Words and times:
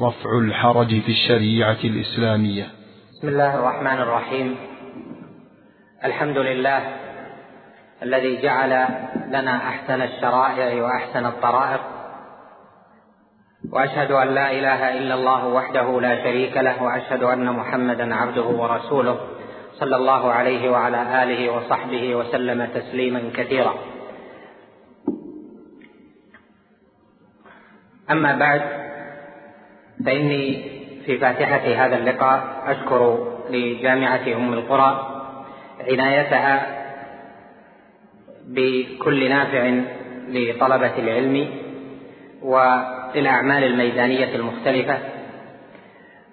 رفع 0.00 0.38
الحرج 0.38 0.88
في 0.88 1.08
الشريعة 1.08 1.78
الإسلامية. 1.84 2.66
بسم 3.12 3.28
الله 3.28 3.54
الرحمن 3.54 3.98
الرحيم. 4.00 4.56
الحمد 6.04 6.38
لله 6.38 6.80
الذي 8.02 8.42
جعل 8.42 8.70
لنا 9.28 9.56
أحسن 9.56 10.02
الشرائع 10.02 10.82
وأحسن 10.84 11.26
الطرائق 11.26 11.80
وأشهد 13.72 14.10
أن 14.10 14.28
لا 14.28 14.50
إله 14.50 14.98
إلا 14.98 15.14
الله 15.14 15.48
وحده 15.48 16.00
لا 16.00 16.24
شريك 16.24 16.56
له 16.56 16.82
وأشهد 16.82 17.22
أن 17.22 17.52
محمدا 17.52 18.14
عبده 18.14 18.44
ورسوله 18.44 19.18
صلى 19.80 19.96
الله 19.96 20.32
عليه 20.32 20.70
وعلى 20.70 21.22
آله 21.22 21.50
وصحبه 21.56 22.14
وسلم 22.14 22.68
تسليما 22.74 23.30
كثيرا. 23.36 23.74
أما 28.10 28.36
بعد 28.38 28.85
فإني 30.04 30.62
في 31.06 31.18
فاتحة 31.18 31.86
هذا 31.86 31.96
اللقاء 31.96 32.62
أشكر 32.66 33.28
لجامعة 33.50 34.36
أم 34.36 34.52
القرى 34.52 35.22
عنايتها 35.90 36.66
بكل 38.46 39.28
نافع 39.28 39.80
لطلبة 40.28 40.98
العلم 40.98 41.48
وللأعمال 42.42 43.64
الميدانية 43.64 44.34
المختلفة. 44.36 44.98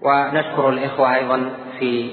ونشكر 0.01 0.69
الإخوة 0.69 1.15
أيضا 1.15 1.49
في 1.79 2.09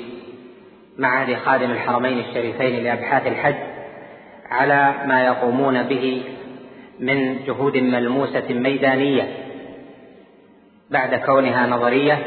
معهد 0.99 1.35
خادم 1.35 1.71
الحرمين 1.71 2.19
الشريفين 2.19 2.85
لأبحاث 2.85 3.27
الحج 3.27 3.55
على 4.51 4.95
ما 5.07 5.25
يقومون 5.25 5.83
به 5.83 6.23
من 7.01 7.45
جهود 7.45 7.77
ملموسة 7.77 8.45
ميدانية. 8.51 9.40
بعد 10.91 11.15
كونها 11.15 11.67
نظرية 11.67 12.19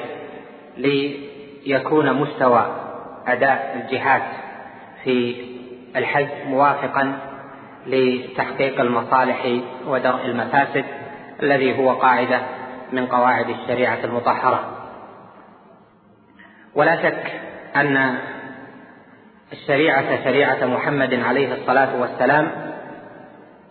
ليكون 0.77 2.13
مستوى 2.13 2.75
أداء 3.27 3.81
الجهات 3.83 4.23
في 5.03 5.45
الحج 5.95 6.27
موافقا 6.47 7.19
لتحقيق 7.87 8.81
المصالح 8.81 9.59
ودرء 9.87 10.25
المفاسد 10.25 10.85
الذي 11.43 11.79
هو 11.79 11.91
قاعدة 11.91 12.41
من 12.91 13.05
قواعد 13.07 13.49
الشريعة 13.49 13.99
المطهرة. 14.03 14.77
ولا 16.75 17.03
شك 17.03 17.31
أن 17.75 18.17
الشريعة 19.51 20.23
شريعة 20.23 20.65
محمد 20.65 21.13
عليه 21.13 21.53
الصلاة 21.53 22.01
والسلام 22.01 22.51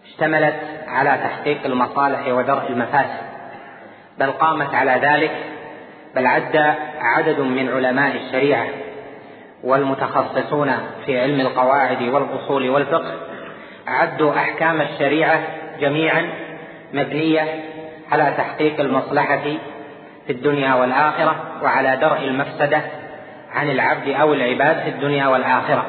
اشتملت 0.04 0.56
على 0.86 1.10
تحقيق 1.10 1.64
المصالح 1.64 2.28
ودرء 2.28 2.68
المفاسد. 2.68 3.31
بل 4.18 4.30
قامت 4.30 4.74
على 4.74 4.92
ذلك 4.92 5.30
بل 6.14 6.26
عد 6.26 6.74
عدد 7.00 7.40
من 7.40 7.68
علماء 7.68 8.16
الشريعة 8.16 8.66
والمتخصصون 9.64 10.72
في 11.06 11.20
علم 11.20 11.40
القواعد 11.40 12.02
والأصول 12.02 12.70
والفقه 12.70 13.14
عدوا 13.86 14.36
أحكام 14.36 14.80
الشريعة 14.80 15.40
جميعا 15.80 16.28
مبنية 16.92 17.64
على 18.12 18.34
تحقيق 18.36 18.80
المصلحة 18.80 19.42
في 20.26 20.32
الدنيا 20.32 20.74
والآخرة 20.74 21.36
وعلى 21.62 21.96
درء 21.96 22.18
المفسدة 22.18 22.80
عن 23.52 23.70
العبد 23.70 24.08
أو 24.08 24.32
العباد 24.32 24.82
في 24.82 24.88
الدنيا 24.88 25.26
والآخرة. 25.26 25.86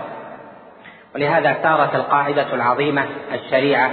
ولهذا 1.15 1.57
صارت 1.63 1.95
القاعدة 1.95 2.53
العظيمة 2.53 3.05
الشريعة 3.33 3.91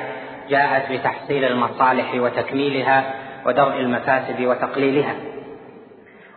جاءت 0.51 0.93
بتحصيل 0.93 1.45
المصالح 1.45 2.15
وتكميلها 2.15 3.15
ودرء 3.47 3.81
المفاسد 3.81 4.41
وتقليلها. 4.41 5.15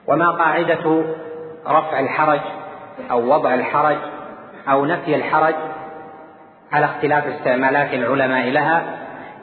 وما 0.08 0.30
قاعدة 0.32 1.04
رفع 1.68 2.00
الحرج 2.00 2.40
أو 3.12 3.34
وضع 3.34 3.54
الحرج 3.54 3.98
أو 4.70 4.86
نفي 4.86 5.16
الحرج 5.16 5.56
على 6.72 6.86
اختلاف 6.86 7.28
استعمالات 7.28 7.94
العلماء 7.94 8.50
لها 8.50 8.84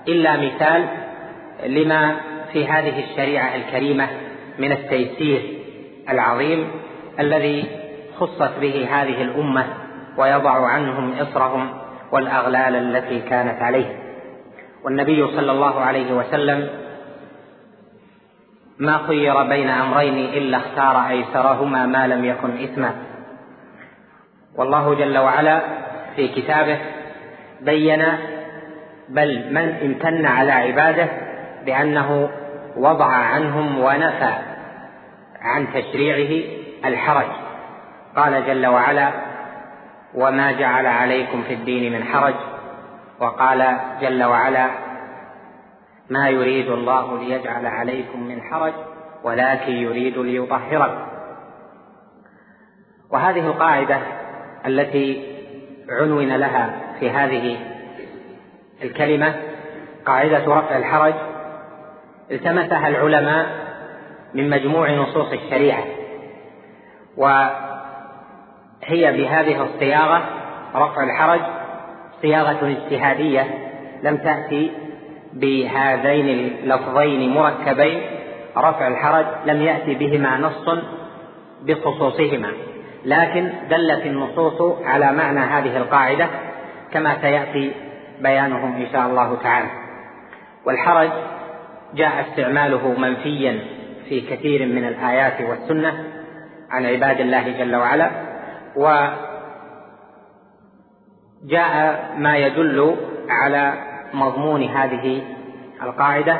إلا 0.08 0.36
مثال 0.36 0.86
لما 1.66 2.16
في 2.52 2.66
هذه 2.66 3.04
الشريعة 3.04 3.56
الكريمة 3.56 4.08
من 4.58 4.72
التيسير 4.72 5.42
العظيم 6.08 6.70
الذي 7.20 7.66
خصت 8.18 8.58
به 8.60 8.88
هذه 8.90 9.22
الأمة 9.22 9.66
ويضع 10.18 10.66
عنهم 10.66 11.12
إصرهم 11.12 11.70
والأغلال 12.12 12.76
التي 12.76 13.20
كانت 13.20 13.62
عليه. 13.62 13.96
والنبي 14.84 15.26
صلى 15.26 15.52
الله 15.52 15.80
عليه 15.80 16.12
وسلم 16.12 16.68
ما 18.80 18.98
خير 18.98 19.42
بين 19.42 19.70
أمرين 19.70 20.14
إلا 20.14 20.56
اختار 20.56 21.08
أيسرهما 21.08 21.86
ما 21.86 22.06
لم 22.06 22.24
يكن 22.24 22.62
إثما. 22.64 22.94
والله 24.56 24.94
جل 24.94 25.18
وعلا 25.18 25.60
في 26.16 26.28
كتابه 26.28 26.78
بين 27.60 28.04
بل 29.08 29.52
من 29.52 29.74
امتن 29.82 30.26
على 30.26 30.52
عباده 30.52 31.08
بأنه 31.66 32.30
وضع 32.76 33.06
عنهم 33.06 33.80
ونفى 33.80 34.32
عن 35.40 35.66
تشريعه 35.74 36.44
الحرج. 36.84 37.30
قال 38.16 38.46
جل 38.46 38.66
وعلا 38.66 39.10
وما 40.14 40.52
جعل 40.52 40.86
عليكم 40.86 41.42
في 41.42 41.54
الدين 41.54 41.92
من 41.92 42.04
حرج 42.04 42.34
وقال 43.20 43.76
جل 44.00 44.24
وعلا 44.24 44.89
ما 46.10 46.28
يريد 46.28 46.70
الله 46.70 47.18
ليجعل 47.18 47.66
عليكم 47.66 48.22
من 48.22 48.42
حرج 48.42 48.72
ولكن 49.24 49.72
يريد 49.72 50.18
ليطهركم. 50.18 51.06
وهذه 53.10 53.46
القاعدة 53.46 53.98
التي 54.66 55.30
عنون 55.90 56.36
لها 56.36 56.80
في 57.00 57.10
هذه 57.10 57.56
الكلمة 58.82 59.34
قاعدة 60.06 60.44
رفع 60.44 60.76
الحرج 60.76 61.14
التمسها 62.30 62.88
العلماء 62.88 63.46
من 64.34 64.50
مجموع 64.50 64.90
نصوص 64.90 65.32
الشريعة 65.32 65.84
وهي 67.16 67.52
بهذه 69.12 69.62
الصياغة 69.62 70.22
رفع 70.74 71.02
الحرج 71.02 71.40
صياغة 72.22 72.68
اجتهادية 72.68 73.70
لم 74.02 74.16
تأتي 74.16 74.72
بهذين 75.32 76.28
اللفظين 76.28 77.34
مركبين 77.34 78.00
رفع 78.56 78.88
الحرج 78.88 79.26
لم 79.46 79.62
يأتي 79.62 79.94
بهما 79.94 80.36
نص 80.36 80.78
بخصوصهما 81.62 82.52
لكن 83.04 83.52
دلت 83.70 84.06
النصوص 84.06 84.82
على 84.84 85.12
معنى 85.12 85.40
هذه 85.40 85.76
القاعدة 85.76 86.26
كما 86.92 87.20
سيأتي 87.20 87.72
بيانه 88.20 88.64
إن 88.64 88.86
شاء 88.92 89.06
الله 89.06 89.36
تعالى. 89.42 89.68
والحرج 90.66 91.10
جاء 91.94 92.20
استعماله 92.20 92.94
منفيا 92.98 93.60
في 94.08 94.20
كثير 94.20 94.66
من 94.66 94.84
الآيات 94.84 95.40
والسنة 95.40 96.04
عن 96.70 96.86
عباد 96.86 97.20
الله 97.20 97.58
جل 97.58 97.76
وعلا 97.76 98.10
وجاء 98.76 99.16
ما 102.18 102.36
يدل 102.36 102.96
على 103.28 103.89
مضمون 104.14 104.62
هذه 104.62 105.22
القاعدة 105.82 106.36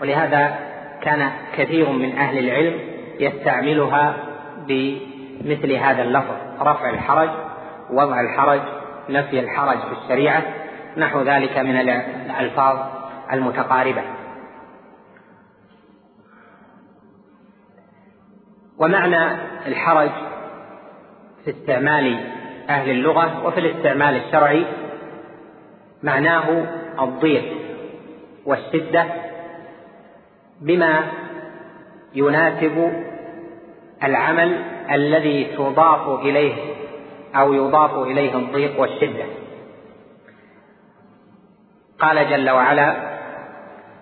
ولهذا 0.00 0.58
كان 1.02 1.30
كثير 1.56 1.90
من 1.90 2.18
أهل 2.18 2.38
العلم 2.38 2.80
يستعملها 3.20 4.14
بمثل 4.66 5.72
هذا 5.72 6.02
اللفظ 6.02 6.34
رفع 6.60 6.90
الحرج 6.90 7.30
وضع 7.90 8.20
الحرج 8.20 8.60
نفي 9.08 9.40
الحرج 9.40 9.78
في 9.78 10.02
الشريعة 10.02 10.42
نحو 10.96 11.22
ذلك 11.22 11.58
من 11.58 11.76
الألفاظ 11.76 12.78
المتقاربة. 13.32 14.02
ومعنى 18.78 19.32
الحرج 19.66 20.10
في 21.44 21.50
استعمال 21.50 22.32
أهل 22.68 22.90
اللغة 22.90 23.46
وفي 23.46 23.60
الاستعمال 23.60 24.16
الشرعي 24.16 24.66
معناه 26.02 26.66
الضيق 27.00 27.44
والشدة 28.46 29.06
بما 30.60 31.04
يناسب 32.14 33.04
العمل 34.04 34.64
الذي 34.90 35.44
تضاف 35.44 36.20
إليه 36.20 36.54
أو 37.36 37.52
يضاف 37.52 37.94
إليه 37.94 38.36
الضيق 38.36 38.80
والشدة. 38.80 39.24
قال 41.98 42.30
جل 42.30 42.50
وعلا 42.50 42.96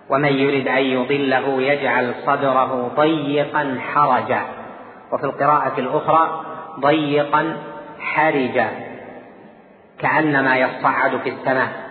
ومن 0.09 0.33
يرد 0.33 0.67
أن 0.67 0.83
يضله 0.83 1.61
يجعل 1.61 2.13
صدره 2.25 2.91
ضيقا 2.95 3.77
حرجا. 3.79 4.41
وفي 5.13 5.23
القراءة 5.23 5.79
الأخرى 5.79 6.45
ضيقا 6.79 7.57
حرجا. 7.99 8.69
كأنما 9.99 10.57
يصعد 10.57 11.17
في 11.17 11.29
السماء. 11.29 11.90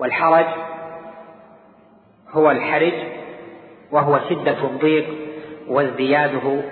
والحرج 0.00 0.46
هو 2.30 2.50
الحرج 2.50 2.92
وهو 3.90 4.20
شدة 4.30 4.64
الضيق 4.64 5.06
وازدياده 5.68 6.62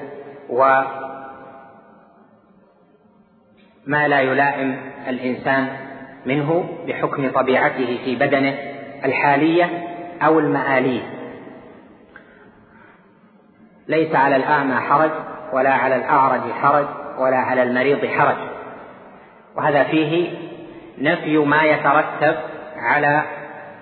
وما 0.48 1.08
لا 3.86 4.20
يلائم 4.20 4.76
الإنسان 5.08 5.68
منه 6.26 6.68
بحكم 6.86 7.30
طبيعته 7.30 7.98
في 8.04 8.16
بدنه 8.16 8.58
الحالية 9.04 9.88
أو 10.22 10.38
المآلية. 10.38 11.02
ليس 13.88 14.14
على 14.14 14.36
الأعمى 14.36 14.74
حرج 14.74 15.10
ولا 15.52 15.70
على 15.70 15.96
الأعرج 15.96 16.52
حرج 16.52 16.86
ولا 17.18 17.36
على 17.36 17.62
المريض 17.62 18.06
حرج. 18.06 18.36
وهذا 19.56 19.82
فيه 19.82 20.30
نفي 20.98 21.38
ما 21.38 21.62
يترتب 21.62 22.36
على 22.82 23.22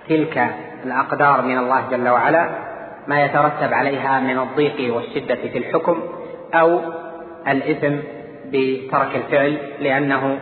تلك 0.09 0.47
الأقدار 0.85 1.41
من 1.41 1.57
الله 1.57 1.89
جل 1.91 2.09
وعلا 2.09 2.49
ما 3.07 3.25
يترتب 3.25 3.73
عليها 3.73 4.19
من 4.19 4.39
الضيق 4.39 4.95
والشدة 4.95 5.35
في 5.35 5.57
الحكم 5.57 6.03
أو 6.53 6.81
الإثم 7.47 7.95
بترك 8.45 9.15
الفعل 9.15 9.57
لأنه 9.79 10.39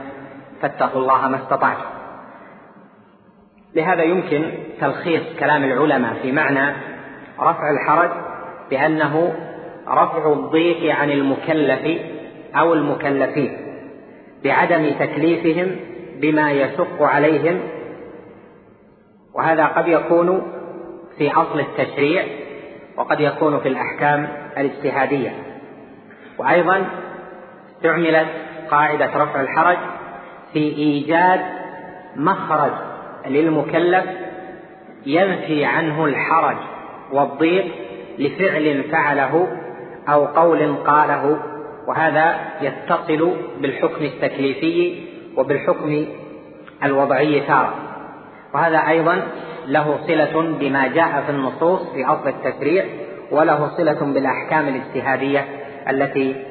فاتقوا 0.61 1.01
الله 1.01 1.27
ما 1.27 1.35
استطعتم. 1.35 1.95
لهذا 3.75 4.03
يمكن 4.03 4.51
تلخيص 4.81 5.21
كلام 5.39 5.63
العلماء 5.63 6.13
في 6.21 6.31
معنى 6.31 6.75
رفع 7.39 7.69
الحرج 7.69 8.09
بأنه 8.69 9.33
رفع 9.87 10.33
الضيق 10.33 10.95
عن 10.95 11.11
المكلف 11.11 12.01
أو 12.55 12.73
المكلفين 12.73 13.57
بعدم 14.43 14.89
تكليفهم 14.99 15.75
بما 16.21 16.51
يشق 16.51 17.03
عليهم 17.03 17.59
وهذا 19.35 19.65
قد 19.65 19.87
يكون 19.87 20.51
في 21.17 21.31
أصل 21.31 21.59
التشريع 21.59 22.23
وقد 22.97 23.19
يكون 23.19 23.59
في 23.59 23.67
الأحكام 23.67 24.27
الاجتهادية. 24.57 25.33
وأيضا 26.37 26.85
استعملت 27.75 28.27
قاعدة 28.69 29.05
رفع 29.15 29.41
الحرج 29.41 29.77
في 30.53 30.59
إيجاد 30.59 31.39
مخرج 32.15 32.71
للمكلف 33.27 34.05
ينفي 35.05 35.65
عنه 35.65 36.05
الحرج 36.05 36.57
والضيق 37.11 37.65
لفعل 38.19 38.83
فعله 38.83 39.47
أو 40.09 40.25
قول 40.25 40.75
قاله 40.75 41.39
وهذا 41.87 42.35
يتصل 42.61 43.33
بالحكم 43.61 44.05
التكليفي 44.05 45.03
وبالحكم 45.37 46.05
الوضعي 46.83 47.39
تارة. 47.39 47.73
وهذا 48.55 48.77
أيضا 48.77 49.27
له 49.65 49.99
صلة 50.07 50.57
بما 50.59 50.87
جاء 50.87 51.21
في 51.21 51.31
النصوص 51.31 51.91
في 51.93 52.05
أصل 52.05 52.27
التشريع 52.27 52.85
وله 53.31 53.77
صلة 53.77 54.13
بالأحكام 54.13 54.67
الاجتهادية 54.67 55.47
التي 55.89 56.45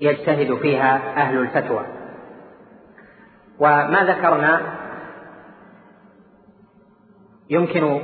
يجتهد 0.00 0.54
فيها 0.54 0.96
أهل 1.16 1.38
الفتوى. 1.38 1.86
وما 3.58 4.04
ذكرنا 4.04 4.60
يمكن 7.50 8.00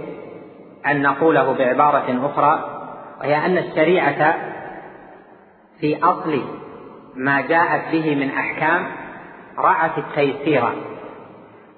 أن 0.86 1.02
نقوله 1.02 1.52
بعبارة 1.52 2.26
أخرى 2.26 2.80
وهي 3.20 3.46
أن 3.46 3.58
الشريعة 3.58 4.34
في 5.80 6.04
أصل 6.04 6.42
ما 7.14 7.40
جاءت 7.40 7.92
به 7.92 8.14
من 8.14 8.30
أحكام 8.30 8.86
رعت 9.58 9.98
التيسير. 9.98 10.97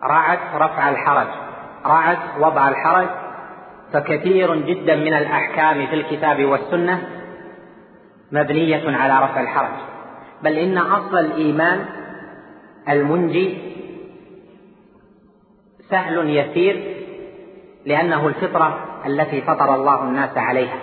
رعت 0.05 0.39
رفع 0.55 0.91
الحرج. 0.91 1.27
رعت 1.87 2.19
وضع 2.41 2.69
الحرج 2.69 3.09
فكثير 3.93 4.57
جدا 4.57 4.97
من 4.97 5.15
الأحكام 5.15 5.87
في 5.87 5.95
الكتاب 5.95 6.45
والسنة 6.45 7.03
مبنية 8.33 8.97
على 8.97 9.25
رفع 9.25 9.41
الحرج. 9.41 9.81
بل 10.43 10.53
إن 10.53 10.79
أصل 10.79 11.19
الإيمان 11.19 11.87
المنجي 12.89 13.59
سهل 15.91 16.31
يسير 16.31 16.97
لأنه 17.87 18.27
الفطرة 18.27 18.79
التي 19.07 19.41
فطر 19.41 19.75
الله 19.75 20.03
الناس 20.03 20.39
عليها. 20.39 20.79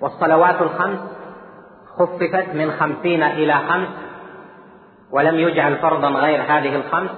والصلوات 0.00 0.62
الخمس 0.62 0.98
خففت 1.98 2.54
من 2.54 2.70
خمسين 2.70 3.22
إلى 3.22 3.54
خمس 3.54 3.88
ولم 5.10 5.38
يجعل 5.38 5.76
فرضا 5.76 6.08
غير 6.08 6.42
هذه 6.42 6.76
الخمس 6.76 7.10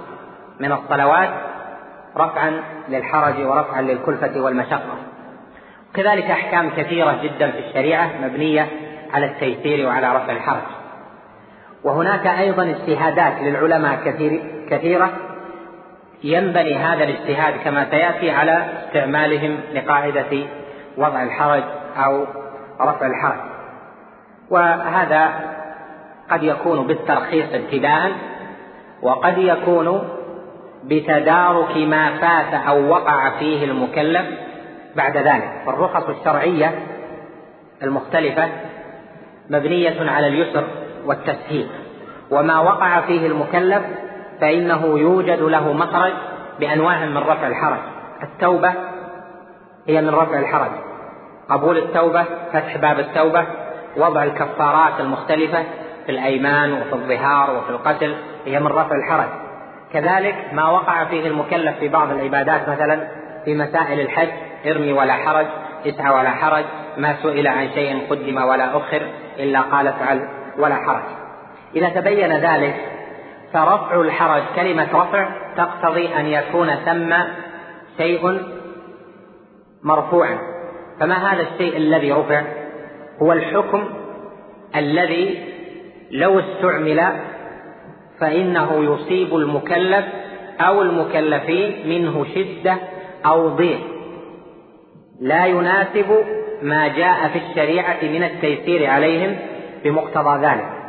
من 0.61 0.73
الصلوات 0.73 1.31
رفعا 2.17 2.63
للحرج 2.89 3.41
ورفعا 3.41 3.83
للكلفة 3.83 4.41
والمشقة. 4.41 4.95
كذلك 5.95 6.25
أحكام 6.25 6.71
كثيرة 6.71 7.23
جدا 7.23 7.51
في 7.51 7.59
الشريعة 7.59 8.11
مبنية 8.23 8.67
على 9.13 9.27
التيسير 9.27 9.87
وعلى 9.87 10.17
رفع 10.17 10.33
الحرج. 10.33 10.63
وهناك 11.85 12.27
أيضا 12.27 12.63
اجتهادات 12.63 13.43
للعلماء 13.43 13.99
كثير 14.05 14.43
كثيرة 14.71 15.11
ينبني 16.25 16.77
هذا 16.77 17.05
الاجتهاد 17.05 17.55
كما 17.65 17.91
سيأتي 17.91 18.31
على 18.31 18.65
استعمالهم 18.87 19.61
لقاعدة 19.75 20.47
وضع 20.97 21.23
الحرج 21.23 21.63
أو 21.97 22.25
رفع 22.81 23.07
الحرج. 23.07 23.41
وهذا 24.51 25.31
قد 26.31 26.43
يكون 26.43 26.87
بالترخيص 26.87 27.47
ابتداء 27.55 28.13
وقد 29.03 29.39
يكون 29.39 30.09
بتدارك 30.85 31.77
ما 31.77 32.19
فات 32.19 32.55
أو 32.55 32.89
وقع 32.89 33.31
فيه 33.39 33.65
المكلف 33.65 34.27
بعد 34.97 35.17
ذلك. 35.17 35.63
فالرخص 35.67 36.09
الشرعية 36.09 36.75
المختلفة 37.83 38.49
مبنية 39.51 40.11
على 40.11 40.27
اليسر 40.27 40.65
والتسهيل. 41.05 41.69
وما 42.31 42.61
وقع 42.61 43.01
فيه 43.01 43.27
المكلف 43.27 43.83
فإنه 44.41 44.99
يوجد 44.99 45.41
له 45.41 45.73
مخرج 45.73 46.13
بأنواع 46.61 47.05
من 47.07 47.19
رفع 47.19 47.47
الحرج. 47.47 47.79
التوبة 48.23 48.75
هي 49.89 50.03
من 50.03 50.11
رفع 50.11 50.39
الحرج. 50.39 50.71
قبول 51.51 51.79
التوبة 51.79 52.25
فتح 52.53 52.77
باب 52.77 52.99
التوبة 52.99 53.47
وضع 53.97 54.23
الكفارات 54.23 55.01
المختلفة 55.01 55.65
في 56.07 56.13
الأيمان 56.13 56.73
وفي 56.73 56.93
الظهار 56.93 57.57
وفي 57.57 57.71
القتل 57.71 58.15
هي 58.47 58.61
من 58.61 58.67
رفع 58.67 58.95
الحرج. 58.95 59.50
كذلك 59.93 60.35
ما 60.53 60.69
وقع 60.69 61.05
فيه 61.05 61.27
المكلف 61.27 61.79
في 61.79 61.89
بعض 61.89 62.11
العبادات 62.11 62.69
مثلا 62.69 63.09
في 63.45 63.55
مسائل 63.55 64.01
الحج 64.01 64.29
ارمي 64.67 64.93
ولا 64.93 65.13
حرج 65.13 65.47
اسعى 65.87 66.15
ولا 66.15 66.31
حرج 66.31 66.65
ما 66.97 67.17
سئل 67.23 67.47
عن 67.47 67.69
شيء 67.75 68.07
قدم 68.11 68.37
ولا 68.37 68.77
أخر 68.77 69.03
إلا 69.39 69.61
قال 69.61 69.87
افعل 69.87 70.29
ولا 70.59 70.75
حرج. 70.75 71.03
إذا 71.77 71.89
تبين 71.89 72.33
ذلك 72.33 72.75
فرفع 73.53 74.01
الحرج 74.01 74.43
كلمة 74.57 74.89
رفع 74.95 75.29
تقتضي 75.57 76.15
أن 76.17 76.27
يكون 76.27 76.75
ثم 76.75 77.15
شيء 77.99 78.41
مرفوعا. 79.83 80.39
فما 81.01 81.33
هذا 81.33 81.43
الشيء 81.43 81.77
الذي 81.77 82.13
رفع؟ 82.13 82.43
هو 83.23 83.33
الحكم 83.33 83.85
الذي 84.77 85.53
لو 86.11 86.41
استعمل 86.41 87.21
فإنه 88.21 88.95
يصيب 88.95 89.37
المكلف 89.37 90.05
أو 90.61 90.83
المكلفين 90.83 91.89
منه 91.89 92.27
شدة 92.35 92.77
أو 93.27 93.49
ضيق. 93.49 93.81
لا 95.21 95.47
يناسب 95.47 96.25
ما 96.63 96.89
جاء 96.89 97.29
في 97.29 97.39
الشريعة 97.39 97.99
من 98.03 98.23
التيسير 98.25 98.91
عليهم 98.91 99.37
بمقتضى 99.85 100.47
ذلك. 100.47 100.81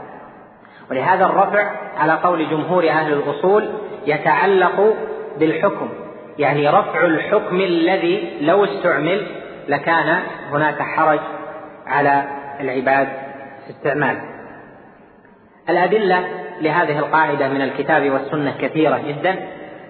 ولهذا 0.91 1.25
الرفع 1.25 1.71
على 1.97 2.13
قول 2.13 2.49
جمهور 2.49 2.89
أهل 2.89 3.13
الأصول 3.13 3.69
يتعلق 4.07 4.95
بالحكم 5.39 5.89
يعني 6.37 6.69
رفع 6.69 7.05
الحكم 7.05 7.61
الذي 7.61 8.37
لو 8.41 8.63
استعمل 8.63 9.27
لكان 9.67 10.19
هناك 10.51 10.81
حرج 10.81 11.19
على 11.87 12.23
العباد 12.59 13.07
في 13.65 13.69
استعماله 13.69 14.21
الأدلة 15.69 16.23
لهذه 16.61 16.99
القاعدة 16.99 17.47
من 17.47 17.61
الكتاب 17.61 18.09
والسنة 18.09 18.53
كثيرة 18.61 18.99
جدا. 19.07 19.35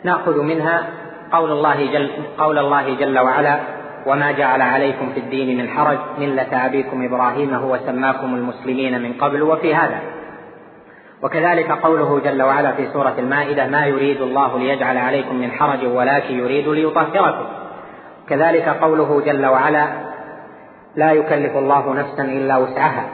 نأخذ 0.03 0.41
منها 0.41 0.83
قول 1.31 1.51
الله 1.51 1.91
جل 1.93 2.11
قول 2.37 2.59
الله 2.59 2.95
جل 2.95 3.19
وعلا 3.19 3.59
وما 4.05 4.31
جعل 4.31 4.61
عليكم 4.61 5.09
في 5.13 5.19
الدين 5.19 5.57
من 5.57 5.69
حرج 5.69 5.97
ملة 6.17 6.65
أبيكم 6.65 7.05
إبراهيم 7.05 7.53
هو 7.53 7.77
سماكم 7.77 8.35
المسلمين 8.35 9.01
من 9.01 9.13
قبل 9.13 9.41
وفي 9.41 9.75
هذا. 9.75 9.99
وكذلك 11.23 11.71
قوله 11.71 12.19
جل 12.19 12.41
وعلا 12.41 12.71
في 12.71 12.87
سورة 12.93 13.13
المائدة 13.17 13.67
ما 13.67 13.85
يريد 13.85 14.21
الله 14.21 14.59
ليجعل 14.59 14.97
عليكم 14.97 15.35
من 15.35 15.51
حرج 15.51 15.85
ولكن 15.85 16.39
يريد 16.39 16.67
ليطهركم. 16.67 17.45
كذلك 18.29 18.69
قوله 18.69 19.21
جل 19.25 19.45
وعلا 19.45 19.87
لا 20.95 21.11
يكلف 21.11 21.57
الله 21.57 21.93
نفسا 21.93 22.23
إلا 22.23 22.57
وسعها. 22.57 23.05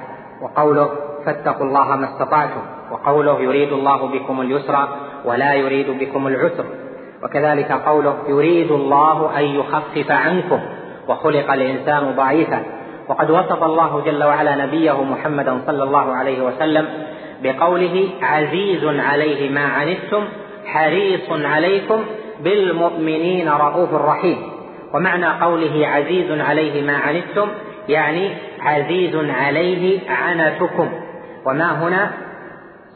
وقوله 0.41 0.89
فاتقوا 1.25 1.65
الله 1.65 1.95
ما 1.95 2.05
استطعتم. 2.05 2.76
وقوله 3.05 3.41
يريد 3.41 3.73
الله 3.73 4.07
بكم 4.07 4.41
اليسر 4.41 4.87
ولا 5.25 5.53
يريد 5.53 5.89
بكم 5.99 6.27
العسر. 6.27 6.65
وكذلك 7.23 7.71
قوله 7.71 8.15
يريد 8.27 8.71
الله 8.71 9.39
أن 9.39 9.43
يخفف 9.43 10.11
عنكم 10.11 10.59
وخلق 11.07 11.51
الإنسان 11.51 12.15
ضعيفا. 12.15 12.63
وقد 13.09 13.31
وصف 13.31 13.63
الله 13.63 14.01
جل 14.05 14.23
وعلا 14.23 14.65
نبيه 14.65 15.03
محمدا 15.03 15.61
صلى 15.67 15.83
الله 15.83 16.15
عليه 16.15 16.41
وسلم 16.41 16.87
بقوله 17.43 18.09
عزيز 18.21 18.83
عليه 18.85 19.49
ما 19.49 19.65
عنتم 19.65 20.23
حريص 20.65 21.29
عليكم 21.29 21.99
بالمؤمنين 22.43 23.49
رؤوف 23.49 23.93
رحيم. 23.93 24.37
ومعنى 24.93 25.25
قوله 25.25 25.87
عزيز 25.87 26.41
عليه 26.41 26.83
ما 26.83 26.97
عنتم 26.97 27.47
يعني 27.89 28.29
عزيز 28.59 29.15
عليه 29.15 29.99
عنتكم. 30.09 30.89
وما 31.45 31.83
هنا؟ 31.83 32.11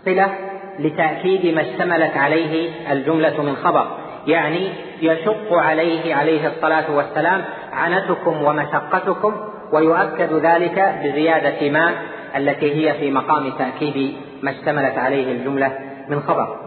صلة 0.06 0.32
لتأكيد 0.80 1.56
ما 1.56 1.62
اشتملت 1.62 2.18
عليه 2.18 2.70
الجملة 2.92 3.42
من 3.42 3.56
خبر. 3.56 3.88
يعني 4.28 4.70
يشق 5.02 5.54
عليه 5.54 6.16
عليه 6.16 6.48
الصلاة 6.48 6.96
والسلام 6.96 7.42
عنتكم 7.74 8.44
ومشقتكم 8.44 9.34
ويؤكد 9.74 10.34
ذلك 10.34 10.96
بزيادة 11.04 11.70
ما 11.70 11.92
التي 12.38 12.72
هي 12.74 12.94
في 12.94 13.12
مقام 13.12 13.52
تأكيد 13.52 14.16
ما 14.42 14.52
اشتملت 14.52 14.98
عليه 14.98 15.32
الجملة 15.32 15.78
من 16.10 16.20
خبر. 16.20 16.58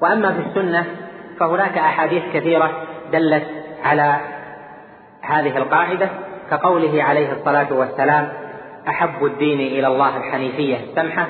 وأما 0.00 0.32
في 0.32 0.40
السنة 0.48 0.84
فهناك 1.40 1.78
أحاديث 1.78 2.22
كثيرة 2.34 2.70
دلت 3.12 3.46
على 3.84 4.16
هذه 5.22 5.56
القاعدة 5.56 6.08
كقوله 6.50 7.02
عليه 7.02 7.32
الصلاة 7.32 7.72
والسلام 7.72 8.28
أحب 8.88 9.24
الدين 9.24 9.60
إلى 9.60 9.86
الله 9.86 10.16
الحنيفية 10.16 10.76
السمحة 10.76 11.28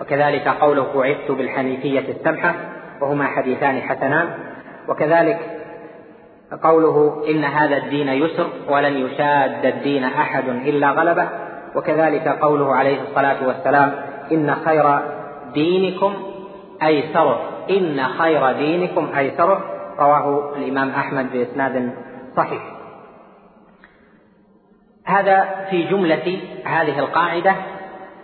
وكذلك 0.00 0.48
قوله 0.48 0.92
بعثت 0.94 1.30
بالحنيفية 1.30 2.12
السمحة 2.12 2.54
وهما 3.00 3.26
حديثان 3.26 3.80
حسنان. 3.80 4.28
وكذلك 4.88 5.38
قوله 6.62 7.24
إن 7.28 7.44
هذا 7.44 7.76
الدين 7.76 8.08
يسر 8.08 8.46
ولن 8.68 8.96
يشاد 8.96 9.66
الدين 9.66 10.04
أحد 10.04 10.48
إلا 10.48 10.90
غلبه. 10.90 11.28
وكذلك 11.76 12.28
قوله 12.28 12.74
عليه 12.74 13.02
الصلاة 13.02 13.46
والسلام 13.46 13.94
إن 14.32 14.54
خير 14.54 14.98
دينكم 15.54 16.14
أيسره. 16.82 17.40
إن 17.70 18.02
خير 18.18 18.52
دينكم 18.52 19.08
أيسره. 19.16 19.60
رواه 19.98 20.56
الإمام 20.56 20.90
أحمد 20.90 21.32
بإسناد 21.32 21.90
صحيح. 22.36 22.62
هذا 25.06 25.66
في 25.70 25.82
جملة 25.82 26.38
هذه 26.64 26.98
القاعدة 26.98 27.54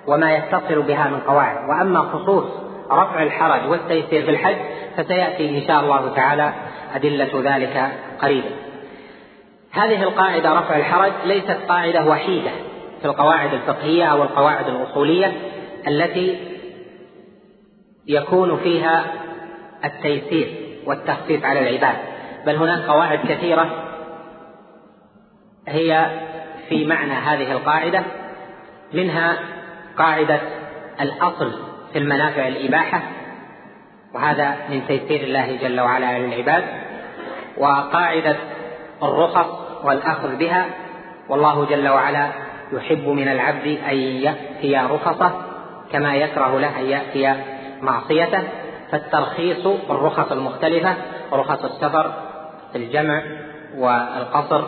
وما 0.06 0.32
يتصل 0.32 0.82
بها 0.82 1.08
من 1.08 1.20
قواعد. 1.20 1.68
وأما 1.68 2.00
خصوص 2.00 2.44
رفع 2.90 3.22
الحرج 3.22 3.70
والتيسير 3.70 4.22
في 4.22 4.30
الحج 4.30 4.56
فسيأتي 4.96 5.58
إن 5.58 5.66
شاء 5.66 5.80
الله 5.80 6.14
تعالى 6.14 6.52
أدلة 6.94 7.56
ذلك 7.56 7.92
قريبا. 8.20 8.50
هذه 9.72 10.02
القاعدة 10.02 10.52
رفع 10.52 10.76
الحرج 10.76 11.12
ليست 11.24 11.58
قاعدة 11.68 12.04
وحيدة 12.04 12.50
في 13.00 13.04
القواعد 13.04 13.54
الفقهية 13.54 14.04
أو 14.04 14.22
القواعد 14.22 14.68
الأصولية 14.68 15.32
التي 15.88 16.38
يكون 18.06 18.56
فيها 18.56 19.04
التيسير 19.84 20.48
والتخفيف 20.86 21.44
على 21.44 21.60
العباد. 21.60 21.96
بل 22.46 22.56
هناك 22.56 22.84
قواعد 22.88 23.18
كثيرة 23.28 23.70
هي 25.68 26.06
في 26.68 26.84
معنى 26.86 27.12
هذه 27.12 27.52
القاعدة 27.52 28.02
منها 28.92 29.38
قاعدة 29.98 30.40
الأصل 31.00 31.52
في 31.92 31.98
المنافع 31.98 32.48
الإباحة 32.48 33.02
وهذا 34.14 34.56
من 34.70 34.86
تيسير 34.86 35.20
الله 35.20 35.56
جل 35.62 35.80
وعلا 35.80 36.06
على 36.06 36.24
العباد. 36.24 36.64
وقاعدة 37.56 38.36
الرخص 39.02 39.46
والأخذ 39.84 40.36
بها 40.36 40.66
والله 41.28 41.64
جل 41.64 41.88
وعلا 41.88 42.28
يحب 42.72 43.08
من 43.08 43.28
العبد 43.28 43.78
أن 43.88 43.96
يأتي 43.96 44.76
رخصه 44.76 45.32
كما 45.92 46.14
يكره 46.14 46.58
له 46.58 46.80
أن 46.80 46.84
يأتي 46.84 47.42
معصيته. 47.82 48.42
فالترخيص 48.92 49.66
الرخص 49.90 50.32
المختلفة 50.32 50.94
رخص 51.32 51.64
السفر 51.64 52.14
الجمع 52.76 53.22
والقصر 53.76 54.64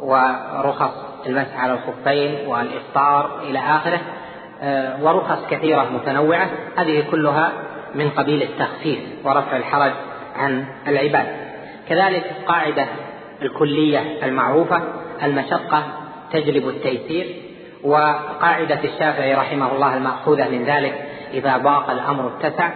ورخص 0.00 0.92
المسح 1.26 1.60
على 1.60 1.72
الخفين 1.72 2.46
والإفطار 2.46 3.38
إلى 3.42 3.58
آخره. 3.58 4.00
ورخص 5.02 5.38
كثيرة 5.50 5.90
متنوعة. 5.94 6.48
هذه 6.76 7.04
كلها 7.10 7.52
من 7.94 8.10
قبيل 8.10 8.42
التخفيف 8.42 8.98
ورفع 9.24 9.56
الحرج 9.56 9.92
عن 10.36 10.64
العباد. 10.88 11.26
كذلك 11.88 12.24
القاعدة 12.40 12.86
الكلية 13.42 14.24
المعروفة 14.24 14.82
المشقة 15.22 15.82
تجلب 16.32 16.68
التيسير 16.68 17.26
وقاعدة 17.84 18.80
الشافعي 18.84 19.34
رحمه 19.34 19.72
الله 19.72 19.96
المأخوذة 19.96 20.48
من 20.48 20.64
ذلك 20.64 21.04
إذا 21.34 21.56
ضاق 21.56 21.90
الأمر 21.90 22.32
اتسع. 22.38 22.70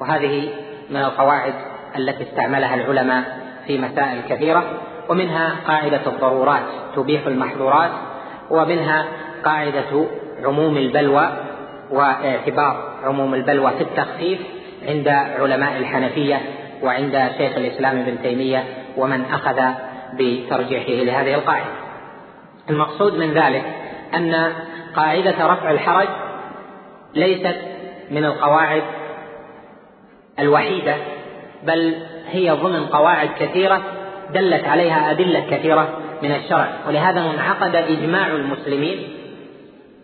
وهذه 0.00 0.48
من 0.90 0.96
القواعد 0.96 1.54
التي 1.96 2.22
استعملها 2.22 2.74
العلماء 2.74 3.24
في 3.66 3.78
مسائل 3.78 4.20
كثيرة. 4.28 4.64
ومنها 5.08 5.52
قاعدة 5.66 6.00
الضرورات 6.06 6.62
تبيح 6.96 7.26
المحظورات. 7.26 7.90
ومنها 8.50 9.06
قاعدة 9.44 10.06
عموم 10.44 10.76
البلوى 10.76 11.28
واعتبار 11.90 12.92
عموم 13.04 13.34
البلوى 13.34 13.70
في 13.70 13.80
التخفيف 13.80 14.38
عند 14.88 15.08
علماء 15.08 15.76
الحنفية 15.76 16.40
وعند 16.82 17.30
شيخ 17.38 17.56
الإسلام 17.56 17.98
ابن 17.98 18.22
تيمية 18.22 18.64
ومن 18.96 19.24
أخذ 19.24 19.60
بترجيحه 20.18 21.04
لهذه 21.04 21.34
القاعدة. 21.34 21.70
المقصود 22.70 23.18
من 23.18 23.32
ذلك 23.32 23.64
أن 24.14 24.52
قاعدة 24.96 25.46
رفع 25.46 25.70
الحرج 25.70 26.08
ليست 27.14 27.56
من 28.10 28.24
القواعد 28.24 28.82
الوحيدة 30.38 30.94
بل 31.62 31.94
هي 32.30 32.50
ضمن 32.50 32.86
قواعد 32.86 33.28
كثيرة 33.38 33.82
دلت 34.34 34.64
عليها 34.64 35.10
أدلة 35.10 35.40
كثيرة 35.50 35.88
من 36.22 36.32
الشرع. 36.32 36.68
ولهذا 36.88 37.20
انعقد 37.20 37.76
إجماع 37.76 38.26
المسلمين 38.26 39.21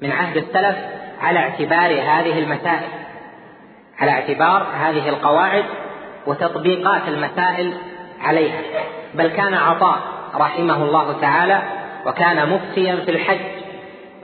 من 0.02 0.12
عهد 0.12 0.36
السلف 0.36 0.76
على 1.20 1.38
اعتبار 1.38 1.90
هذه 1.90 2.38
المسائل 2.38 2.88
على 3.98 4.10
اعتبار 4.10 4.66
هذه 4.80 5.08
القواعد 5.08 5.64
وتطبيقات 6.26 7.02
المسائل 7.08 7.72
عليها. 8.20 8.60
بل 9.14 9.26
كان 9.28 9.54
عطاء 9.54 9.98
رحمه 10.34 10.82
الله 10.82 11.20
تعالى 11.20 11.62
وكان 12.06 12.48
مفتيا 12.48 12.96
في 12.96 13.10
الحج 13.10 13.40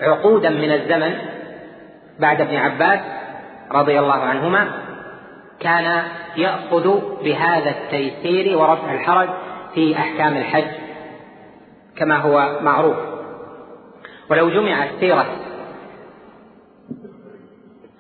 عقودا 0.01 0.51
من 0.51 0.73
الزمن 0.73 1.19
بعد 2.19 2.41
ابن 2.41 2.57
عباس 2.57 3.01
رضي 3.73 3.99
الله 3.99 4.21
عنهما 4.23 4.69
كان 5.61 6.03
يأخذ 6.37 7.01
بهذا 7.25 7.71
التيسير 7.71 8.59
ورفع 8.59 8.95
الحرج 8.95 9.29
في 9.75 9.97
أحكام 9.97 10.37
الحج 10.37 10.71
كما 11.97 12.17
هو 12.17 12.59
معروف. 12.63 12.97
ولو 14.31 14.51
جمعت 14.51 14.89
سيرة 15.01 15.27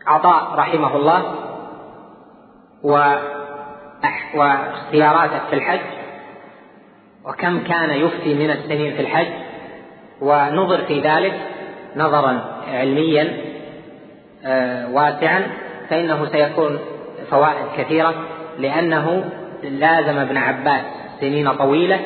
عطاء 0.06 0.54
رحمه 0.54 0.96
الله 0.96 1.34
واختياراته 4.34 5.38
في 5.50 5.56
الحج 5.56 5.80
وكم 7.24 7.64
كان 7.64 7.90
يفتي 7.90 8.34
من 8.34 8.50
السنين 8.50 8.94
في 8.94 9.00
الحج 9.00 9.26
ونظر 10.20 10.84
في 10.84 11.00
ذلك 11.00 11.34
نظرا 11.96 12.40
علميا 12.68 13.36
آه، 14.46 14.92
واسعا 14.92 15.42
فإنه 15.90 16.26
سيكون 16.32 16.78
فوائد 17.30 17.66
كثيرة 17.76 18.14
لأنه 18.58 19.30
لازم 19.62 20.18
ابن 20.18 20.36
عباس 20.36 20.82
سنين 21.20 21.52
طويلة 21.52 22.00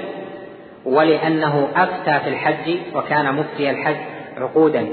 ولأنه 0.85 1.69
أفتى 1.77 2.21
في 2.21 2.29
الحج 2.29 2.77
وكان 2.95 3.35
مفتي 3.35 3.71
الحج 3.71 3.97
عقودا 4.37 4.87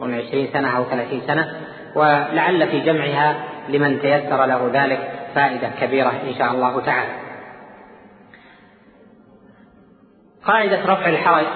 من 0.00 0.14
عشرين 0.14 0.48
سنة 0.52 0.76
أو 0.76 0.84
ثلاثين 0.84 1.22
سنة. 1.26 1.52
ولعل 1.94 2.68
في 2.68 2.80
جمعها 2.80 3.44
لمن 3.68 4.00
تيسر 4.00 4.46
له 4.46 4.70
ذلك 4.72 5.10
فائدة 5.34 5.70
كبيرة 5.80 6.10
إن 6.28 6.34
شاء 6.38 6.52
الله 6.52 6.80
تعالى. 6.80 7.12
قاعدة 10.44 10.84
رفع 10.86 11.08
الحرج 11.08 11.46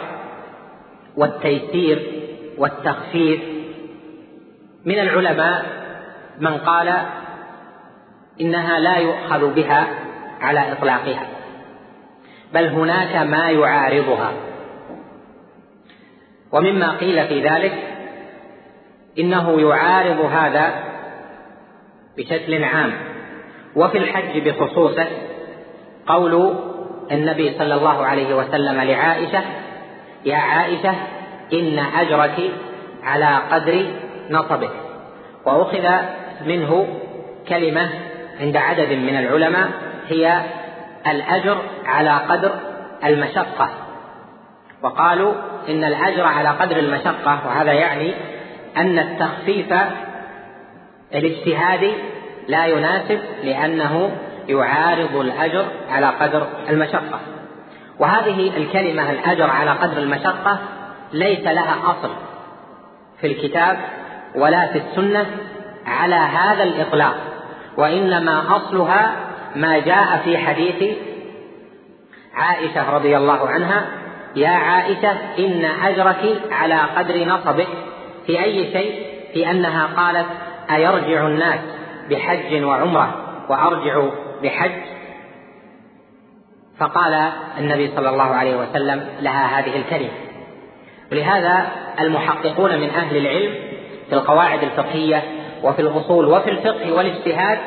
والتيسير 1.16 2.22
والتخفيف 2.58 3.40
من 4.84 4.98
العلماء 4.98 5.64
من 6.38 6.58
قال 6.58 6.92
إنها 8.40 8.78
لا 8.78 8.96
يؤخذ 8.96 9.54
بها 9.54 9.86
على 10.40 10.72
إطلاقها 10.72 11.26
بل 12.54 12.66
هناك 12.66 13.16
ما 13.16 13.50
يعارضها. 13.50 14.32
ومما 16.52 16.96
قيل 16.96 17.28
في 17.28 17.48
ذلك 17.48 17.91
إنه 19.18 19.60
يعارض 19.60 20.20
هذا 20.20 20.74
بشكل 22.18 22.64
عام. 22.64 22.92
وفي 23.76 23.98
الحج 23.98 24.48
بخصوصه 24.48 25.06
قول 26.06 26.54
النبي 27.12 27.54
صلى 27.58 27.74
الله 27.74 28.06
عليه 28.06 28.34
وسلم 28.34 28.80
لعائشة 28.80 29.42
يا 30.24 30.36
عائشة 30.36 30.94
إن 31.52 31.78
أجرك 31.78 32.50
على 33.02 33.38
قدر 33.50 33.86
نصبك. 34.30 34.72
وأخذ 35.46 35.88
منه 36.46 36.86
كلمة 37.48 37.90
عند 38.40 38.56
عدد 38.56 38.92
من 38.92 39.18
العلماء 39.18 39.68
هي 40.08 40.42
الأجر 41.06 41.58
على 41.86 42.10
قدر 42.10 42.50
المشقة. 43.04 43.70
وقالوا 44.82 45.32
إن 45.68 45.84
الأجر 45.84 46.24
على 46.24 46.48
قدر 46.48 46.76
المشقة 46.76 47.46
وهذا 47.46 47.72
يعني 47.72 48.14
أن 48.76 48.98
التخفيف 48.98 49.74
الاجتهادي 51.14 51.92
لا 52.48 52.66
يناسب 52.66 53.20
لأنه 53.44 54.10
يعارض 54.48 55.16
الأجر 55.16 55.64
على 55.90 56.06
قدر 56.06 56.46
المشقة. 56.68 57.20
وهذه 57.98 58.56
الكلمة 58.56 59.10
الأجر 59.10 59.50
على 59.50 59.70
قدر 59.70 59.98
المشقة 59.98 60.58
ليس 61.12 61.40
لها 61.40 61.76
أصل 61.84 62.10
في 63.20 63.26
الكتاب 63.26 63.78
ولا 64.34 64.66
في 64.66 64.78
السنة 64.78 65.26
على 65.86 66.14
هذا 66.14 66.62
الإطلاق 66.62 67.14
وإنما 67.76 68.56
أصلها 68.56 69.12
ما 69.56 69.78
جاء 69.78 70.20
في 70.24 70.38
حديث 70.38 70.96
عائشة 72.34 72.90
رضي 72.90 73.16
الله 73.16 73.48
عنها 73.48 73.84
يا 74.36 74.48
عائشة 74.48 75.10
إن 75.38 75.64
أجرك 75.64 76.40
على 76.50 76.74
قدر 76.96 77.24
نصبك 77.24 77.68
في 78.26 78.44
أي 78.44 78.72
شيء؟ 78.72 79.06
في 79.32 79.50
أنها 79.50 79.86
قالت 79.96 80.26
أيرجع 80.70 81.26
الناس 81.26 81.60
بحج 82.10 82.62
وعمرة 82.62 83.14
وأرجع 83.48 84.02
بحج. 84.42 84.82
فقال 86.78 87.30
النبي 87.58 87.90
صلى 87.96 88.08
الله 88.08 88.22
عليه 88.22 88.56
وسلم 88.56 89.06
لها 89.20 89.58
هذه 89.58 89.76
الكلمة. 89.76 90.10
ولهذا 91.12 91.66
المحققون 92.00 92.80
من 92.80 92.90
أهل 92.90 93.16
العلم 93.16 93.54
في 94.08 94.14
القواعد 94.14 94.62
الفقهية 94.62 95.22
وفي 95.62 95.82
الأصول 95.82 96.26
وفي 96.26 96.50
الفقه 96.50 96.92
والاجتهاد 96.92 97.58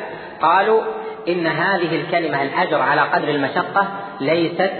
قالوا 0.42 0.82
إن 1.28 1.46
هذه 1.46 1.96
الكلمة 1.96 2.42
الأجر 2.42 2.82
على 2.82 3.00
قدر 3.00 3.28
المشقة 3.28 3.88
ليست 4.20 4.70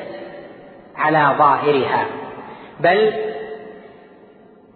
على 0.97 1.35
ظاهرها 1.38 2.06
بل 2.80 3.12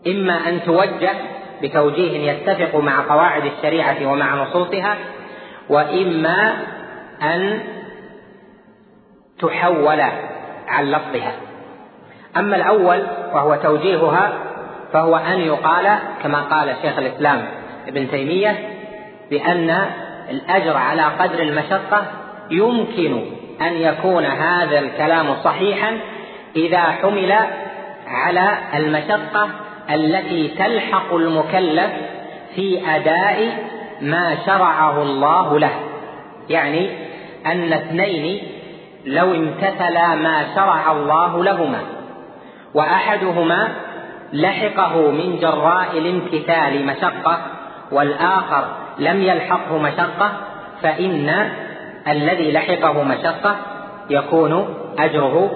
إما 0.07 0.49
أن 0.49 0.61
توجه 0.63 1.15
بتوجيه 1.63 2.33
يتفق 2.33 2.77
مع 2.77 3.01
قواعد 3.09 3.43
الشريعة 3.45 4.13
ومع 4.13 4.35
نصوصها 4.35 4.97
وإما 5.69 6.53
أن 7.23 7.61
تحول 9.41 10.01
عن 10.69 10.91
لفظها. 10.91 11.33
أما 12.37 12.57
الأول 12.57 13.07
وهو 13.33 13.55
توجيهها 13.55 14.33
فهو 14.93 15.17
أن 15.17 15.41
يقال 15.41 15.99
كما 16.23 16.41
قال 16.41 16.77
شيخ 16.83 16.99
الإسلام 16.99 17.49
ابن 17.89 18.11
تيمية 18.11 18.59
بأن 19.31 19.77
الأجر 20.31 20.77
على 20.77 21.03
قدر 21.03 21.43
المشقة 21.43 22.05
يمكن 22.51 23.23
أن 23.61 23.73
يكون 23.73 24.25
هذا 24.25 24.79
الكلام 24.79 25.37
صحيحا 25.45 25.99
إذا 26.57 26.81
حمل 26.81 27.37
على 28.07 28.59
المشقة 28.75 29.49
التي 29.95 30.49
تلحق 30.49 31.15
المكلف 31.15 31.91
في 32.55 32.81
أداء 32.97 33.67
ما 34.01 34.37
شرعه 34.47 35.03
الله 35.03 35.59
له. 35.59 35.71
يعني 36.49 36.91
أن 37.47 37.73
اثنين 37.73 38.43
لو 39.07 39.35
امتثلا 39.35 40.15
ما 40.15 40.47
شرع 40.55 40.93
الله 40.93 41.45
لهما 41.45 41.81
وأحدهما 42.75 43.69
لحقه 44.33 45.11
من 45.11 45.39
جراء 45.41 45.99
الامتثال 45.99 46.87
مشقة 46.87 47.39
والآخر 47.93 48.65
لم 48.99 49.23
يلحقه 49.23 49.79
مشقة 49.79 50.33
فإن 50.83 51.51
الذي 52.09 52.53
لحقه 52.53 53.03
مشقة 53.03 53.57
يكون 54.11 54.75
أجره 54.99 55.51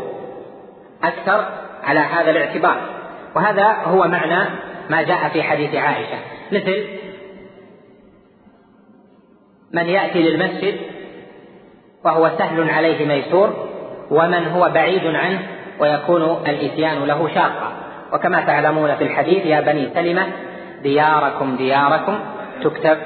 أكثر 1.05 1.45
على 1.85 2.01
هذا 2.01 2.31
الاعتبار. 2.31 2.94
وهذا 3.37 3.67
هو 3.85 4.09
معنى 4.09 4.51
ما 4.91 5.03
جاء 5.03 5.29
في 5.29 5.43
حديث 5.43 5.75
عائشة. 5.75 6.19
مثل 6.53 6.85
من 9.73 9.87
يأتي 9.87 10.23
للمسجد 10.23 10.77
وهو 12.05 12.31
سهل 12.39 12.71
عليه 12.71 13.07
ميسور 13.07 13.69
ومن 14.11 14.47
هو 14.47 14.71
بعيد 14.75 15.07
عنه 15.07 15.43
ويكون 15.81 16.23
الإتيان 16.47 17.05
له 17.05 17.29
شاقا. 17.35 17.73
وكما 18.13 18.41
تعلمون 18.41 18.95
في 18.95 19.05
الحديث 19.05 19.47
يا 19.47 19.61
بني 19.61 19.91
سلمة 19.95 20.27
دياركم 20.83 21.57
دياركم 21.57 22.19
تكتب 22.63 22.99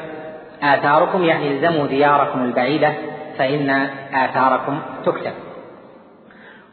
آثاركم 0.62 1.24
يعني 1.24 1.50
الزموا 1.50 1.86
دياركم 1.86 2.44
البعيدة 2.44 2.92
فإن 3.38 3.70
آثاركم 4.14 4.80
تكتب. 5.04 5.32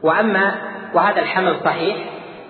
وأما 0.03 0.55
وهذا 0.93 1.19
الحمل 1.19 1.55
صحيح 1.65 1.97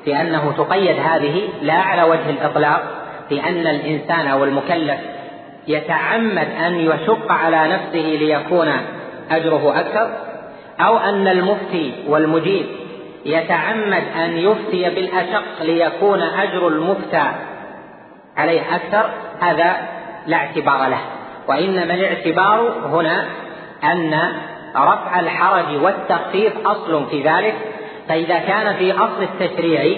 في 0.06 0.22
أنه 0.22 0.54
تقيد 0.58 1.00
هذه 1.00 1.42
لا 1.62 1.74
على 1.74 2.04
وجه 2.04 2.30
الإطلاق 2.30 2.84
في 3.30 3.44
أن 3.44 3.68
الإنسان 3.68 4.28
أو 4.28 4.44
المكلف 4.44 5.00
يتعمد 5.68 6.48
أن 6.66 6.80
يشق 6.80 7.32
على 7.32 7.68
نفسه 7.68 8.18
ليكون 8.20 8.72
أجره 9.32 9.80
أكثر 9.80 10.10
أو 10.80 10.98
أن 10.98 11.28
المفتي 11.28 11.94
والمجيب 12.08 12.66
يتعمد 13.26 14.04
أن 14.16 14.38
يفتي 14.38 14.90
بالأشق 14.90 15.62
ليكون 15.62 16.22
أجر 16.22 16.68
المفتى 16.68 17.24
عليه 18.38 18.62
أكثر 18.76 19.10
هذا 19.40 19.76
لا 20.28 20.38
اعتبار 20.38 20.88
له. 20.88 21.00
وإنما 21.48 21.94
الاعتبار 21.94 22.74
هنا 22.86 23.26
أن 23.84 24.20
رفع 24.76 25.20
الحرج 25.20 25.82
والتخفيف 25.82 26.54
أصل 26.68 27.06
في 27.10 27.24
ذلك 27.24 27.56
فإذا 28.10 28.40
كان 28.40 28.76
في 28.76 28.92
أصل 28.92 29.24
التشريع 29.24 29.98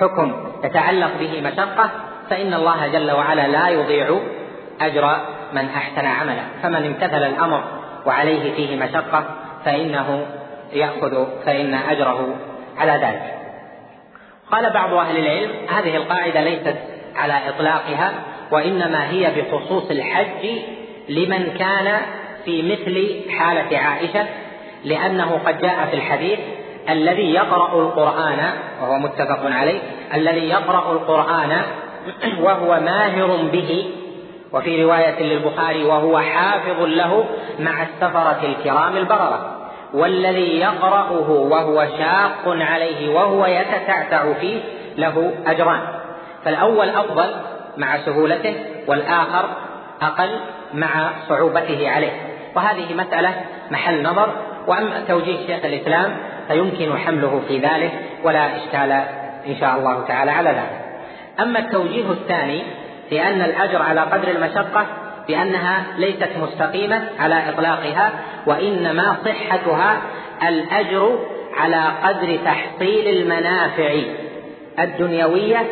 حكم 0.00 0.32
يتعلق 0.64 1.10
به 1.20 1.40
مشقة 1.40 1.90
فإن 2.30 2.54
الله 2.54 2.88
جل 2.88 3.10
وعلا 3.10 3.48
لا 3.48 3.68
يضيع 3.68 4.20
أجر 4.80 5.16
من 5.52 5.68
أحسن 5.68 6.06
عملا. 6.06 6.42
فمن 6.62 6.86
امتثل 6.86 7.22
الأمر 7.22 7.64
وعليه 8.06 8.54
فيه 8.54 8.76
مشقة 8.76 9.24
فإنه 9.64 10.26
يأخذ 10.72 11.26
فإن 11.46 11.74
أجره 11.74 12.36
على 12.78 12.92
ذلك. 12.92 13.34
قال 14.50 14.72
بعض 14.72 14.94
أهل 14.94 15.16
العلم 15.16 15.50
هذه 15.68 15.96
القاعدة 15.96 16.40
ليست 16.40 16.76
على 17.16 17.48
إطلاقها 17.48 18.12
وإنما 18.50 19.10
هي 19.10 19.30
بخصوص 19.36 19.90
الحج 19.90 20.48
لمن 21.08 21.54
كان 21.58 22.00
في 22.44 22.62
مثل 22.62 23.20
حالة 23.38 23.78
عائشة 23.78 24.26
لأنه 24.84 25.40
قد 25.46 25.60
جاء 25.60 25.86
في 25.90 25.96
الحديث 25.96 26.38
الذي 26.88 27.34
يقرأ 27.34 27.82
القرآن 27.82 28.50
وهو 28.82 28.98
متفق 28.98 29.40
عليه 29.44 29.80
الذي 30.14 30.48
يقرأ 30.48 30.92
القرآن 30.92 31.62
وهو 32.44 32.80
ماهر 32.80 33.36
به 33.52 33.90
وفي 34.52 34.82
رواية 34.84 35.22
للبخاري 35.22 35.84
وهو 35.84 36.18
حافظ 36.18 36.80
له 36.80 37.24
مع 37.58 37.82
السفرة 37.82 38.40
الكرام 38.42 38.96
البررة. 38.96 39.58
والذي 39.94 40.60
يقرأه 40.60 41.30
وهو 41.30 41.86
شاق 41.98 42.42
عليه 42.46 43.14
وهو 43.14 43.46
يتتعتع 43.46 44.32
فيه 44.32 44.60
له 44.96 45.32
أجران. 45.46 45.80
فالأول 46.44 46.88
أفضل 46.88 47.34
مع 47.76 47.98
سهولته 47.98 48.54
والآخر 48.86 49.48
أقل 50.02 50.30
مع 50.74 51.10
صعوبته 51.28 51.90
عليه. 51.90 52.12
وهذه 52.56 52.94
مسألة 52.94 53.34
محل 53.70 54.02
نظر. 54.02 54.28
وأما 54.66 55.04
توجيه 55.08 55.46
شيخ 55.46 55.64
الإسلام 55.64 56.16
فيمكن 56.48 56.98
حمله 56.98 57.42
في 57.48 57.58
ذلك 57.58 57.92
ولا 58.24 58.56
إشكال 58.56 58.92
إن 59.46 59.56
شاء 59.60 59.78
الله 59.78 60.04
تعالى 60.08 60.30
على 60.30 60.50
ذلك. 60.50 60.82
أما 61.40 61.58
التوجيه 61.58 62.10
الثاني 62.10 62.62
في 63.10 63.22
أن 63.22 63.42
الأجر 63.42 63.82
على 63.82 64.00
قدر 64.00 64.28
المشقة 64.28 64.86
بأنها 65.28 65.84
ليست 65.98 66.28
مستقيمة 66.42 67.02
على 67.18 67.48
إطلاقها 67.48 68.10
وإنما 68.46 69.16
صحتها 69.24 70.02
الأجر 70.48 71.18
على 71.56 71.84
قدر 72.02 72.38
تحصيل 72.44 73.08
المنافع 73.08 73.94
الدنيوية 74.78 75.62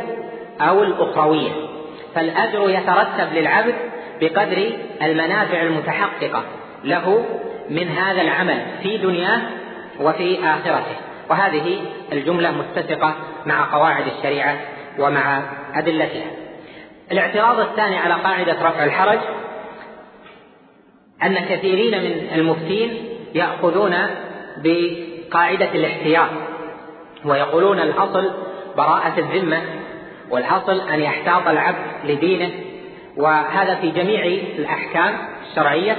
أو 0.61 0.83
الأخروية. 0.83 1.51
فالأجر 2.15 2.71
يترتب 2.71 3.33
للعبد 3.35 3.75
بقدر 4.21 4.71
المنافع 5.03 5.63
المتحققة 5.63 6.43
له 6.85 7.25
من 7.71 7.89
هذا 7.89 8.23
العمل 8.23 8.63
في 8.83 8.99
دنياه 8.99 9.41
وفي 10.01 10.39
آخرته. 10.45 10.97
وهذه 11.31 11.81
الجملة 12.13 12.51
متفقة 12.51 13.15
مع 13.47 13.73
قواعد 13.73 14.05
الشريعة 14.07 14.57
ومع 14.99 15.43
أدلتها. 15.75 16.31
الاعتراض 17.13 17.61
الثاني 17.61 17.97
على 17.97 18.15
قاعدة 18.15 18.53
رفع 18.53 18.85
الحرج 18.85 19.19
أن 21.23 21.35
كثيرين 21.35 22.03
من 22.03 22.29
المفتين 22.35 23.09
يأخذون 23.35 23.97
بقاعدة 24.57 25.69
الاحتياط 25.75 26.29
ويقولون 27.25 27.81
الأصل 27.81 28.31
براءة 28.77 29.19
الذمة 29.19 29.63
والأصل 30.31 30.81
أن 30.81 31.01
يحتاط 31.01 31.49
العبد 31.49 31.85
لدينه. 32.05 32.51
وهذا 33.17 33.75
في 33.75 33.91
جميع 33.91 34.25
الأحكام 34.59 35.19
الشرعية 35.51 35.97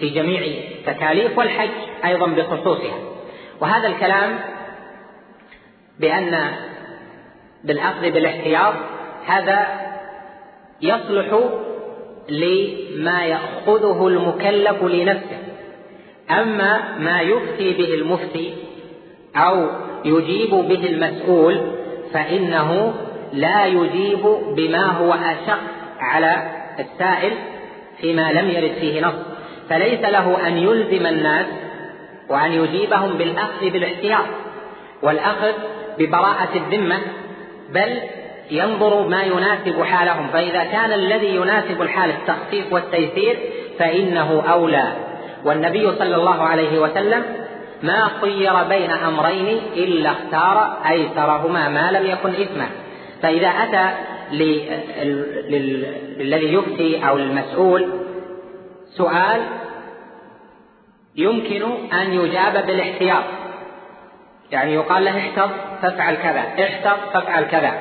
في 0.00 0.08
جميع 0.08 0.42
التكاليف 0.42 1.38
والحج 1.38 1.70
أيضا 2.04 2.26
بخصوصها. 2.26 3.09
وهذا 3.60 3.88
الكلام 3.88 4.38
بأن 6.00 6.50
بالأخذ 7.64 8.10
بالاحتياط 8.10 8.74
هذا 9.26 9.66
يصلح 10.82 11.40
لما 12.28 13.24
يأخذه 13.24 14.06
المكلف 14.06 14.82
لنفسه. 14.82 15.38
أما 16.30 16.98
ما 16.98 17.20
يفتي 17.20 17.72
به 17.72 17.94
المفتي 17.94 18.54
أو 19.36 19.66
يجيب 20.04 20.50
به 20.50 20.86
المسؤول 20.86 21.60
فإنه 22.12 22.94
لا 23.32 23.66
يجيب 23.66 24.22
بما 24.56 24.86
هو 24.86 25.12
أشق 25.12 25.60
على 26.00 26.50
السائل 26.78 27.32
فيما 28.00 28.32
لم 28.32 28.50
يرد 28.50 28.72
فيه 28.80 29.00
نص. 29.06 29.14
فليس 29.68 30.00
له 30.00 30.46
أن 30.46 30.56
يلزم 30.56 31.06
الناس 31.06 31.46
وأن 32.30 32.52
يجيبهم 32.52 33.12
بالأخذ 33.18 33.70
بالاحتياط 33.70 34.24
والأخذ 35.02 35.52
ببراءة 35.98 36.48
الذمة 36.56 36.98
بل 37.74 37.98
ينظر 38.50 39.08
ما 39.08 39.22
يناسب 39.22 39.82
حالهم. 39.82 40.26
فإذا 40.32 40.64
كان 40.64 40.92
الذي 40.92 41.36
يناسب 41.36 41.82
الحال 41.82 42.10
التخفيف 42.10 42.72
والتيسير 42.72 43.38
فإنه 43.78 44.42
أولى. 44.52 44.92
والنبي 45.44 45.92
صلى 45.98 46.16
الله 46.16 46.42
عليه 46.42 46.78
وسلم 46.78 47.22
ما 47.82 48.10
خير 48.20 48.52
بين 48.68 48.90
أمرين 48.90 49.60
إلا 49.76 50.10
اختار 50.10 50.76
أيسرهما 50.90 51.68
ما 51.68 51.90
لم 51.90 52.06
يكن 52.06 52.30
إثما 52.30 52.66
فإذا 53.22 53.48
أتى 53.48 53.90
للذي 56.18 56.54
يفتي 56.54 57.08
أو 57.08 57.16
المسؤول 57.16 57.88
سؤال 58.96 59.40
يمكن 61.16 61.62
أن 61.92 62.12
يجاب 62.12 62.66
بالاحتياط. 62.66 63.24
يعني 64.50 64.74
يقال 64.74 65.04
له 65.04 65.18
احتط 65.18 65.50
فافعل 65.82 66.14
كذا. 66.14 66.44
احتط 66.64 66.98
فافعل 67.12 67.44
كذا. 67.44 67.72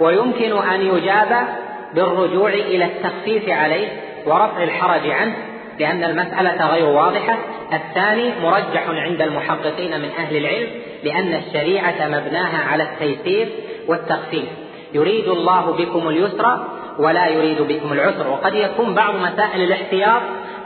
ويمكن 0.00 0.58
أن 0.58 0.80
يجاب 0.80 1.48
بالرجوع 1.94 2.50
إلى 2.50 2.84
التخفيف 2.84 3.48
عليه 3.48 3.88
ورفع 4.26 4.62
الحرج 4.62 5.10
عنه 5.10 5.36
لأن 5.78 6.04
المسألة 6.04 6.66
غير 6.66 6.86
واضحة. 6.86 7.38
الثاني 7.72 8.30
مرجح 8.42 8.88
عند 8.88 9.22
المحققين 9.22 10.00
من 10.00 10.10
أهل 10.18 10.36
العلم 10.36 10.68
لأن 11.04 11.34
الشريعة 11.34 12.08
مبناها 12.08 12.68
على 12.68 12.82
التيسير 12.82 13.48
والتخفيف. 13.88 14.48
يريد 14.94 15.28
الله 15.28 15.72
بكم 15.72 16.08
اليسر 16.08 16.66
ولا 16.98 17.26
يريد 17.26 17.62
بكم 17.62 17.92
العسر. 17.92 18.28
وقد 18.28 18.54
يكون 18.54 18.94
بعض 18.94 19.14
مسائل 19.14 19.62
الاحتياط 19.62 20.22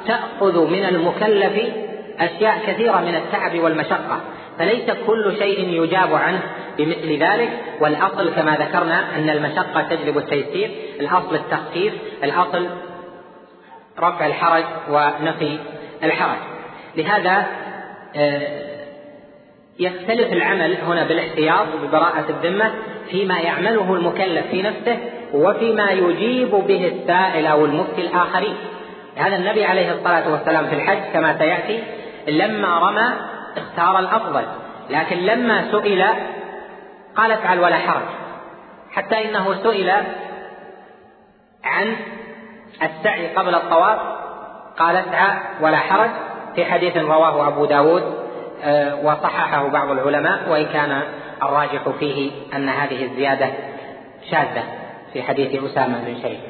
تأخذ 0.06 0.70
من 0.70 0.84
المكلف 0.84 1.72
أشياء 2.20 2.58
كثيرة 2.66 3.00
من 3.00 3.14
التعب 3.14 3.58
والمشقة 3.58 4.20
فليس 4.58 4.90
كل 5.06 5.36
شيء 5.38 5.82
يجاب 5.82 6.14
عنه 6.14 6.40
بمثل 6.78 7.18
ذلك. 7.18 7.50
والأصل 7.80 8.34
كما 8.34 8.56
ذكرنا 8.56 9.16
أن 9.16 9.30
المشقة 9.30 9.82
تجلب 9.82 10.18
التيسير 10.18 10.70
الأصل 11.00 11.34
التخفيف 11.34 11.94
الأصل 12.24 12.66
رفع 13.98 14.26
الحرج 14.26 14.64
ونفي 14.90 15.58
الحرج. 16.02 16.38
لهذا 16.96 17.46
آه، 18.16 18.72
يختلف 19.78 20.32
العمل 20.32 20.76
هنا 20.76 21.04
بالاحتياط 21.04 21.66
وببراءة 21.74 22.24
الذمة 22.28 22.72
فيما 23.10 23.38
يعمله 23.38 23.94
المكلف 23.94 24.46
في 24.50 24.62
نفسه 24.62 24.98
وفيما 25.34 25.90
يجيب 25.90 26.50
به 26.50 26.86
السائل 26.86 27.46
أو 27.46 27.64
المفتي 27.64 28.00
الآخرين. 28.00 28.54
هذا 29.16 29.36
النبي 29.36 29.64
عليه 29.64 29.92
الصلاة 29.92 30.32
والسلام 30.32 30.66
في 30.66 30.74
الحج 30.74 31.12
كما 31.12 31.38
سيأتي 31.38 31.82
لما 32.28 32.78
رمى 32.78 33.12
اختار 33.56 33.98
الأفضل 33.98 34.44
لكن 34.90 35.16
لما 35.16 35.70
سئل 35.70 36.04
قال 37.16 37.32
افعل 37.32 37.60
ولا 37.60 37.76
حرج 37.76 38.02
حتى 38.90 39.28
إنه 39.28 39.62
سئل 39.62 39.90
عن 41.64 41.96
السعي 42.82 43.34
قبل 43.34 43.54
الطواف 43.54 43.98
قال 44.78 44.96
اسعى 44.96 45.38
ولا 45.60 45.76
حرج 45.76 46.10
في 46.54 46.64
حديث 46.64 46.96
رواه 46.96 47.48
أبو 47.48 47.64
داود 47.64 48.22
آه، 48.64 48.94
وصححه 48.94 49.68
بعض 49.68 49.90
العلماء 49.90 50.48
وإن 50.48 50.66
كان 50.66 51.02
الراجح 51.42 51.88
فيه 51.98 52.30
أن 52.54 52.68
هذه 52.68 53.04
الزيادة 53.04 53.46
شاذة 54.30 54.62
في 55.12 55.22
حديث 55.22 55.64
أسامة 55.64 55.98
بن 56.04 56.14
شيخ. 56.22 56.40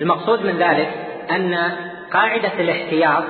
المقصود 0.00 0.44
من 0.46 0.58
ذلك 0.58 0.88
أن 1.30 1.70
قاعدة 2.12 2.52
الاحتياط 2.58 3.24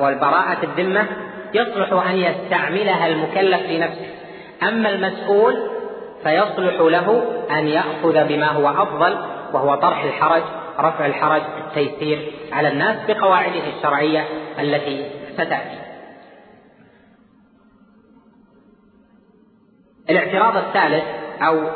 والبراءة 0.00 0.64
الذمة 0.64 1.06
يصلح 1.54 1.92
أن 1.92 2.16
يستعملها 2.16 3.06
المكلف 3.06 3.70
لنفسه. 3.70 4.10
أما 4.62 4.88
المسؤول 4.88 5.70
فيصلح 6.22 6.80
له 6.80 7.22
أن 7.50 7.68
يأخذ 7.68 8.28
بما 8.28 8.46
هو 8.46 8.68
أفضل 8.68 9.18
وهو 9.52 9.74
طرح 9.74 10.02
الحرج 10.02 10.42
رفع 10.78 11.06
الحرج 11.06 11.42
التيسير 11.66 12.32
على 12.52 12.68
الناس 12.68 12.96
بقواعده 13.08 13.62
الشرعية 13.76 14.24
التي 14.58 15.10
ستأتي. 15.34 15.80
الاعتراض 20.10 20.56
الثالث 20.56 21.04
أو 21.42 21.70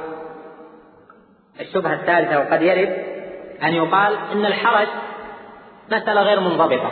الشبهة 1.61 1.95
الثالثة 1.95 2.39
وقد 2.39 2.63
يرد 2.63 3.05
أن 3.63 3.75
يقال 3.75 4.17
إن 4.33 4.47
الحرج 4.47 4.89
مسألة 5.93 6.23
غير 6.23 6.41
منضبطة. 6.41 6.91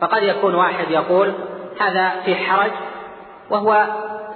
فقد 0.00 0.22
يكون 0.22 0.54
واحد 0.54 0.90
يقول 0.90 1.34
هذا 1.80 2.12
في 2.24 2.34
حرج 2.34 2.70
وهو 3.50 3.86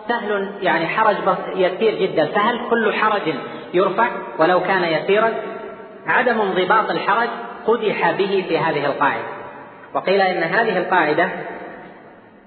سهل 0.09 0.51
يعني 0.63 0.87
حرج 0.87 1.17
يسير 1.57 1.95
جدا. 1.95 2.27
فهل 2.27 2.61
كل 2.71 2.93
حرج 2.93 3.35
يرفع 3.75 4.09
ولو 4.39 4.61
كان 4.61 4.85
يسيرا؟ 4.85 5.33
عدم 6.07 6.41
انضباط 6.41 6.91
الحرج 6.91 7.29
قدح 7.67 8.11
به 8.11 8.45
في 8.49 8.59
هذه 8.59 8.87
القاعدة. 8.87 9.25
وقيل 9.95 10.21
إن 10.21 10.43
هذه 10.43 10.79
القاعدة 10.79 11.29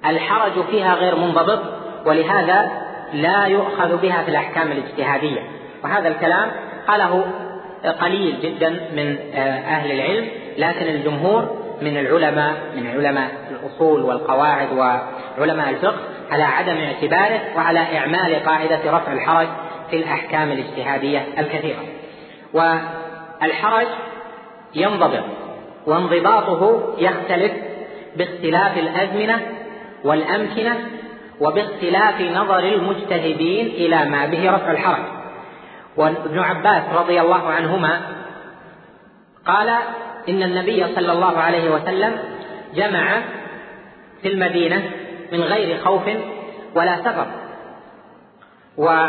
الحرج 0.05 0.63
فيها 0.71 0.93
غير 0.93 1.15
منضبط 1.15 1.59
ولهذا 2.05 2.71
لا 3.13 3.45
يؤخذ 3.45 3.97
بها 3.97 4.23
في 4.23 4.31
الأحكام 4.31 4.71
الاجتهادية. 4.71 5.41
وهذا 5.83 6.07
الكلام 6.07 6.51
قاله 6.87 7.25
قليل 8.01 8.39
جدا 8.41 8.69
من 8.69 9.17
أهل 9.67 9.91
العلم 9.91 10.27
لكن 10.57 10.85
الجمهور 10.85 11.66
من 11.81 11.97
العلماء 11.97 12.53
من 12.75 12.87
علماء 12.87 13.31
الأصول 13.51 14.01
والقواعد 14.01 14.67
وعلماء 15.37 15.69
الفقه 15.69 15.99
على 16.31 16.43
عدم 16.43 16.77
اعتباره 16.77 17.39
وعلى 17.55 17.97
إعمال 17.97 18.43
قاعدة 18.45 18.79
رفع 18.85 19.11
الحرج 19.11 19.47
في 19.89 19.95
الأحكام 19.95 20.51
الاجتهادية 20.51 21.27
الكثيرة. 21.37 21.79
والحرج 22.53 23.87
ينضبط 24.75 25.23
وانضباطه 25.85 26.93
يختلف 26.97 27.51
باختلاف 28.15 28.77
الأزمنة 28.77 29.41
والأمكنة 30.03 30.77
وباختلاف 31.39 32.21
نظر 32.21 32.59
المجتهدين 32.59 33.67
إلى 33.67 34.05
ما 34.05 34.25
به 34.25 34.51
رفع 34.51 34.71
الحرج. 34.71 35.03
وابن 35.97 36.39
عباس 36.39 36.83
رضي 36.95 37.21
الله 37.21 37.47
عنهما 37.47 38.01
قال 39.45 39.77
إن 40.29 40.43
النبي 40.43 40.85
صلى 40.95 41.11
الله 41.11 41.37
عليه 41.37 41.69
وسلم 41.69 42.17
جمع 42.75 43.21
في 44.21 44.27
المدينة 44.27 44.91
من 45.31 45.41
غير 45.41 45.77
خوف 45.77 46.03
ولا 46.75 46.97
سفر 46.97 47.27
و 48.77 49.07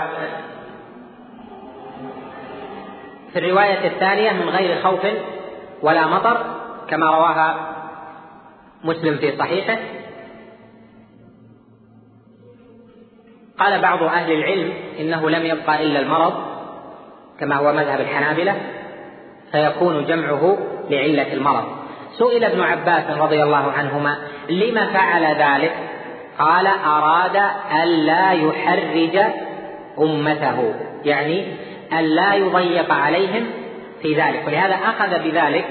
في 3.33 3.39
الرواية 3.39 3.87
الثانية 3.87 4.33
من 4.33 4.49
غير 4.49 4.83
خوف 4.83 5.01
ولا 5.83 6.07
مطر 6.07 6.45
كما 6.89 7.07
رواها 7.07 7.75
مسلم 8.85 9.17
في 9.17 9.37
صحيحه. 9.39 9.79
قال 13.59 13.81
بعض 13.83 14.03
أهل 14.03 14.33
العلم 14.33 14.73
إنه 15.01 15.31
لم 15.31 15.47
يبقى 15.47 15.83
إلا 15.83 16.01
المرض 16.01 16.35
كما 17.41 17.57
هو 17.57 17.73
مذهب 17.73 18.01
الحنابلة 18.01 18.57
فيكون 19.53 20.05
جمعه 20.07 20.59
لعلة 20.91 21.33
المرض. 21.33 21.65
سئل 22.19 22.45
ابن 22.45 22.61
عباس 22.61 23.19
رضي 23.19 23.43
الله 23.43 23.73
عنهما 23.73 24.19
لم 24.49 24.87
فعل 24.93 25.25
ذلك؟ 25.25 25.73
قال 26.39 26.67
أراد 26.87 27.43
ألا 27.83 28.33
يحرج 28.33 29.25
أمته. 29.99 30.75
يعني 31.05 31.47
ألا 31.99 32.35
يضيق 32.35 32.93
عليهم 32.93 33.47
في 34.03 34.15
ذلك. 34.15 34.43
ولهذا 34.47 34.75
أخذ 34.75 35.19
بذلك 35.25 35.65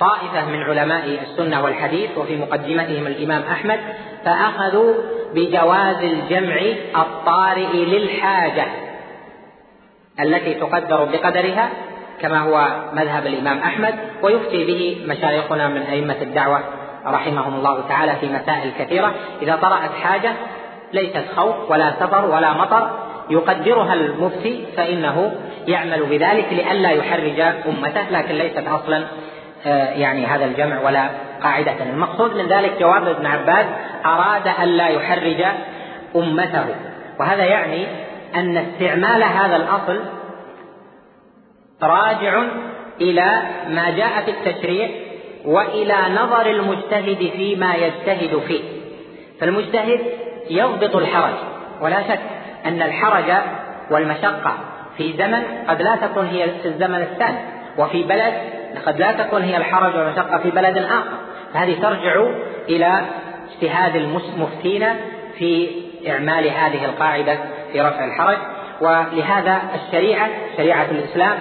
طائفة 0.00 0.44
من 0.44 0.62
علماء 0.62 1.18
السنة 1.22 1.64
والحديث 1.64 2.18
وفي 2.18 2.36
مقدمتهم 2.36 3.06
الإمام 3.06 3.42
أحمد 3.42 3.80
فأخذوا 4.24 4.94
بجواز 5.34 6.02
الجمع 6.02 6.60
الطارئ 6.96 7.76
للحاجة 7.76 8.66
التي 10.20 10.54
تقدر 10.54 11.04
بقدرها 11.04 11.70
كما 12.20 12.38
هو 12.38 12.66
مذهب 12.92 13.26
الإمام 13.26 13.58
أحمد 13.58 13.94
ويفتي 14.22 14.64
به 14.64 15.04
مشايخنا 15.06 15.68
من 15.68 15.82
أئمة 15.82 16.16
الدعوة 16.22 16.60
رحمهم 17.06 17.54
الله 17.54 17.88
تعالى 17.88 18.12
في 18.20 18.26
مسائل 18.26 18.72
كثيرة. 18.78 19.14
إذا 19.42 19.56
طرأت 19.56 19.90
حاجة 20.02 20.32
ليست 20.92 21.24
خوف 21.36 21.70
ولا 21.70 21.92
سفر 22.00 22.24
ولا 22.24 22.52
مطر 22.52 22.90
يقدرها 23.30 23.94
المفتي 23.94 24.64
فإنه 24.76 25.34
يعمل 25.68 26.02
بذلك 26.02 26.46
لئلا 26.52 26.90
يحرج 26.90 27.40
أمته 27.40 28.10
لكن 28.10 28.34
ليست 28.34 28.68
أصلا 28.68 29.04
آه، 29.66 29.90
يعني 29.90 30.26
هذا 30.26 30.44
الجمع 30.44 30.80
ولا 30.80 31.08
قاعدة. 31.42 31.72
المقصود 31.82 32.36
من 32.36 32.48
ذلك 32.48 32.72
جواب 32.80 33.08
ابن 33.08 33.26
عباس 33.26 33.66
أراد 34.06 34.48
ألا 34.62 34.88
يحرج 34.88 35.44
أمته. 36.16 36.64
وهذا 37.20 37.44
يعني 37.44 37.86
أن 38.34 38.56
استعمال 38.56 39.22
هذا 39.22 39.56
الأصل 39.56 40.00
راجع 41.82 42.44
إلى 43.00 43.42
ما 43.68 43.90
جاء 43.90 44.22
في 44.24 44.30
التشريع 44.30 44.88
وإلى 45.44 45.96
نظر 46.22 46.46
المجتهد 46.46 47.30
فيما 47.36 47.74
يجتهد 47.74 48.38
فيه. 48.48 48.62
فالمجتهد 49.40 50.00
يضبط 50.50 50.96
الحرج 50.96 51.34
ولا 51.80 52.02
شك 52.02 52.20
أن 52.66 52.82
الحرج 52.82 53.32
والمشقة 53.90 54.54
في 54.96 55.12
زمن 55.12 55.42
قد 55.68 55.82
لا 55.82 55.96
تكون 55.96 56.26
هي 56.26 56.48
في 56.62 56.68
الزمن 56.68 57.02
الثاني 57.02 57.38
وفي 57.78 58.02
بلد 58.02 58.34
قد 58.86 58.98
لا 58.98 59.12
تكون 59.12 59.42
هي 59.42 59.56
الحرج 59.56 59.96
والمشقة 59.96 60.38
في 60.38 60.50
بلد 60.50 60.78
آخر. 60.78 61.04
فهذه 61.54 61.82
ترجع 61.82 62.26
إلى 62.68 63.00
اجتهاد 63.50 63.96
المفتين 63.96 64.86
في 65.38 65.68
إعمال 66.08 66.48
هذه 66.48 66.84
القاعدة 66.84 67.38
في 67.72 67.80
رفع 67.80 68.04
الحرج. 68.04 68.38
ولهذا 68.80 69.62
الشريعة 69.74 70.28
شريعة 70.56 70.86
الإسلام 70.90 71.38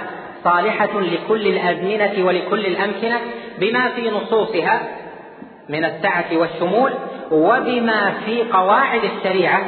صالحة 0.48 1.00
لكل 1.00 1.48
الأزمنة 1.48 2.26
ولكل 2.26 2.66
الأمكنة 2.66 3.20
بما 3.60 3.90
في 3.90 4.10
نصوصها 4.10 4.82
من 5.70 5.86
السعة 5.86 6.26
والشمول 6.38 6.94
وبما 7.32 8.14
في 8.26 8.44
قواعد 8.44 9.02
الشريعة 9.04 9.62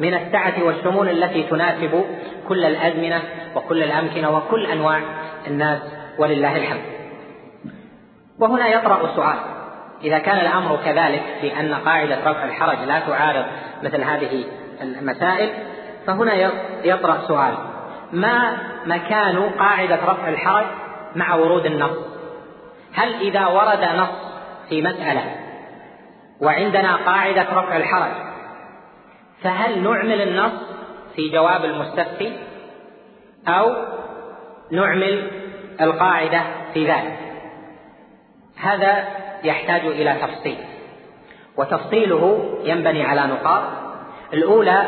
من 0.00 0.14
السعة 0.14 0.54
والشمول 0.62 1.08
التي 1.08 1.42
تناسب 1.42 2.04
كل 2.48 2.64
الأزمنة 2.64 3.22
وكل 3.54 3.82
الأمكنة 3.82 4.36
وكل 4.36 4.66
أنواع 4.66 5.00
الناس 5.46 5.78
ولله 6.18 6.56
الحمد. 6.56 6.82
وهنا 8.38 8.68
يطرأ 8.68 9.14
سؤال 9.16 9.36
إذا 10.04 10.18
كان 10.18 10.38
الأمر 10.38 10.78
كذلك 10.84 11.22
في 11.40 11.60
أن 11.60 11.74
قاعدة 11.74 12.18
رفع 12.26 12.44
الحرج 12.44 12.78
لا 12.86 12.98
تعارض 12.98 13.44
مثل 13.82 14.02
هذه 14.02 14.44
المسائل 14.82 15.48
فهنا 16.06 16.50
يطرأ 16.84 17.18
سؤال 17.28 17.54
ما 18.12 18.58
مكان 18.86 19.50
قاعدة 19.58 19.98
رفع 20.06 20.28
الحرج 20.28 20.66
مع 21.16 21.34
ورود 21.34 21.66
النص. 21.66 21.98
هل 22.94 23.14
إذا 23.14 23.46
ورد 23.46 23.84
نص 23.84 24.26
في 24.68 24.82
مسألة 24.82 25.24
وعندنا 26.40 26.96
قاعدة 26.96 27.42
رفع 27.42 27.76
الحرج 27.76 28.12
فهل 29.42 29.82
نعمل 29.82 30.20
النص 30.22 30.52
في 31.16 31.28
جواب 31.28 31.64
المستفتي 31.64 32.32
أو 33.48 33.76
نعمل 34.72 35.30
القاعدة 35.80 36.42
في 36.74 36.86
ذلك؟ 36.86 37.18
هذا 38.56 39.04
يحتاج 39.44 39.86
إلى 39.86 40.16
تفصيل 40.22 40.58
وتفصيله 41.56 42.54
ينبني 42.64 43.04
على 43.04 43.20
نقاط. 43.20 43.62
الأولى 44.32 44.86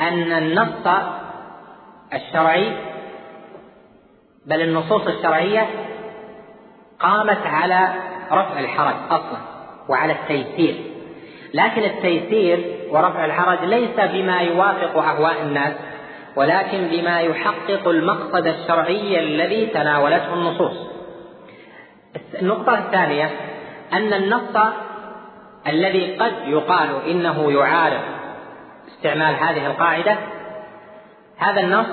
أن 0.00 0.32
النص 0.32 0.86
الشرعي 2.14 2.72
بل 4.46 4.60
النصوص 4.62 5.06
الشرعية 5.06 5.66
قامت 7.00 7.46
على 7.46 7.88
رفع 8.32 8.60
الحرج 8.60 8.94
أصلا 9.10 9.38
وعلى 9.88 10.12
التيسير. 10.12 10.74
لكن 11.54 11.82
التيسير 11.82 12.78
ورفع 12.90 13.24
الحرج 13.24 13.64
ليس 13.64 14.00
بما 14.12 14.40
يوافق 14.40 14.98
أهواء 14.98 15.42
الناس 15.42 15.74
ولكن 16.36 16.88
بما 16.88 17.20
يحقق 17.20 17.88
المقصد 17.88 18.46
الشرعي 18.46 19.20
الذي 19.20 19.66
تناولته 19.66 20.34
النصوص. 20.34 20.92
النقطة 22.40 22.78
الثانية 22.78 23.30
أن 23.92 24.12
النص 24.12 24.56
الذي 25.66 26.16
قد 26.16 26.32
يقال 26.46 26.88
إنه 27.10 27.52
يعارض 27.52 28.00
استعمال 28.88 29.34
هذه 29.34 29.66
القاعدة 29.66 30.16
هذا 31.38 31.60
النص 31.60 31.86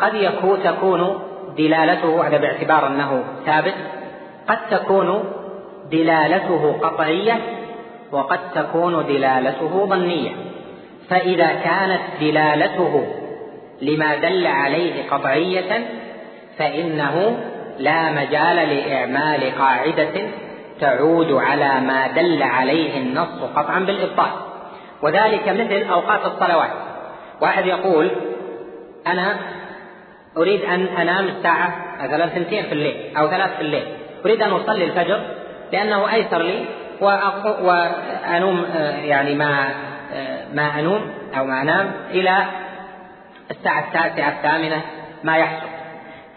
قد 0.00 0.14
يكون 0.14 0.62
تكون 0.62 1.18
دلالته 1.56 2.26
هذا 2.26 2.36
باعتبار 2.36 2.86
أنه 2.86 3.24
ثابت 3.46 3.74
قد 4.48 4.58
تكون 4.70 5.24
دلالته 5.90 6.78
قطعية 6.82 7.40
وقد 8.12 8.38
تكون 8.54 9.06
دلالته 9.06 9.86
ظنية. 9.86 10.30
فإذا 11.10 11.46
كانت 11.46 12.00
دلالته 12.20 13.06
لما 13.82 14.16
دل 14.16 14.46
عليه 14.46 15.10
قطعية 15.10 15.86
فإنه 16.58 17.38
لا 17.78 18.10
مجال 18.10 18.56
لإعمال 18.56 19.58
قاعدة 19.58 20.28
تعود 20.80 21.32
على 21.32 21.80
ما 21.80 22.06
دل 22.06 22.42
عليه 22.42 22.98
النص 22.98 23.42
قطعا 23.56 23.80
بالإبطال. 23.80 24.30
وذلك 25.02 25.48
مثل 25.48 25.90
أوقات 25.90 26.20
الصلوات. 26.24 26.70
واحد 27.40 27.66
يقول 27.66 28.10
أنا 29.06 29.36
أريد 30.38 30.64
أن 30.64 30.86
أنام 30.86 31.28
الساعة 31.28 31.96
مثلا 32.00 32.26
ثنتين 32.26 32.62
في 32.62 32.72
الليل 32.72 33.16
أو 33.16 33.28
ثلاث 33.28 33.56
في 33.56 33.60
الليل. 33.60 33.84
أريد 34.24 34.42
أن 34.42 34.50
أصلي 34.50 34.84
الفجر 34.84 35.20
لأنه 35.72 36.14
أيسر 36.14 36.42
لي 36.42 36.64
وأنوم 37.60 38.64
آه، 38.76 38.96
يعني 38.96 39.34
ما 39.34 39.68
آه، 40.12 40.54
ما 40.54 40.80
أنوم 40.80 41.10
أو 41.38 41.44
ما 41.44 41.62
أنام 41.62 41.92
إلى 42.10 42.44
الساعة 43.50 43.84
التاسعة 43.86 44.28
الثامنة 44.28 44.82
ما 45.24 45.36
يحصل. 45.36 45.66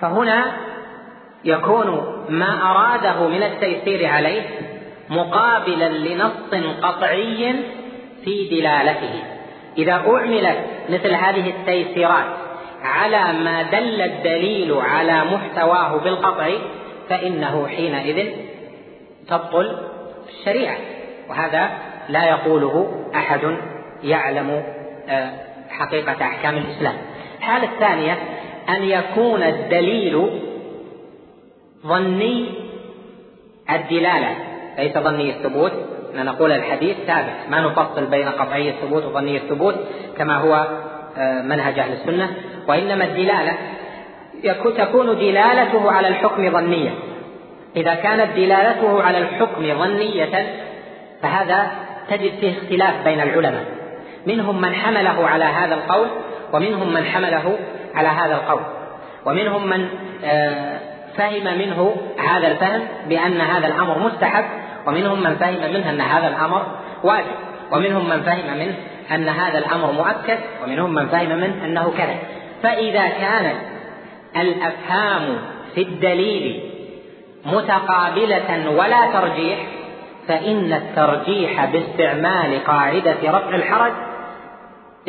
فهنا 0.01 0.51
يكون 1.45 2.15
ما 2.29 2.71
أراده 2.71 3.27
من 3.27 3.43
التيسير 3.43 4.07
عليه 4.07 4.41
مقابلا 5.09 5.89
لنص 5.89 6.65
قطعي 6.81 7.55
في 8.23 8.49
دلالته. 8.49 9.23
إذا 9.77 9.93
أعملت 9.93 10.57
مثل 10.89 11.13
هذه 11.13 11.49
التيسيرات 11.49 12.25
على 12.83 13.39
ما 13.39 13.63
دل 13.63 14.01
الدليل 14.01 14.73
على 14.73 15.23
محتواه 15.25 15.97
بالقطع 15.97 16.49
فإنه 17.09 17.67
حينئذ 17.67 18.29
تبطل 19.27 19.77
الشريعة. 20.29 20.77
وهذا 21.29 21.69
لا 22.09 22.29
يقوله 22.29 23.05
أحد 23.15 23.57
يعلم 24.03 24.63
آه، 25.09 25.29
حقيقة 25.69 26.25
أحكام 26.25 26.57
الإسلام. 26.57 26.95
الحالة 27.39 27.73
الثانية 27.73 28.17
أن 28.69 28.83
يكون 28.83 29.43
الدليل 29.43 30.29
ظني 31.87 32.49
الدلالة. 33.69 34.35
ليس 34.77 34.97
ظني 34.97 35.29
الثبوت. 35.29 35.71
أن 36.15 36.25
نقول 36.25 36.51
الحديث 36.51 36.97
ثابت. 37.07 37.35
ما 37.49 37.61
نفصل 37.61 38.05
بين 38.05 38.29
قطعي 38.29 38.69
الثبوت 38.69 39.05
وظني 39.05 39.37
الثبوت 39.37 39.75
كما 40.17 40.37
هو 40.37 40.67
آه، 41.17 41.41
منهج 41.41 41.79
أهل 41.79 41.93
السنة. 41.93 42.35
وإنما 42.67 43.03
الدلالة 43.03 43.53
تكون 44.77 45.05
دلالته 45.05 45.91
على 45.91 46.07
الحكم 46.07 46.51
ظنية. 46.51 46.91
إذا 47.75 47.93
كانت 47.93 48.37
دلالته 48.37 49.03
على 49.03 49.17
الحكم 49.17 49.79
ظنية 49.79 50.47
فهذا 51.21 51.71
تجد 52.09 52.31
فيه 52.39 52.57
اختلاف 52.57 53.03
بين 53.03 53.21
العلماء. 53.21 53.65
منهم 54.27 54.61
من 54.61 54.73
حمله 54.73 55.27
على 55.27 55.43
هذا 55.43 55.75
القول 55.75 56.07
ومنهم 56.53 56.93
من 56.93 57.03
حمله 57.03 57.57
على 57.95 58.07
هذا 58.07 58.33
القول. 58.35 58.61
ومنهم 59.25 59.67
من 59.67 59.87
آه، 60.25 60.79
فهم 61.17 61.57
منه 61.57 61.95
هذا 62.27 62.47
الفهم 62.47 62.81
بأن 63.09 63.41
هذا 63.41 63.67
الأمر 63.67 63.99
مستحب 63.99 64.45
ومنهم 64.87 65.23
من 65.23 65.35
فهم 65.35 65.73
منه 65.73 65.89
أن 65.89 66.01
هذا 66.01 66.27
الأمر 66.27 66.65
واجب. 67.03 67.35
ومنهم 67.71 68.09
من 68.09 68.21
فهم 68.21 68.57
منه 68.57 68.75
أن 69.11 69.29
هذا 69.29 69.57
الأمر 69.57 69.91
مؤكد 69.91 70.39
ومنهم 70.63 70.93
من 70.93 71.07
فهم 71.07 71.29
منه 71.29 71.65
أنه 71.65 71.93
كذا 71.97 72.15
فإذا 72.63 73.07
كانت 73.07 73.57
الأفهام 74.35 75.37
في 75.75 75.81
الدليل 75.81 76.59
متقابلة 77.45 78.71
ولا 78.77 79.11
ترجيح 79.13 79.57
فإن 80.27 80.73
الترجيح 80.73 81.65
باستعمال 81.65 82.63
قاعدة 82.65 83.17
رفع 83.23 83.55
الحرج 83.55 83.91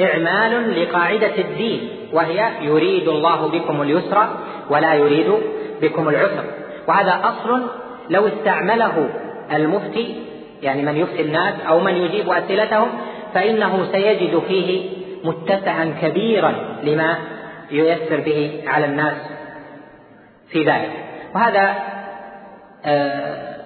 إعمال 0.00 0.82
لقاعدة 0.82 1.38
الدين 1.38 1.88
وهي 2.12 2.50
يريد 2.60 3.08
الله 3.08 3.48
بكم 3.48 3.82
اليسر 3.82 4.28
ولا 4.70 4.94
يريد 4.94 5.32
بكم 5.82 6.08
العسر. 6.08 6.44
وهذا 6.88 7.20
أصل 7.24 7.62
لو 8.10 8.26
استعمله 8.26 9.08
المفتي 9.52 10.14
يعني 10.62 10.82
من 10.82 10.96
يفتي 10.96 11.22
الناس 11.22 11.54
أو 11.68 11.80
من 11.80 11.94
يجيب 11.94 12.30
أسئلتهم 12.30 12.88
فإنه 13.34 13.88
سيجد 13.92 14.42
فيه 14.48 14.90
متسعا 15.24 15.94
كبيرا 16.02 16.54
لما 16.82 17.18
ييسر 17.72 18.20
به 18.20 18.62
على 18.66 18.86
الناس 18.86 19.16
في 20.48 20.64
ذلك. 20.64 20.92
وهذا 21.34 21.74
آه 22.84 23.56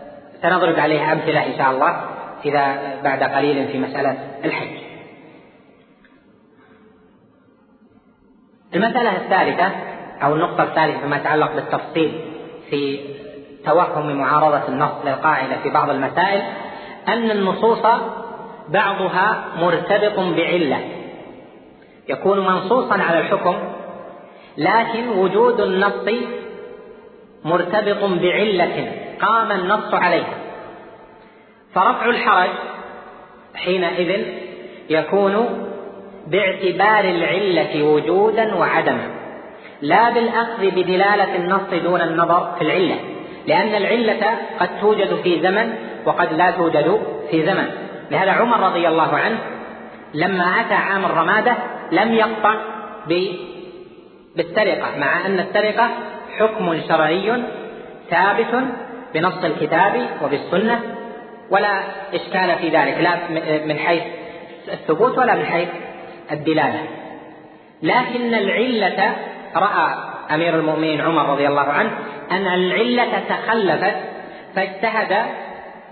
سنضرب 0.42 0.81
عليه 0.81 1.12
أمثلة 1.12 1.47
إن 1.47 1.59
شاء 1.59 1.71
الله 1.71 2.01
إذا 2.45 2.77
بعد 3.05 3.23
قليل 3.23 3.69
في 3.69 3.79
مسألة 3.79 4.19
الحج. 4.45 4.77
المسألة 8.75 9.16
الثالثة 9.16 9.71
أو 10.23 10.35
النقطة 10.35 10.62
الثالثة 10.62 11.01
فيما 11.01 11.16
يتعلق 11.16 11.55
بالتفصيل 11.55 12.21
في 12.71 13.01
توهم 13.64 14.16
معارضة 14.16 14.69
النص 14.69 14.92
للقاعدة 15.05 15.57
في 15.62 15.71
بعض 15.71 15.90
المسائل 15.90 16.42
أن 17.09 17.31
النصوص 17.31 17.87
بعضها 18.69 19.45
مرتبط 19.57 20.19
بعلة. 20.19 20.81
يكون 22.09 22.47
منصوصا 22.47 22.95
على 23.03 23.19
الحكم 23.19 23.57
لكن 24.59 25.09
وجود 25.09 25.61
النص 25.61 26.09
مرتبط 27.45 28.05
بعلة 28.05 28.92
قام 29.21 29.53
النص 29.53 29.95
عليها. 29.95 30.35
فرفع 31.75 32.07
الحرج 32.07 32.51
حينئذ 33.55 34.25
يكون 34.90 35.66
باعتبار 36.27 37.05
العلة 37.05 37.83
وجودا 37.83 38.55
وعدما 38.55 39.11
لا 39.83 40.11
بالأخذ 40.11 40.71
بدلالة 40.71 41.37
النص 41.37 41.83
دون 41.85 42.01
النظر 42.01 42.55
في 42.59 42.64
العلة 42.64 42.97
لأن 43.47 43.75
العلة 43.75 44.38
قد 44.61 44.69
توجد 44.81 45.14
في 45.23 45.40
زمن 45.42 45.75
وقد 46.07 46.33
لا 46.33 46.51
توجد 46.51 47.01
في 47.31 47.47
زمن. 47.47 47.66
لهذا 48.11 48.31
عمر 48.31 48.61
رضي 48.61 48.88
الله 48.88 49.16
عنه 49.16 49.38
لما 50.14 50.61
أتى 50.61 50.75
عام 50.75 51.05
الرمادة 51.05 51.57
لم 51.92 52.14
يقطع 52.14 52.55
بالسرقة 54.37 54.99
مع 54.99 55.27
أن 55.27 55.38
السرقة 55.38 55.90
حكم 56.38 56.81
شرعي 56.88 57.42
ثابت 58.11 58.64
بنص 59.14 59.44
الكتاب 59.44 60.07
وبالسنة 60.22 60.81
ولا 61.51 61.81
إشكال 62.14 62.57
في 62.59 62.68
ذلك 62.68 62.99
لا 63.01 63.16
من 63.66 63.79
حيث 63.79 64.03
الثبوت 64.72 65.18
ولا 65.18 65.35
من 65.35 65.44
حيث 65.44 65.68
الدلالة. 66.33 66.81
لكن 67.83 68.35
العلة 68.35 69.16
رأى 69.57 69.94
أمير 70.35 70.55
المؤمنين 70.55 71.01
عمر 71.01 71.29
رضي 71.33 71.49
الله 71.49 71.62
عنه 71.62 71.90
أن 72.31 72.46
العلة 72.46 73.22
تخلفت 73.29 73.96
فاجتهد 74.57 75.27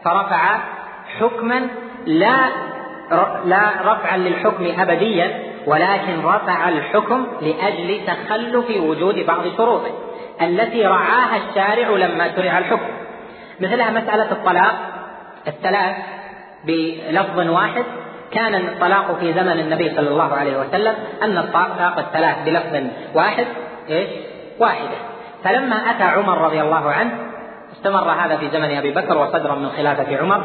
فرفع 0.04 0.58
حكما 1.18 1.66
لا 2.06 2.48
لا 3.44 3.70
رفعا 3.84 4.16
للحكم 4.16 4.80
أبديا 4.80 5.53
ولكن 5.66 6.24
رفع 6.24 6.68
الحكم 6.68 7.26
لأجل 7.40 8.00
تخلف 8.06 8.70
وجود 8.76 9.26
بعض 9.26 9.42
شروطه 9.56 9.90
التي 10.42 10.86
رعاها 10.86 11.36
الشارع 11.36 11.88
لما 11.88 12.36
شرع 12.36 12.58
الحكم. 12.58 12.88
مثلها 13.60 13.90
مسألة 13.90 14.32
الطلاق. 14.32 14.74
الثلاث 15.48 15.96
بلفظ 16.64 17.38
واحد. 17.50 17.84
كان 18.30 18.54
الطلاق 18.54 19.18
في 19.20 19.32
زمن 19.32 19.60
النبي 19.60 19.94
صلى 19.96 20.08
الله 20.08 20.34
عليه 20.34 20.60
وسلم 20.60 20.94
أن 21.22 21.38
الطلاق 21.38 21.98
الثلاث 21.98 22.36
بلفظ 22.44 22.86
واحد 23.14 23.46
إيش؟ 23.88 24.08
واحدة. 24.58 24.96
فلما 25.44 25.90
أتى 25.90 26.02
عمر 26.02 26.38
رضي 26.38 26.60
الله 26.60 26.92
عنه 26.92 27.18
استمر 27.72 28.10
هذا 28.10 28.36
في 28.36 28.50
زمن 28.50 28.76
أبي 28.76 28.90
بكر 28.90 29.18
وصدرا 29.18 29.54
من 29.54 29.68
خلافة 29.68 30.16
عمر 30.16 30.44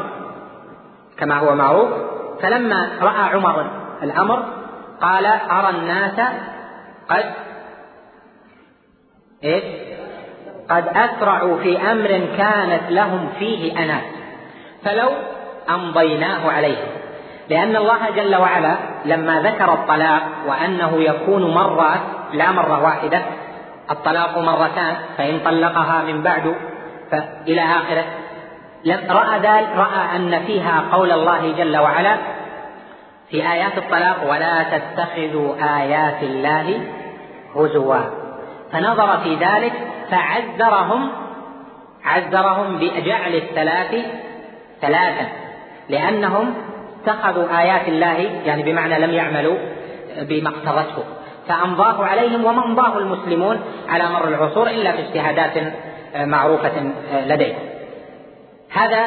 كما 1.18 1.38
هو 1.38 1.54
معروف. 1.54 1.88
فلما 2.42 2.88
رأى 3.02 3.34
عمر 3.34 3.70
الأمر 4.02 4.59
قال 5.00 5.26
أرى 5.26 5.70
الناس 5.70 6.20
قد 7.08 7.24
إيش؟ 9.44 9.64
قد 10.70 10.88
أسرعوا 10.88 11.56
في 11.56 11.92
أمر 11.92 12.08
كانت 12.36 12.90
لهم 12.90 13.28
فيه 13.38 13.84
أنات 13.84 14.02
فلو 14.84 15.08
أمضيناه 15.70 16.50
عليهم. 16.50 16.88
لأن 17.48 17.76
الله 17.76 18.10
جل 18.10 18.36
وعلا 18.36 18.76
لما 19.04 19.42
ذكر 19.42 19.72
الطلاق 19.72 20.22
وأنه 20.46 21.02
يكون 21.02 21.54
مرات 21.54 22.00
لا 22.32 22.50
مرة 22.52 22.82
واحدة 22.82 23.22
الطلاق 23.90 24.38
مرتان 24.38 24.96
فإن 25.18 25.40
طلقها 25.44 26.02
من 26.02 26.22
بعد 26.22 26.54
فإلى 27.10 27.62
آخره. 27.62 28.04
رأى 29.10 29.38
ذلك 29.38 29.68
رأى 29.76 30.16
أن 30.16 30.42
فيها 30.46 30.84
قول 30.92 31.12
الله 31.12 31.52
جل 31.52 31.76
وعلا 31.76 32.16
في 33.30 33.52
آيات 33.52 33.78
الطلاق 33.78 34.30
ولا 34.30 34.62
تتخذوا 34.62 35.54
آيات 35.80 36.22
الله 36.22 36.80
هزوا. 37.56 38.00
فنظر 38.72 39.18
في 39.18 39.34
ذلك 39.34 39.72
فعذرهم 40.10 41.10
عذرهم 42.04 42.78
بجعل 42.78 43.34
الثلاث 43.34 43.94
ثلاثا 44.80 45.26
لأنهم 45.88 46.54
اتخذوا 47.02 47.60
آيات 47.60 47.88
الله 47.88 48.40
يعني 48.44 48.62
بمعنى 48.62 48.98
لم 48.98 49.10
يعملوا 49.10 49.58
بما 50.22 50.48
اقتضته. 50.48 51.04
فأمضاه 51.48 52.04
عليهم 52.04 52.44
وما 52.44 52.64
أمضاه 52.64 52.98
المسلمون 52.98 53.60
على 53.88 54.04
مر 54.08 54.28
العصور 54.28 54.66
إلا 54.66 54.92
في 54.92 54.98
اجتهادات 54.98 55.72
معروفة 56.16 56.72
لديهم 57.26 57.58
هذا 58.72 59.06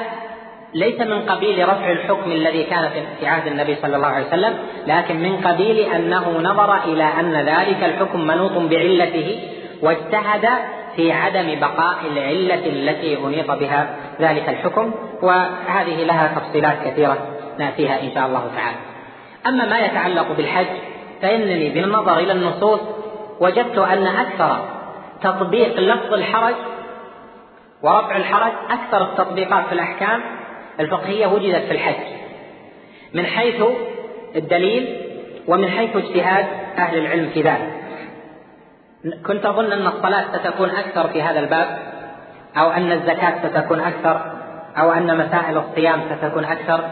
ليس 0.73 1.01
من 1.01 1.21
قبيل 1.21 1.69
رفع 1.69 1.91
الحكم 1.91 2.31
الذي 2.31 2.63
كان 2.63 2.89
في 3.19 3.27
عهد 3.27 3.47
النبي 3.47 3.75
صلى 3.81 3.95
الله 3.95 4.07
عليه 4.07 4.27
وسلم 4.27 4.53
لكن 4.87 5.15
من 5.15 5.37
قبيل 5.37 5.79
أنه 5.79 6.39
نظر 6.39 6.83
إلى 6.83 7.03
أن 7.03 7.33
ذلك 7.33 7.83
الحكم 7.83 8.27
منوط 8.27 8.51
بعلته 8.51 9.39
واجتهد 9.81 10.49
في 10.95 11.11
عدم 11.11 11.59
بقاء 11.59 11.97
العلة 12.11 12.65
التي 12.65 13.17
أنيط 13.17 13.51
بها 13.51 13.95
ذلك 14.21 14.49
الحكم 14.49 14.91
وهذه 15.21 16.03
لها 16.03 16.39
تفصيلات 16.39 16.77
كثيرة 16.85 17.17
نأتيها 17.59 18.01
إن 18.01 18.11
شاء 18.13 18.27
الله 18.27 18.51
تعالى. 18.55 18.77
أما 19.47 19.65
ما 19.65 19.79
يتعلق 19.79 20.31
بالحج 20.37 20.67
فإنني 21.21 21.69
بالنظر 21.69 22.17
إلى 22.17 22.31
النصوص 22.31 22.79
وجدت 23.39 23.77
أن 23.77 24.07
أكثر 24.07 24.57
تطبيق 25.21 25.79
لفظ 25.79 26.13
الحرج 26.13 26.55
ورفع 27.83 28.17
الحرج 28.17 28.51
أكثر 28.69 29.01
التطبيقات 29.01 29.65
في 29.65 29.73
الأحكام 29.73 30.21
الفقهية 30.79 31.27
وجدت 31.27 31.65
في 31.65 31.71
الحج. 31.71 32.03
من 33.13 33.25
حيث 33.25 33.63
الدليل 34.35 34.97
ومن 35.47 35.69
حيث 35.69 35.95
اجتهاد 35.95 36.45
أهل 36.77 36.97
العلم 36.97 37.29
في 37.33 37.41
ذلك. 37.41 37.73
كنت 39.25 39.45
أظن 39.45 39.71
أن 39.71 39.87
الصلاة 39.87 40.37
ستكون 40.37 40.69
أكثر 40.69 41.07
في 41.07 41.21
هذا 41.21 41.39
الباب 41.39 41.77
أو 42.57 42.71
أن 42.71 42.91
الزكاة 42.91 43.49
ستكون 43.49 43.79
أكثر 43.79 44.21
أو 44.77 44.91
أن 44.91 45.17
مسائل 45.17 45.57
الصيام 45.57 46.01
ستكون 46.17 46.45
أكثر 46.45 46.89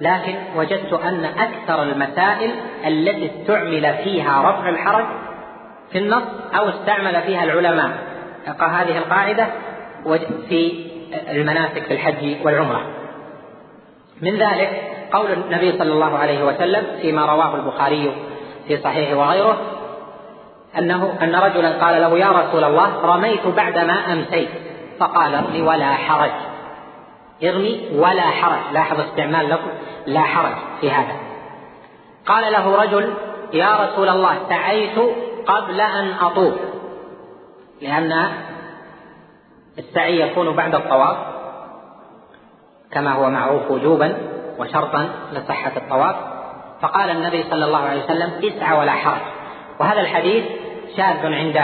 لكن 0.00 0.34
وجدت 0.56 0.92
أن 0.92 1.24
أكثر 1.24 1.82
المسائل 1.82 2.50
التي 2.86 3.30
استعمل 3.30 3.94
فيها 4.04 4.50
رفع 4.50 4.68
الحرج 4.68 5.04
في 5.92 5.98
النص 5.98 6.22
أو 6.54 6.68
استعمل 6.68 7.22
فيها 7.22 7.44
العلماء. 7.44 7.90
هذه 8.46 8.98
القاعدة 8.98 9.46
في 10.48 10.86
المناسك 11.30 11.82
في 11.82 11.94
الحج 11.94 12.36
والعمرة. 12.44 13.03
من 14.22 14.38
ذلك 14.38 14.94
قول 15.12 15.32
النبي 15.32 15.78
صلى 15.78 15.92
الله 15.92 16.18
عليه 16.18 16.44
وسلم 16.44 16.86
فيما 17.00 17.26
رواه 17.26 17.54
البخاري 17.54 18.12
في 18.68 18.76
صحيحه 18.76 19.14
وغيره 19.14 19.56
أنه 20.78 21.18
أن 21.22 21.34
رجلا 21.34 21.84
قال 21.84 22.02
له 22.02 22.18
يا 22.18 22.28
رسول 22.28 22.64
الله 22.64 23.00
رميت 23.02 23.46
بعدما 23.46 24.12
أمسيت 24.12 24.48
فقال 25.00 25.34
ارمي 25.34 25.62
ولا 25.62 25.94
حرج. 25.94 26.30
ارمي 27.42 27.88
ولا 27.94 28.22
حرج. 28.22 28.60
لاحظ 28.72 29.00
استعمال 29.00 29.48
لفظ 29.48 29.68
لا 30.06 30.20
حرج 30.20 30.54
في 30.80 30.90
هذا. 30.90 31.16
قال 32.26 32.52
له 32.52 32.82
رجل 32.82 33.14
يا 33.52 33.76
رسول 33.76 34.08
الله 34.08 34.38
سعيت 34.48 34.98
قبل 35.46 35.80
أن 35.80 36.12
أطوف 36.20 36.54
لأن 37.82 38.28
السعي 39.78 40.20
يكون 40.20 40.56
بعد 40.56 40.74
الطواف. 40.74 41.33
كما 42.94 43.12
هو 43.12 43.30
معروف 43.30 43.70
وجوبا 43.70 44.16
وشرطا 44.58 45.08
لصحة 45.32 45.72
الطواف 45.76 46.16
فقال 46.80 47.10
النبي 47.10 47.44
صلى 47.50 47.64
الله 47.64 47.78
عليه 47.78 48.04
وسلم 48.04 48.30
اسعى 48.42 48.78
ولا 48.78 48.92
حرج. 48.92 49.20
وهذا 49.80 50.00
الحديث 50.00 50.44
شاذ 50.96 51.32
عند 51.32 51.60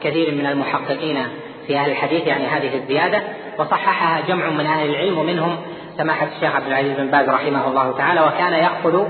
كثير 0.00 0.34
من 0.34 0.46
المحققين 0.46 1.26
في 1.66 1.76
أهل 1.76 1.90
الحديث 1.90 2.26
يعني 2.26 2.46
هذه 2.46 2.76
الزيادة 2.76 3.22
وصححها 3.58 4.20
جمع 4.28 4.50
من 4.50 4.66
أهل 4.66 4.90
العلم 4.90 5.18
ومنهم 5.18 5.56
سماحة 5.96 6.28
الشيخ 6.36 6.56
عبد 6.56 6.66
العزيز 6.66 6.96
بن 6.96 7.10
باز 7.10 7.28
رحمه 7.28 7.68
الله 7.68 7.92
تعالى 7.92 8.20
وكان 8.20 8.52
يأخذ 8.52 9.04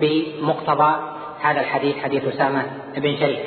بمقتضى 0.00 0.94
هذا 1.42 1.60
الحديث 1.60 1.96
حديث 2.02 2.24
أسامة 2.34 2.62
بن 2.96 3.16
شريك. 3.16 3.40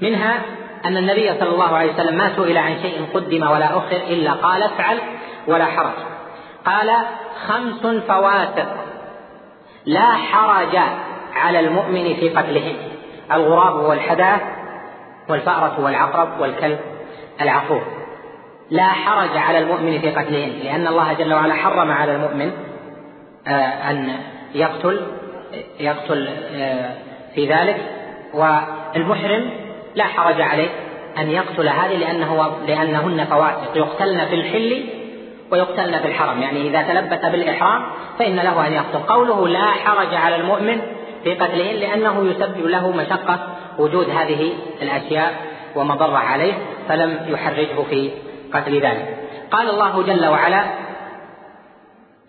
منها 0.00 0.38
أن 0.84 0.96
النبي 0.96 1.32
صلى 1.40 1.48
الله 1.48 1.76
عليه 1.76 1.92
وسلم 1.92 2.18
ما 2.18 2.36
سئل 2.36 2.58
عن 2.58 2.76
شيء 2.82 3.06
قدم 3.14 3.50
ولا 3.50 3.78
أخر 3.78 3.96
إلا 3.96 4.32
قال 4.32 4.62
افعل 4.62 4.98
ولا 5.46 5.64
حرج. 5.64 6.11
قال 6.66 6.90
خمس 7.46 7.86
فواسق 8.06 8.68
لا 9.86 10.12
حرج 10.12 10.78
على 11.34 11.60
المؤمن 11.60 12.14
في 12.14 12.28
قتلهن 12.28 12.76
الغراب 13.32 13.74
والحداث 13.74 14.40
والفأرة 15.28 15.80
والعقرب 15.80 16.40
والكلب 16.40 16.78
العقور 17.40 17.82
لا 18.70 18.88
حرج 18.88 19.36
على 19.36 19.58
المؤمن 19.58 19.98
في 20.00 20.10
قتلهن 20.10 20.52
لأن 20.64 20.86
الله 20.86 21.12
جل 21.12 21.34
وعلا 21.34 21.54
حرم 21.54 21.90
على 21.90 22.16
المؤمن 22.16 22.52
آه، 23.46 23.90
أن 23.90 24.16
يقتل 24.54 25.06
يقتل 25.80 26.28
آه، 26.54 26.94
في 27.34 27.46
ذلك. 27.46 27.76
والمحرم 28.34 29.50
لا 29.94 30.04
حرج 30.04 30.40
عليه 30.40 30.68
أن 31.18 31.30
يقتل 31.30 31.68
هذه 31.68 31.96
لأنه 31.96 32.56
لأنهن 32.66 33.24
فواسق 33.24 33.76
يقتلن 33.76 34.26
في 34.26 34.34
الحل 34.34 34.84
ويقتلن 35.52 35.98
في 35.98 36.08
الحرم 36.08 36.42
يعني 36.42 36.68
إذا 36.68 36.82
تلبس 36.82 37.24
بالإحرام 37.24 37.82
فإن 38.18 38.36
له 38.36 38.66
أن 38.66 38.72
يقتل. 38.72 38.98
قوله 38.98 39.48
لا 39.48 39.66
حرج 39.66 40.14
على 40.14 40.36
المؤمن 40.36 40.80
في 41.24 41.34
قتلهن 41.34 41.76
لأنه 41.76 42.30
يسبب 42.30 42.66
له 42.66 42.90
مشقة 42.90 43.38
وجود 43.78 44.10
هذه 44.10 44.52
الأشياء 44.82 45.34
ومضرة 45.76 46.18
عليه 46.18 46.54
فلم 46.88 47.18
يحرجه 47.26 47.82
في 47.90 48.10
قتل 48.52 48.80
ذلك. 48.80 49.16
قال 49.50 49.70
الله 49.70 50.02
جل 50.02 50.26
وعلا 50.26 50.64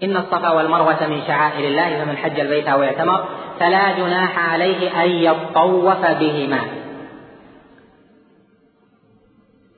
إن 0.04 0.18
الصفا 0.18 0.52
والمروة 0.52 1.08
من 1.08 1.22
شعائر 1.28 1.68
الله 1.68 2.04
فمن 2.04 2.18
حج 2.18 2.40
البيت 2.40 2.68
أو 2.68 2.84
اعتمر 2.84 3.26
فلا 3.60 3.92
جناح 3.92 4.52
عليه 4.54 5.04
أن 5.04 5.10
يطوف 5.10 6.06
بهما. 6.06 6.60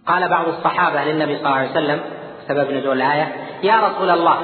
قال 0.07 0.29
بعض 0.29 0.47
الصحابة 0.47 1.03
للنبي 1.03 1.37
صلى 1.37 1.45
الله 1.45 1.57
عليه 1.57 1.71
وسلم 1.71 2.01
سبب 2.47 2.71
نزول 2.71 3.01
الآية؟ 3.01 3.35
يا 3.63 3.75
رسول 3.75 4.09
الله 4.09 4.37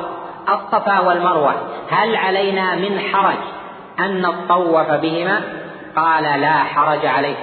الصفا 0.49 0.99
والمروة 0.99 1.53
هل 1.91 2.15
علينا 2.15 2.75
من 2.75 2.99
حرج 2.99 3.37
أن 3.99 4.21
نطوف 4.21 4.91
بهما؟ 4.91 5.41
قال 5.95 6.41
لا 6.41 6.53
حرج 6.53 7.05
عليه. 7.05 7.35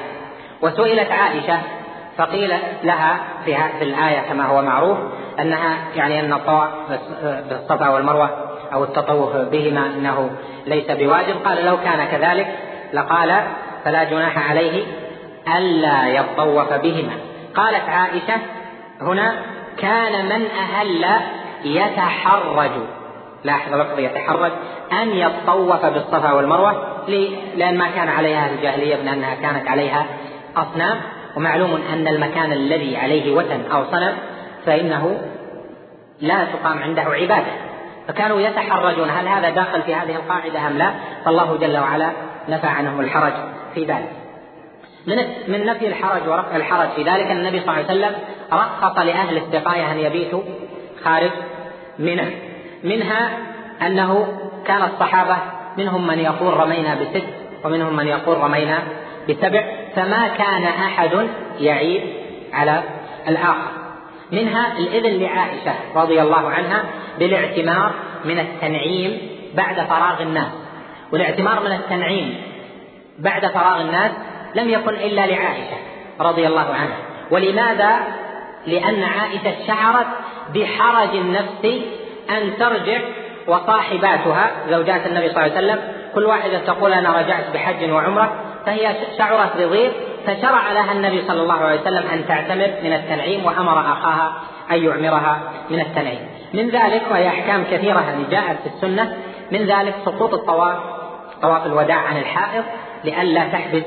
وسئلت 0.63 1.13
عائشة 1.13 1.59
فقيل 2.17 2.59
لها 2.83 3.19
في 3.45 3.57
هذه 3.57 3.83
الآية 3.83 4.21
كما 4.21 4.47
هو 4.47 4.63
معروف 4.63 4.99
أنها 5.41 5.77
يعني 5.97 6.21
أن 6.21 6.33
الطواف 6.33 6.71
بالصفا 7.49 7.89
والمروة 7.89 8.31
أو 8.73 8.85
التطوف 8.85 9.37
بهما 9.37 9.87
أنه 9.87 10.31
ليس 10.67 10.91
بواجب. 10.91 11.37
قال 11.45 11.65
لو 11.65 11.77
كان 11.77 12.05
كذلك 12.05 12.47
لقال 12.93 13.43
فلا 13.85 14.05
جناح 14.05 14.51
عليه 14.51 14.85
ألا 15.57 16.09
يطوف 16.09 16.73
بهما. 16.73 17.13
قالت 17.55 17.89
عائشة 17.89 18.41
هنا 19.01 19.33
كان 19.81 20.25
من 20.25 20.47
أهل 20.47 21.05
يتحرج. 21.65 22.71
لاحظ 23.45 23.75
لفظ 23.75 23.99
يتحرج. 23.99 24.53
أن 24.93 25.09
يطوف 25.09 25.85
بالصفا 25.85 26.33
والمروة 26.33 26.83
لأن 27.57 27.79
ما 27.79 27.91
كان 27.91 28.09
عليها 28.09 28.51
الجاهلية 28.51 28.97
من 28.97 29.09
أنها 29.09 29.35
كانت 29.35 29.69
عليها 29.69 30.07
أصنام. 30.57 31.01
ومعلوم 31.37 31.83
أن 31.93 32.09
المكان 32.09 32.53
الذي 32.53 32.97
عليه 32.97 33.33
وثن 33.33 33.71
أو 33.73 33.85
صنم 33.85 34.13
فإنه 34.67 35.21
لا 36.21 36.45
تقام 36.45 36.79
عنده 36.79 37.03
عبادة. 37.03 37.53
فكانوا 38.09 38.41
يتحرجون. 38.41 39.11
هل 39.11 39.29
هذا 39.29 39.51
داخل 39.51 39.83
في 39.83 39.95
هذه 39.95 40.17
القاعدة 40.17 40.67
أم 40.67 40.79
لا؟ 40.79 40.91
فالله 41.25 41.57
جل 41.57 41.79
وعلا 41.79 42.11
نفى 42.49 42.67
عنهم 42.67 43.01
الحرج 43.01 43.33
في 43.75 43.85
ذلك. 43.85 44.28
من 45.09 45.17
من 45.49 45.67
نفي 45.67 45.87
الحرج 45.87 46.29
ورفع 46.29 46.57
الحرج. 46.57 46.89
في 46.97 47.03
ذلك 47.03 47.31
النبي 47.31 47.61
صلى 47.61 47.71
الله 47.71 47.73
عليه 47.73 47.85
وسلم 47.85 48.15
رخص 48.53 48.99
لأهل 48.99 49.37
السقاية 49.37 49.93
أن 49.93 49.99
يبيتوا 49.99 50.43
خارج 51.05 51.31
منى 51.99 52.27
منها 52.85 53.31
أنه 53.83 54.39
كان 54.67 54.83
الصحابة 54.83 55.37
منهم 55.79 56.07
من 56.07 56.19
يقول 56.19 56.57
رمينا 56.57 56.95
بست 56.95 57.25
ومنهم 57.65 57.97
من 57.97 58.07
يقول 58.07 58.39
رمينا 58.39 58.79
بسبع 59.29 59.63
فما 59.97 60.29
كان 60.29 60.65
أحد 60.65 61.29
يعيب 61.61 62.03
على 62.53 62.83
الآخر. 63.29 63.71
منها 64.33 64.79
الإذن 64.79 65.23
لعائشة 65.23 65.75
رضي 65.95 66.23
الله 66.23 66.49
عنها 66.49 66.85
بالاعتمار 67.19 67.93
من 68.25 68.39
التنعيم 68.39 69.19
بعد 69.55 69.75
فراغ 69.75 70.23
الناس. 70.23 70.53
والاعتمار 71.13 71.61
من 71.61 71.73
التنعيم 71.73 72.35
بعد 73.19 73.47
فراغ 73.47 73.81
الناس 73.81 74.11
لم 74.55 74.71
يكن 74.71 74.95
إلا 74.95 75.27
لعائشة 75.27 75.77
رضي 76.21 76.47
الله 76.47 76.75
عنها. 76.75 76.97
ولماذا؟ 77.31 77.97
لأن 78.67 79.03
عائشة 79.03 79.67
شعرت 79.67 80.07
بحرج 80.55 81.17
النفس 81.17 81.83
أن 82.31 82.59
ترجع 82.59 82.99
وصاحباتها 83.47 84.51
زوجات 84.71 85.07
النبي 85.07 85.29
صلى 85.29 85.47
الله 85.47 85.57
عليه 85.57 85.67
وسلم. 85.67 85.79
كل 86.15 86.25
واحدة 86.25 86.59
تقول 86.59 86.93
أنا 86.93 87.19
رجعت 87.19 87.45
بحج 87.55 87.91
وعمرة. 87.91 88.33
فهي 88.67 88.95
شعرت 89.19 89.57
بضيق 89.57 89.93
فشرع 90.27 90.73
لها 90.73 90.93
النبي 90.93 91.23
صلى 91.29 91.43
الله 91.43 91.55
عليه 91.55 91.81
وسلم 91.81 92.09
أن 92.13 92.27
تعتمر 92.29 92.71
من 92.83 92.93
التنعيم 92.93 93.47
وأمر 93.47 93.81
أخاها 93.81 94.33
أن 94.71 94.85
يعمرها 94.85 95.41
من 95.71 95.81
التنعيم. 95.81 96.29
من 96.55 96.69
ذلك 96.69 97.03
وهي 97.11 97.29
أحكام 97.29 97.65
كثيرة 97.71 98.01
يعني 98.01 98.25
جاءت 98.31 98.57
في 98.63 98.67
السنة 98.67 99.17
من 99.53 99.59
ذلك 99.59 99.95
سقوط 100.05 100.35
الطواف 100.35 100.77
طواف 101.43 101.67
الوداع 101.67 101.97
عن 101.97 102.17
الحائض 102.17 102.65
لئلا 103.05 103.49
تحبس 103.49 103.83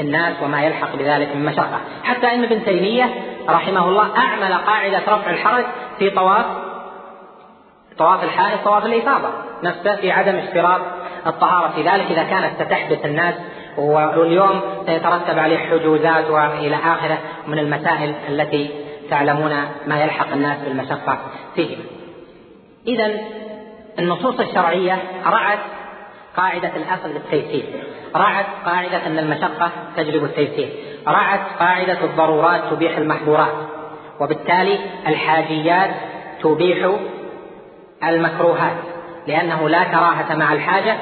الناس 0.00 0.42
وما 0.42 0.62
يلحق 0.62 0.96
بذلك 0.96 1.36
من 1.36 1.44
مشقة. 1.44 1.80
حتى 2.04 2.34
أن 2.34 2.44
ابن 2.44 2.64
تيمية 2.64 3.10
رحمه 3.48 3.88
الله 3.88 4.16
أعمل 4.16 4.54
قاعدة 4.54 4.98
رفع 4.98 5.30
الحرج 5.30 5.64
في 5.98 6.10
طواف 6.10 6.46
طواف 7.98 8.24
الحائض 8.24 8.58
طواف 8.64 8.86
الإفاضة. 8.86 9.28
نفسه 9.62 9.96
في 9.96 10.10
عدم 10.10 10.34
اشتراط 10.34 10.80
الطهارة. 11.26 11.68
في 11.68 11.82
ذلك 11.82 12.10
إذا 12.10 12.22
كانت 12.22 12.62
ستحبس 12.62 13.04
الناس 13.04 13.34
واليوم 13.78 14.60
سيترتب 14.86 15.38
عليه 15.38 15.58
حجوزات 15.58 16.30
وإلى 16.30 16.76
آخره 16.76 17.18
من 17.46 17.58
المسائل 17.58 18.14
التي 18.28 18.70
تعلمون 19.10 19.52
ما 19.86 20.02
يلحق 20.02 20.32
الناس 20.32 20.58
بالمشقة 20.58 21.18
فيه. 21.54 21.76
اذا 22.86 23.10
النصوص 23.98 24.40
الشرعية 24.40 24.98
رعت 25.26 25.58
قاعدة 26.36 26.72
الأصل 26.76 27.08
للتيسير، 27.08 27.64
رعت 28.16 28.46
قاعدة 28.64 29.06
أن 29.06 29.18
المشقة 29.18 29.70
تجلب 29.96 30.24
التيسير، 30.24 30.68
رعت 31.08 31.40
قاعدة 31.58 32.04
الضرورات 32.04 32.60
تبيح 32.70 32.96
المحظورات، 32.96 33.54
وبالتالي 34.20 34.78
الحاجيات 35.06 35.90
تبيح 36.42 36.90
المكروهات، 38.04 38.76
لأنه 39.26 39.68
لا 39.68 39.84
كراهة 39.84 40.34
مع 40.34 40.52
الحاجة 40.52 40.96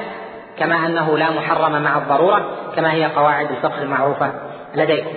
كما 0.57 0.85
أنه 0.85 1.17
لا 1.17 1.31
محرم 1.31 1.81
مع 1.83 1.97
الضرورة 1.97 2.71
كما 2.75 2.93
هي 2.93 3.05
قواعد 3.05 3.51
الفقه 3.51 3.81
المعروفة 3.81 4.33
لديكم. 4.75 5.11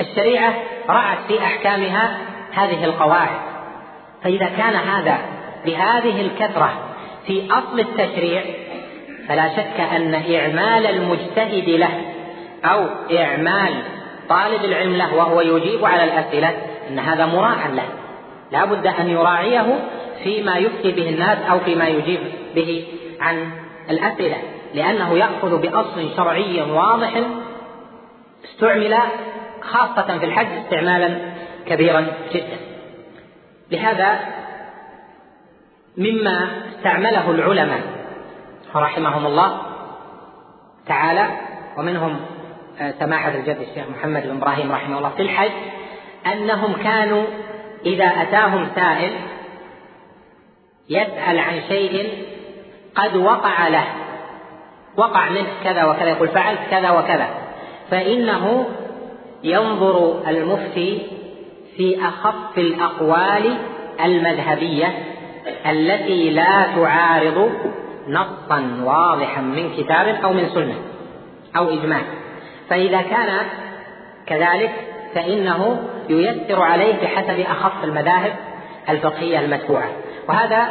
الشريعة 0.00 0.54
رعت 0.88 1.18
في 1.28 1.38
أحكامها 1.38 2.18
هذه 2.52 2.84
القواعد. 2.84 3.38
فإذا 4.22 4.46
كان 4.46 4.74
هذا 4.74 5.18
بهذه 5.64 6.20
الكثرة 6.20 6.70
في 7.26 7.48
أصل 7.52 7.80
التشريع 7.80 8.42
فلا 9.28 9.48
شك 9.48 9.80
أن 9.80 10.14
إعمال 10.14 10.86
المجتهد 10.86 11.68
له 11.68 12.00
أو 12.64 12.86
إعمال 13.18 13.82
طالب 14.28 14.64
العلم 14.64 14.96
له 14.96 15.14
وهو 15.14 15.40
يجيب 15.40 15.84
على 15.84 16.04
الأسئلة 16.04 16.56
أن 16.90 16.98
هذا 16.98 17.26
مراعا 17.26 17.68
له. 17.68 17.88
لا 18.52 18.64
بد 18.64 18.86
أن 18.86 19.10
يراعيه 19.10 19.78
فيما 20.24 20.56
يفتي 20.56 20.92
به 20.92 21.08
الناس 21.08 21.38
أو 21.50 21.60
فيما 21.60 21.88
يجيب 21.88 22.20
به 22.54 22.86
عن 23.20 23.50
الأسئلة 23.90 24.36
لأنه 24.74 25.18
يأخذ 25.18 25.60
بأصل 25.60 26.16
شرعي 26.16 26.62
واضح 26.62 27.22
استعمل 28.44 28.96
خاصة 29.60 30.18
في 30.18 30.24
الحج 30.24 30.46
استعمالا 30.64 31.18
كبيرا 31.66 32.06
جدا. 32.34 32.58
لهذا 33.70 34.20
مما 35.96 36.48
استعمله 36.76 37.30
العلماء 37.30 37.97
رحمهم 38.76 39.26
الله 39.26 39.60
تعالى 40.86 41.28
ومنهم 41.78 42.20
آه، 42.80 42.94
سماحة 42.98 43.30
الجد 43.30 43.56
الشيخ 43.56 43.88
محمد 43.98 44.22
بن 44.22 44.36
إبراهيم 44.36 44.72
رحمه 44.72 44.98
الله 44.98 45.08
في 45.08 45.22
الحج 45.22 45.50
أنهم 46.26 46.72
كانوا 46.72 47.24
إذا 47.86 48.04
أتاهم 48.04 48.68
سائل 48.74 49.12
يسأل 50.88 51.38
عن 51.38 51.60
شيء 51.68 52.24
قد 52.94 53.16
وقع 53.16 53.68
له 53.68 53.84
وقع 54.96 55.30
منه 55.30 55.48
كذا 55.64 55.84
وكذا 55.84 56.08
يقول 56.08 56.28
فعلت 56.28 56.60
كذا 56.70 56.90
وكذا 56.90 57.28
فإنه 57.90 58.66
ينظر 59.44 60.22
المفتي 60.28 61.06
في 61.76 61.98
أخف 62.02 62.58
الأقوال 62.58 63.58
المذهبية 64.04 64.94
التي 65.66 66.30
لا 66.30 66.66
تعارض 66.76 67.50
نصا 68.08 68.80
واضحا 68.84 69.40
من 69.40 69.70
كتاب 69.76 70.06
أو 70.24 70.32
من 70.32 70.48
سنة 70.54 70.74
أو 71.56 71.68
إجماع. 71.70 72.00
فإذا 72.70 73.02
كان 73.02 73.40
كذلك 74.26 74.70
فإنه 75.14 75.82
ييسر 76.08 76.62
عليه 76.62 76.94
بحسب 77.02 77.40
أخف 77.40 77.84
المذاهب 77.84 78.32
الفقهية 78.88 79.38
المتبوعة. 79.38 79.88
وهذا 80.28 80.68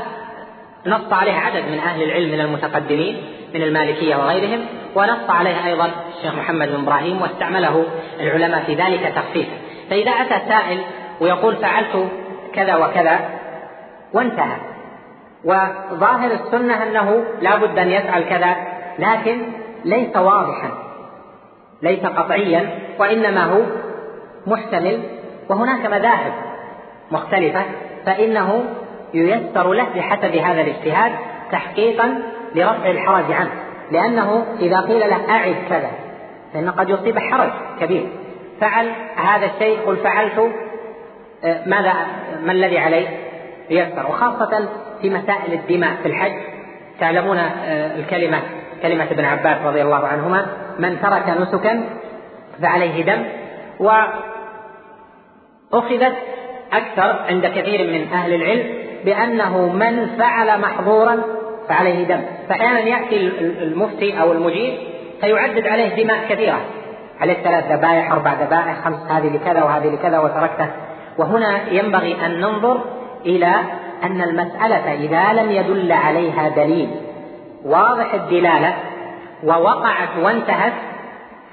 نص 0.86 1.14
عليه 1.14 1.34
عدد 1.34 1.64
من 1.72 1.80
أهل 1.80 2.04
العلم 2.04 2.32
من 2.32 2.40
المتقدمين 2.40 3.22
من 3.54 3.64
المالكية 3.64 4.16
وغيرهم 4.16 4.66
ونص 4.96 5.30
عليه 5.30 5.66
أيضا 5.66 5.92
الشيخ 6.18 6.34
محمد 6.34 6.68
بن 6.68 6.82
إبراهيم 6.84 7.22
واستعمله 7.22 7.86
العلماء 8.20 8.64
في 8.64 8.76
ذلك 8.76 9.14
تخفيفا 9.16 9.52
فإذا 9.90 10.12
أتى 10.12 10.50
سائل 10.50 10.80
ويقول 11.22 11.56
فعلت 11.56 12.08
كذا 12.54 12.76
وكذا 12.76 13.20
وانتهى. 14.14 14.58
وظاهر 15.44 16.32
السنة 16.32 16.84
أنه 16.84 17.24
لا 17.42 17.56
بد 17.56 17.80
أن 17.80 17.90
يفعل 17.90 18.24
كذا 18.24 18.56
لكن 19.00 19.42
ليس 19.86 20.16
واضحا 20.16 20.70
ليس 21.82 22.06
قطعيا 22.06 22.80
وإنما 23.00 23.44
هو 23.44 23.62
محتمل 24.48 25.00
وهناك 25.50 25.86
مذاهب 25.86 26.34
مختلفة 27.12 27.62
فإنه 28.06 28.66
ييسر 29.14 29.74
له 29.74 29.88
بحسب 29.96 30.36
هذا 30.36 30.62
الاجتهاد 30.62 31.12
تحقيقا 31.52 32.22
لرفع 32.56 32.90
الحرج 32.90 33.32
عنه 33.32 33.52
لأنه 33.92 34.46
إذا 34.60 34.82
قيل 34.82 35.00
له 35.00 35.30
أعد 35.30 35.56
كذا 35.70 35.92
فإن 36.54 36.70
قد 36.70 36.90
يصيب 36.90 37.20
حرج 37.20 37.50
كبير. 37.80 38.10
فعل 38.62 38.92
هذا 39.16 39.46
الشيء 39.46 39.80
قل 39.88 39.98
فعلت 39.98 40.52
آه، 41.44 41.68
ماذا 41.68 41.94
ما 42.44 42.52
الذي 42.52 42.78
عليه؟ 42.78 43.08
ييسر. 43.70 44.08
وخاصة 44.10 44.70
في 45.02 45.10
مسائل 45.10 45.54
الدماء 45.54 45.96
في 46.04 46.08
الحج. 46.08 46.58
تعلمون 47.00 47.38
آه، 47.38 47.96
الكلمة 47.96 48.42
كلمة 48.82 49.04
ابن 49.04 49.26
عباس 49.26 49.58
رضي 49.66 49.82
الله 49.82 50.08
عنهما 50.08 50.46
من 50.80 51.02
ترك 51.02 51.30
نسكا 51.40 51.84
فعليه 52.62 53.06
دم 53.06 53.24
وأخذت 53.80 54.18
أكثر 56.74 57.20
عند 57.30 57.46
كثير 57.46 57.92
من 57.92 58.08
أهل 58.14 58.34
العلم 58.34 58.64
بأنه 59.06 59.74
من 59.74 60.08
فعل 60.18 60.62
محظورا 60.62 61.22
فعليه 61.70 62.08
دم. 62.08 62.22
فأحيانا 62.50 62.80
يأتي 62.80 63.18
المفتي 63.40 64.22
أو 64.22 64.32
المجيب 64.32 64.74
فيعدد 65.22 65.68
عليه 65.68 66.04
دماء 66.04 66.18
كثيرة. 66.30 66.62
عليه 67.20 67.34
ثلاث 67.34 67.72
ذبائح 67.72 68.12
أربع 68.12 68.34
ذبائح 68.34 68.82
خمس 68.86 69.12
هذه 69.12 69.36
لكذا 69.36 69.64
وهذه 69.64 69.88
لكذا 69.88 70.20
وتركته. 70.20 70.68
وهنا 71.18 71.72
ينبغي 71.72 72.26
أن 72.26 72.42
ننظر 72.42 72.82
إلى 73.26 73.54
أن 74.04 74.22
المسألة 74.22 74.94
إذا 74.94 75.42
لم 75.42 75.52
يدل 75.52 75.92
عليها 75.92 76.50
دليل 76.50 76.90
واضح 77.66 78.14
الدلالة 78.14 78.74
ووقعت 79.44 80.10
وانتهت 80.22 80.74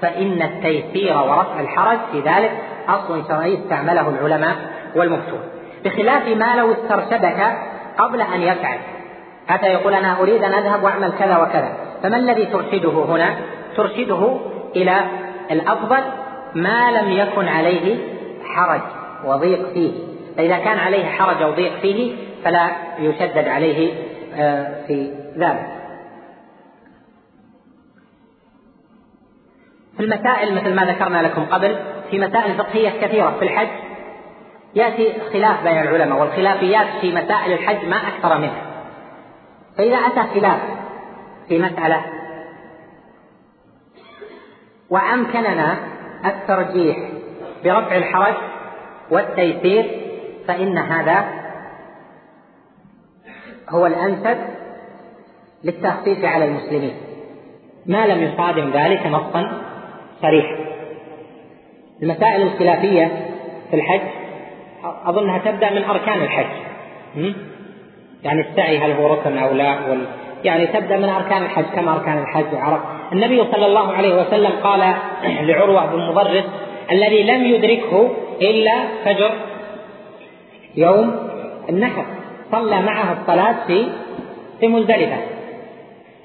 فإن 0.01 0.41
التيسير 0.41 1.17
ورفع 1.17 1.59
الحرج 1.59 1.97
في 2.11 2.19
ذلك 2.19 2.51
أصل 2.89 3.27
شرعي 3.27 3.59
استعمله 3.63 4.09
العلماء 4.09 4.55
والمفتون. 4.95 5.39
بخلاف 5.85 6.27
ما 6.27 6.55
لو 6.55 6.71
استرشدك 6.71 7.57
قبل 7.97 8.21
أن 8.21 8.41
يفعل 8.41 8.77
أتى 9.49 9.67
يقول 9.67 9.93
أنا 9.93 10.19
أريد 10.19 10.43
أن 10.43 10.53
أذهب 10.53 10.83
وأعمل 10.83 11.11
كذا 11.19 11.37
وكذا 11.37 11.73
فما 12.03 12.17
الذي 12.17 12.45
ترشده 12.45 12.89
هنا؟ 12.89 13.35
ترشده 13.77 14.37
إلى 14.75 14.95
الأفضل 15.51 16.03
ما 16.55 16.91
لم 16.91 17.11
يكن 17.11 17.47
عليه 17.47 17.97
حرج 18.45 18.81
وضيق 19.25 19.73
فيه. 19.73 19.91
فإذا 20.37 20.57
كان 20.57 20.77
عليه 20.79 21.05
حرج 21.05 21.41
أو 21.41 21.51
ضيق 21.51 21.79
فيه 21.81 22.15
فلا 22.45 22.69
يشدد 22.99 23.47
عليه 23.47 23.93
آه، 24.35 24.85
في 24.87 25.13
ذلك. 25.37 25.67
في 29.97 30.03
المسائل 30.03 30.55
مثل 30.55 30.75
ما 30.75 30.85
ذكرنا 30.85 31.21
لكم 31.21 31.45
قبل 31.45 31.77
في 32.11 32.19
مسائل 32.19 32.57
فقهية 32.57 32.89
كثيرة. 33.01 33.35
في 33.39 33.45
الحج 33.45 33.67
يأتي 34.75 35.13
خلاف 35.33 35.63
بين 35.63 35.81
العلماء 35.81 36.19
والخلافيات 36.19 36.87
في 37.01 37.11
مسائل 37.11 37.53
الحج 37.53 37.87
ما 37.87 37.95
أكثر 37.95 38.37
منها. 38.37 38.61
فإذا 39.77 39.97
أتى 39.97 40.39
خلاف 40.39 40.59
في 41.47 41.59
مسألة 41.59 42.05
وأمكننا 44.89 45.77
الترجيح 46.25 46.97
برفع 47.63 47.95
الحرج 47.95 48.35
والتيسير 49.11 50.01
فإن 50.47 50.77
هذا 50.77 51.34
هو 53.69 53.85
الأنسب 53.85 54.37
للتخفيف 55.63 56.25
على 56.25 56.45
المسلمين. 56.45 56.93
ما 57.85 58.07
لم 58.07 58.23
يصادم 58.23 58.71
ذلك 58.71 59.07
نصا 59.07 59.61
صريحا. 60.21 60.57
المسائل 62.03 62.41
الخلافية 62.41 63.11
في 63.69 63.75
الحج 63.75 64.01
أظنها 65.05 65.37
تبدأ 65.37 65.69
من 65.69 65.83
أركان 65.83 66.21
الحج. 66.21 66.65
يعني 68.23 68.41
السعي 68.41 68.77
هل 68.77 68.91
هو 68.91 69.13
ركن 69.13 69.37
أو 69.37 69.53
لا 69.53 69.89
وال... 69.89 70.05
يعني 70.43 70.67
تبدأ 70.67 70.97
من 70.97 71.09
أركان 71.09 71.43
الحج 71.43 71.65
كما 71.75 71.93
أركان 71.93 72.17
الحج 72.17 72.53
وعرف 72.53 72.81
النبي 73.11 73.43
صلى 73.51 73.65
الله 73.65 73.93
عليه 73.93 74.21
وسلم 74.21 74.51
قال 74.63 74.93
لعروة 75.47 75.85
بن 75.85 76.07
مضرس 76.07 76.43
الذي 76.91 77.23
لم 77.23 77.45
يدركه 77.45 78.09
إلا 78.41 78.83
فجر 79.05 79.31
يوم 80.75 81.15
النحر. 81.69 82.05
صلى 82.51 82.81
معه 82.81 83.17
الصلاة 83.21 83.55
في 83.67 83.87
في 84.59 84.67
مزدلفة. 84.67 85.17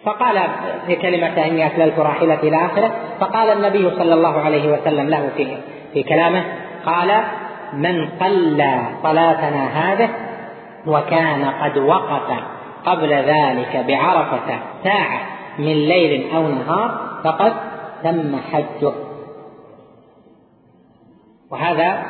فقال 0.04 0.40
في 0.86 0.96
كلمة 0.96 1.46
إني 1.46 1.66
أكللت 1.66 1.98
راحلتي 1.98 2.48
إلى 2.48 2.66
آخره 2.66 2.90
فقال 3.20 3.48
النبي 3.50 3.90
صلى 3.90 4.14
الله 4.14 4.40
عليه 4.40 4.72
وسلم 4.72 5.08
له 5.08 5.30
في 5.36 5.56
في 5.92 6.02
كلامه 6.02 6.44
قال 6.86 7.22
من 7.72 8.08
صلى 8.20 8.84
صلاتنا 9.02 9.66
هذه 9.66 10.08
وكان 10.86 11.44
قد 11.44 11.78
وقف 11.78 12.32
قبل 12.86 13.12
ذلك 13.12 13.84
بعرفة 13.88 14.58
ساعة 14.84 15.20
من 15.58 15.74
ليل 15.74 16.34
أو 16.34 16.48
نهار 16.48 17.00
فقد 17.24 17.52
تم 18.02 18.36
حجه. 18.52 18.92
وهذا 21.50 22.04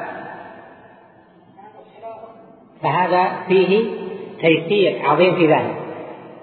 فهذا 2.82 3.32
فيه 3.48 3.84
تيسير 4.40 4.98
عظيم 5.04 5.34
في 5.34 5.46
ذلك. 5.46 5.76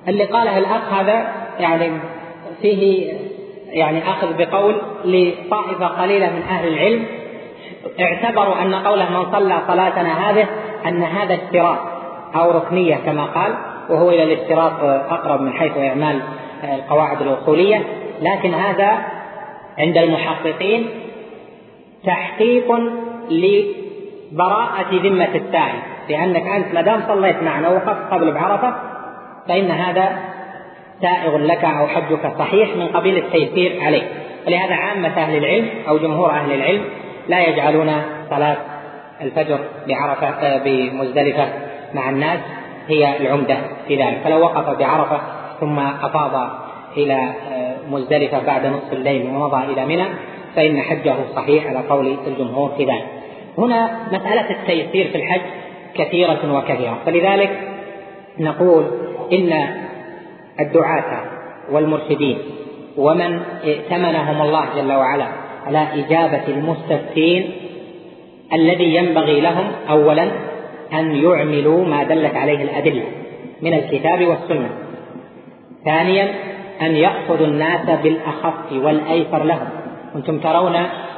اللي 0.08 0.24
قاله 0.24 0.58
الأخ 0.58 0.94
هذا 0.94 1.32
يعني 1.60 1.92
فيه 2.62 3.14
يعني 3.70 4.10
أخذ 4.10 4.38
بقول 4.38 4.82
لطائفة 5.06 5.88
قليلة 5.88 6.30
من 6.30 6.42
أهل 6.42 6.68
العلم 6.68 7.06
اعتبروا 8.00 8.62
أن 8.62 8.76
قوله 8.76 9.10
من 9.10 9.32
صلى 9.32 9.62
صلاتنا 9.68 10.30
هذه 10.30 10.48
أن 10.86 11.04
هذا 11.04 11.34
اشتراط 11.34 11.78
أو 12.36 12.52
ركنية 12.52 12.96
كما 12.96 13.26
قال 13.26 13.56
وهو 13.90 14.10
إلى 14.10 14.24
الاشتراط 14.24 14.84
أقرب 14.84 15.42
من 15.42 15.54
حيث 15.54 15.78
إعمال 15.78 16.22
القواعد 16.64 17.22
الأصولية 17.22 17.84
لكن 18.22 18.54
هذا 18.54 18.98
عند 19.78 19.98
المحققين 19.98 20.90
تحقيق 22.06 22.72
لبراءة 23.30 24.90
ذمة 24.92 25.36
السائل 25.36 25.80
لأنك 26.10 26.48
أنت 26.48 26.74
ما 26.74 26.82
دام 26.82 27.04
صليت 27.08 27.44
معنا 27.44 27.70
ووقفت 27.70 28.12
قبل 28.12 28.32
بعرفة 28.32 28.74
فإن 29.48 29.72
هذا 29.72 30.20
سائغ 31.02 31.38
لك 31.38 31.66
أو 31.66 31.88
حجك 31.88 32.34
صحيح 32.40 32.76
من 32.76 32.88
قبيل 32.88 33.18
التيسير 33.18 33.82
عليه 33.82 34.04
ولهذا 34.48 34.76
عامة 34.76 35.08
أهل 35.08 35.38
العلم 35.38 35.70
أو 35.88 35.98
جمهور 35.98 36.30
أهل 36.30 36.52
العلم 36.52 36.84
لا 37.28 37.48
يجعلون 37.48 38.02
صلاة 38.30 38.58
الفجر 39.22 39.60
بعرفة 39.88 40.28
آه، 40.28 40.58
بمزدلفة 40.66 41.48
مع 41.94 42.10
الناس 42.10 42.40
هي 42.88 43.18
العمدة 43.18 43.58
في 43.88 43.96
ذلك. 43.96 44.18
فلو 44.24 44.42
وقف 44.42 44.80
بعرفة 44.80 45.20
ثم 45.60 45.80
أفاض 45.80 46.50
إلى 46.98 47.14
آه، 47.14 47.76
مزدلفة 47.92 48.40
بعد 48.46 48.66
نصف 48.66 48.94
الليل 48.94 49.26
ومضى 49.26 49.74
إلى 49.74 49.86
منى 49.86 50.06
فإن 50.56 50.82
حجه 50.82 51.16
صحيح 51.36 51.68
على 51.68 51.80
قول 51.90 52.18
الجمهور 52.28 52.72
في 52.78 52.86
ذلك. 52.86 53.06
هنا 53.58 54.00
مسألة 54.12 54.50
التيسير 54.50 55.08
في 55.08 55.16
الحج 55.16 55.42
كثيرة 55.96 56.58
وكثيرة 56.58 56.98
فلذلك 57.06 57.60
نقول 58.40 58.86
إن 59.34 59.68
الدعاة 60.60 61.22
والمرشدين 61.72 62.38
ومن 62.98 63.40
ائتمنهم 63.64 64.42
الله 64.42 64.66
جل 64.76 64.92
وعلا 64.92 65.28
على 65.66 65.88
إجابة 65.94 66.48
المستفتين 66.48 67.52
الذي 68.54 68.96
ينبغي 68.96 69.42
لهم 69.42 69.66
أولا 69.90 70.32
أن 70.94 71.16
يعملوا 71.16 71.86
ما 71.86 72.04
دلت 72.04 72.36
عليه 72.36 72.64
الأدلة 72.64 73.04
من 73.62 73.74
الكتاب 73.74 74.26
والسنة. 74.28 74.70
ثانيا 75.86 76.34
أن 76.82 76.96
يأخذوا 76.96 77.48
الناس 77.48 78.00
بالأخف 78.04 78.72
والأيسر 78.72 79.44
لهم. 79.44 79.68
أنتم 80.16 80.40
ترون 80.40 80.74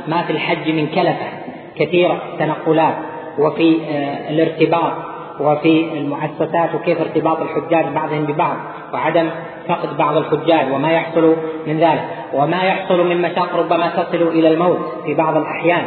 ما 0.07 0.21
في 0.21 0.33
الحج 0.33 0.69
من 0.71 0.87
كلفة 0.87 1.27
كثيرة 1.75 2.21
تنقلات 2.39 2.95
وفي 3.37 3.81
آه، 3.89 4.29
الارتباط 4.29 4.93
وفي 5.39 5.93
المؤسسات 5.93 6.75
وكيف 6.75 7.01
ارتباط 7.01 7.37
الحجاج 7.41 7.85
بعضهم 7.93 8.25
ببعض 8.25 8.57
وعدم 8.93 9.29
فقد 9.67 9.97
بعض 9.97 10.17
الحجاج 10.17 10.71
وما 10.71 10.91
يحصل 10.91 11.35
من 11.67 11.79
ذلك. 11.79 12.03
وما 12.33 12.63
يحصل 12.63 13.09
من 13.09 13.21
مشاق 13.21 13.55
ربما 13.55 13.89
تصل 13.89 14.27
إلى 14.27 14.47
الموت 14.47 14.79
في 15.05 15.13
بعض 15.13 15.37
الأحيان 15.37 15.83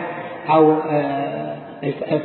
أو 0.50 0.76
آه، 0.90 1.56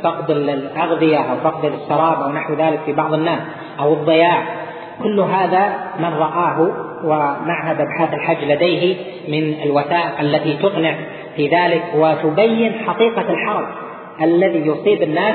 فقد 0.02 0.30
الأغذية 0.30 1.18
أو 1.18 1.36
فقد 1.36 1.64
الشراب 1.64 2.22
أو 2.22 2.32
نحو 2.32 2.54
ذلك 2.54 2.80
في 2.86 2.92
بعض 2.92 3.12
الناس 3.12 3.40
أو 3.80 3.92
الضياع. 3.92 4.42
كل 5.02 5.20
هذا 5.20 5.74
من 5.98 6.14
رآه 6.14 6.70
ومعهد 7.04 7.80
أبحاث 7.80 8.14
الحج 8.14 8.44
لديه 8.44 8.96
من 9.28 9.62
الوثائق 9.62 10.20
التي 10.20 10.56
تقنع 10.56 10.94
في 11.36 11.48
ذلك 11.48 11.84
وتبين 11.94 12.72
حقيقة 12.86 13.30
الحرج. 13.30 13.66
الذي 14.22 14.58
يصيب 14.58 15.02
الناس 15.02 15.34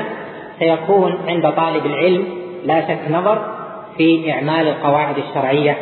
سيكون 0.58 1.18
عند 1.28 1.52
طالب 1.52 1.86
العلم 1.86 2.24
لا 2.64 2.80
شك 2.80 3.10
نظر 3.10 3.54
في 3.98 4.32
إعمال 4.32 4.68
القواعد 4.68 5.18
الشرعية 5.18 5.76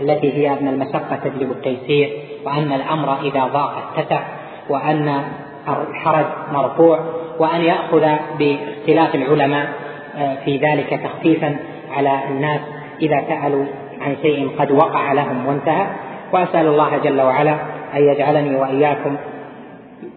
التي 0.00 0.32
هي 0.32 0.52
أن 0.52 0.68
المشقة 0.68 1.16
تجلب 1.24 1.50
التيسير 1.52 2.10
وأن 2.44 2.72
الأمر 2.72 3.20
إذا 3.22 3.44
ضاق 3.44 3.92
اتسع 3.96 4.22
وأن 4.68 5.22
الحرج 5.68 6.26
مرفوع 6.52 7.00
وأن 7.38 7.60
يأخذ 7.60 8.06
باختلاف 8.38 9.14
العلماء 9.14 9.68
آه، 10.16 10.36
في 10.44 10.56
ذلك 10.56 11.00
تخفيفا 11.04 11.56
على 11.90 12.20
الناس 12.30 12.60
إذا 13.02 13.24
سألوا 13.28 13.64
عن 14.00 14.16
شيء 14.22 14.50
قد 14.58 14.70
وقع 14.70 15.12
لهم 15.12 15.46
وانتهى. 15.46 15.86
وأسأل 16.32 16.66
الله 16.66 16.98
جل 16.98 17.20
وعلا 17.20 17.52
أن 17.94 18.02
يجعلني 18.02 18.56
وإياكم 18.56 19.16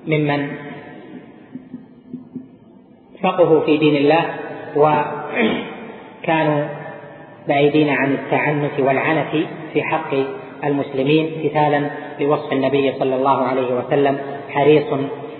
ممن 0.07 0.47
فقهوا 3.23 3.61
في 3.65 3.77
دين 3.77 3.95
الله 3.95 4.25
وكانوا 4.75 6.63
بعيدين 7.47 7.89
عن 7.89 8.11
التعنت 8.13 8.79
والعنف 8.79 9.45
في 9.73 9.83
حق 9.83 10.13
المسلمين 10.63 11.31
مثالا 11.45 11.89
لوصف 12.19 12.53
النبي 12.53 12.93
صلى 12.99 13.15
الله 13.15 13.43
عليه 13.43 13.73
وسلم 13.73 14.17
حريص 14.49 14.85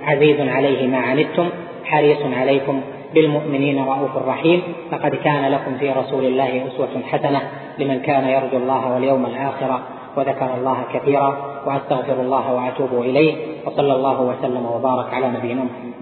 عزيز 0.03 0.39
عليه 0.39 0.87
ما 0.87 0.97
عنتم 0.97 1.49
حريص 1.85 2.17
عليكم 2.33 2.81
بالمؤمنين 3.13 3.85
رؤوف 3.85 4.17
رحيم. 4.27 4.61
لقد 4.91 5.15
كان 5.15 5.51
لكم 5.51 5.77
في 5.77 5.91
رسول 5.91 6.25
الله 6.25 6.67
أسوة 6.67 7.01
حسنة 7.11 7.41
لمن 7.79 7.99
كان 7.99 8.29
يرجو 8.29 8.57
الله 8.57 8.93
واليوم 8.93 9.25
الآخر 9.25 9.79
وذكر 10.17 10.53
الله 10.57 10.77
كثيرا 10.93 11.61
وأستغفر 11.65 12.21
الله 12.21 12.53
وأتوب 12.53 13.01
إليه 13.01 13.35
وصلى 13.65 13.93
الله 13.93 14.21
وسلم 14.21 14.65
وبارك 14.65 15.13
على 15.13 15.27
نبينا 15.27 15.63
محمد. 15.63 16.00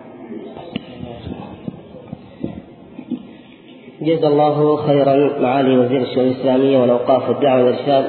جزا 4.01 4.27
الله 4.27 4.75
خيرا 4.75 5.39
معالي 5.39 5.77
وزير 5.77 6.01
الشؤون 6.01 6.27
الإسلامية 6.27 6.77
والأوقاف 6.77 7.29
والدعوة 7.29 7.63
والإرشاد 7.63 8.05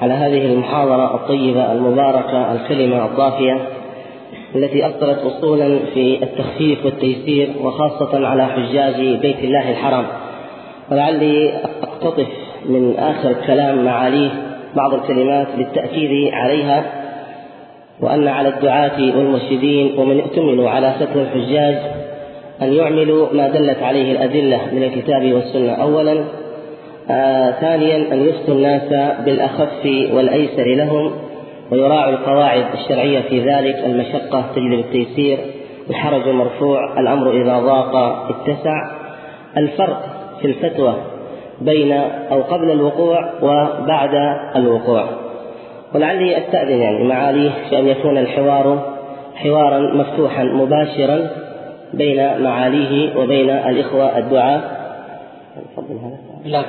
على 0.00 0.14
هذه 0.14 0.46
المحاضرة 0.52 1.14
الطيبة 1.14 1.72
المباركة 1.72 2.52
الكلمة 2.52 3.06
الضافية 3.06 3.60
التي 4.54 4.86
أثرت 4.86 5.18
أصولا 5.18 5.78
في 5.94 6.22
التخفيف 6.22 6.84
والتيسير 6.84 7.48
وخاصة 7.62 8.26
على 8.26 8.46
حجاج 8.46 8.94
بيت 9.16 9.38
الله 9.38 9.70
الحرام. 9.70 10.04
ولعلي 10.90 11.52
أقتطف 11.82 12.28
من 12.68 12.94
آخر 12.98 13.32
كلام 13.46 13.84
معاليه 13.84 14.30
بعض 14.76 14.94
الكلمات 14.94 15.46
للتأكيد 15.58 16.34
عليها 16.34 16.84
وأن 18.00 18.28
على 18.28 18.48
الدعاة 18.48 19.00
والمرشدين 19.00 19.98
ومن 19.98 20.20
ائتمنوا 20.20 20.70
على 20.70 20.94
ستر 21.00 21.22
الحجاج 21.22 21.97
أن 22.62 22.72
يعملوا 22.72 23.32
ما 23.32 23.48
دلت 23.48 23.82
عليه 23.82 24.12
الأدلة 24.12 24.60
من 24.72 24.82
الكتاب 24.82 25.32
والسنة. 25.32 25.72
أولا 25.72 26.24
آه 27.10 27.50
ثانيا 27.50 27.96
أن 28.12 28.28
يفتوا 28.28 28.54
الناس 28.54 29.16
بالأخف 29.24 29.86
والأيسر 30.12 30.64
لهم 30.64 31.12
ويراعوا 31.72 32.12
القواعد 32.12 32.64
الشرعية 32.74 33.20
في 33.20 33.40
ذلك. 33.40 33.74
المشقة 33.86 34.44
تجلب 34.54 34.78
التيسير 34.80 35.38
الحرج 35.90 36.28
مرفوع 36.28 37.00
الأمر 37.00 37.30
إذا 37.30 37.58
ضاق 37.58 37.96
اتسع. 38.30 38.90
الفرق 39.56 40.02
في 40.40 40.46
الفتوى 40.46 40.94
بين 41.60 41.92
أو 42.32 42.42
قبل 42.42 42.70
الوقوع 42.70 43.30
وبعد 43.42 44.14
الوقوع. 44.56 45.04
ولعلي 45.94 46.38
أستأذن 46.38 46.78
يعني 46.78 47.08
معاليه 47.08 47.50
في 47.70 47.78
أن 47.78 47.88
يكون 47.88 48.18
الحوار 48.18 48.96
حوارا 49.34 49.94
مفتوحا 49.94 50.44
مباشرا. 50.44 51.47
بين 51.94 52.42
معاليه 52.42 53.16
وبين 53.16 53.50
الإخوة 53.50 54.18
الدعاء. 54.18 54.78
هذا. 55.76 56.18
لا 56.44 56.62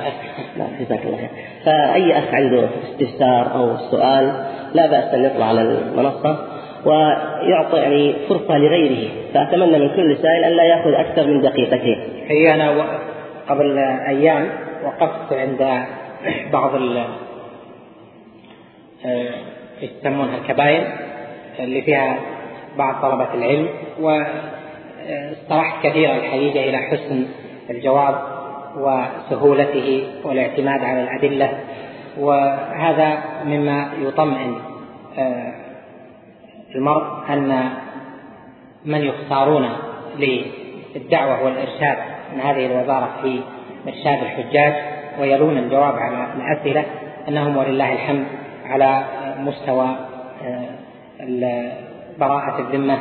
لا 0.56 0.66
جزاك 0.80 1.06
الله 1.06 1.16
خير. 1.16 1.30
فأي 1.64 2.18
أخ 2.18 2.34
عنده 2.34 2.68
استفسار 2.92 3.54
أو 3.54 3.76
سؤال 3.90 4.44
لا 4.74 4.86
بأس 4.86 5.14
أن 5.14 5.24
يطلع 5.24 5.46
على 5.46 5.60
المنصة 5.60 6.38
ويعطي 6.84 7.76
يعني 7.76 8.14
فرصة 8.28 8.58
لغيره. 8.58 9.08
فأتمنى 9.34 9.78
من 9.78 9.96
كل 9.96 10.16
سائل 10.16 10.44
أن 10.44 10.52
لا 10.52 10.64
يأخذ 10.64 10.92
أكثر 10.92 11.26
من 11.26 11.40
دقيقتين. 11.40 11.98
هي 12.26 12.54
أنا 12.54 12.84
قبل 13.48 13.78
أيام 14.08 14.48
وقفت 14.84 15.32
عند 15.32 15.86
بعض 16.52 16.74
ال 16.74 17.04
آه، 19.06 19.34
يسمونها 19.82 20.38
الكباين 20.38 20.84
اللي 21.58 21.82
فيها 21.82 22.16
بعض 22.78 23.02
طلبة 23.02 23.34
العلم 23.34 23.68
واسترحت 25.08 25.86
كثيرا 25.86 26.14
الحقيقة 26.14 26.68
إلى 26.68 26.78
حسن 26.78 27.26
الجواب 27.70 28.14
وسهولته 28.76 30.06
والاعتماد 30.24 30.84
على 30.84 31.02
الأدلة 31.02 31.58
وهذا 32.18 33.18
مما 33.44 33.90
يطمئن 34.02 34.54
آه، 35.18 35.52
المرء 36.74 37.04
أن 37.30 37.70
من 38.84 39.00
يختارون 39.04 39.68
للدعوة 40.18 41.44
والإرشاد 41.44 41.98
من 42.34 42.40
هذه 42.40 42.66
الوزارة 42.66 43.10
في 43.22 43.40
إرشاد 43.88 44.22
الحجاج 44.22 44.74
ويلون 45.20 45.58
الجواب 45.58 45.94
على 45.96 46.26
الأسئلة 46.36 46.84
أنهم 47.28 47.56
ولله 47.56 47.92
الحمد 47.92 48.24
على 48.66 49.04
مستوى 49.38 49.96
آه، 50.44 50.68
براءة 52.18 52.60
الذمة 52.60 52.98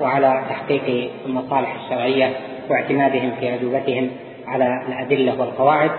وعلى 0.00 0.42
تحقيق 0.48 1.10
المصالح 1.26 1.74
الشرعية 1.84 2.30
واعتمادهم 2.70 3.30
في 3.40 3.54
أجوبتهم 3.54 4.10
على 4.46 4.82
الأدلة 4.88 5.40
والقواعد. 5.40 5.90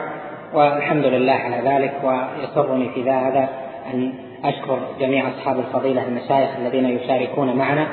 والحمد 0.54 1.06
لله 1.06 1.34
على 1.34 1.70
ذلك 1.70 1.94
ويسرني 2.04 2.90
في 2.90 3.12
هذا 3.12 3.50
أن 3.94 4.14
أشكر 4.46 4.80
جميع 5.00 5.26
أصحاب 5.30 5.60
الفضيلة 5.60 6.04
المشايخ 6.08 6.50
الذين 6.60 6.86
يشاركون 6.86 7.56
معنا. 7.56 7.88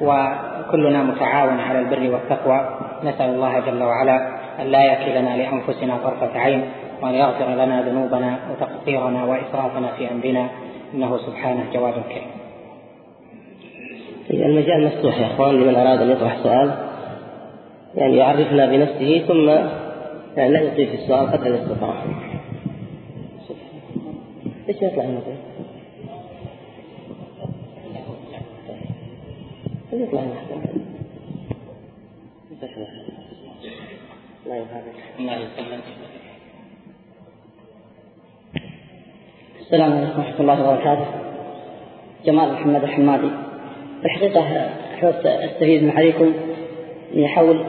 وكلنا 0.00 1.02
متعاون 1.02 1.60
على 1.60 1.78
البر 1.78 2.12
والتقوى. 2.12 2.78
نسأل 3.04 3.30
الله 3.30 3.60
جل 3.60 3.82
وعلا 3.82 4.28
أن 4.60 4.66
لا 4.66 4.92
يكلنا 4.92 5.36
لأنفسنا 5.36 5.96
طرفة 6.04 6.40
عين 6.40 6.64
وأن 7.02 7.14
يغفر 7.14 7.46
لنا 7.46 7.82
ذنوبنا 7.82 8.38
وتقصيرنا 8.50 9.24
وإسرافنا 9.24 9.88
في 9.98 10.10
أمرنا. 10.10 10.48
إنه 10.94 11.18
سبحانه 11.18 11.64
جواد 11.72 11.94
كريم 12.08 12.39
المجال 14.30 14.84
مفتوح 14.84 15.20
يا 15.20 15.26
إخوان 15.26 15.54
لمن 15.54 15.74
أراد 15.74 16.02
أن 16.02 16.10
يطرح 16.10 16.42
سؤال 16.42 16.74
يعني 17.94 18.16
يعرفنا 18.16 18.66
بنفسه 18.66 19.26
ثم 19.26 19.48
يعني 20.36 20.52
لا 20.52 20.60
يطيل 20.60 20.86
في 20.86 20.94
السؤال 20.94 21.32
قدر 21.32 21.46
الاستطاعه 21.46 22.04
ما 24.68 24.74
يطلع 24.82 25.04
هنا 25.04 25.20
طيب؟ 25.20 25.36
يطلع 29.92 30.20
هنا 30.20 30.34
السلام 39.60 39.92
عليكم 39.92 40.18
ورحمة 40.18 40.40
الله 40.40 40.70
وبركاته. 40.70 41.06
جمال 42.26 42.52
محمد 42.52 42.84
الحمادي. 42.84 43.49
الحقيقة 44.04 44.68
حرصت 45.00 45.26
أستفيد 45.26 45.82
من 45.82 45.90
عليكم 45.90 46.32
من 47.14 47.26
حول 47.26 47.64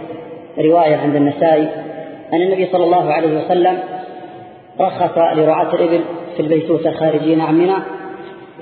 رواية 0.58 0.96
عند 0.96 1.16
النسائي. 1.16 1.68
أن 2.34 2.42
النبي 2.42 2.68
صلى 2.72 2.84
الله 2.84 3.14
عليه 3.14 3.46
وسلم 3.46 3.80
رخص 4.80 5.18
لرعاة 5.18 5.74
الإبل 5.74 6.02
في 6.36 6.40
البيتوتة 6.40 6.90
الخارجين 6.90 7.42
عن 7.42 7.56
منى 7.56 7.76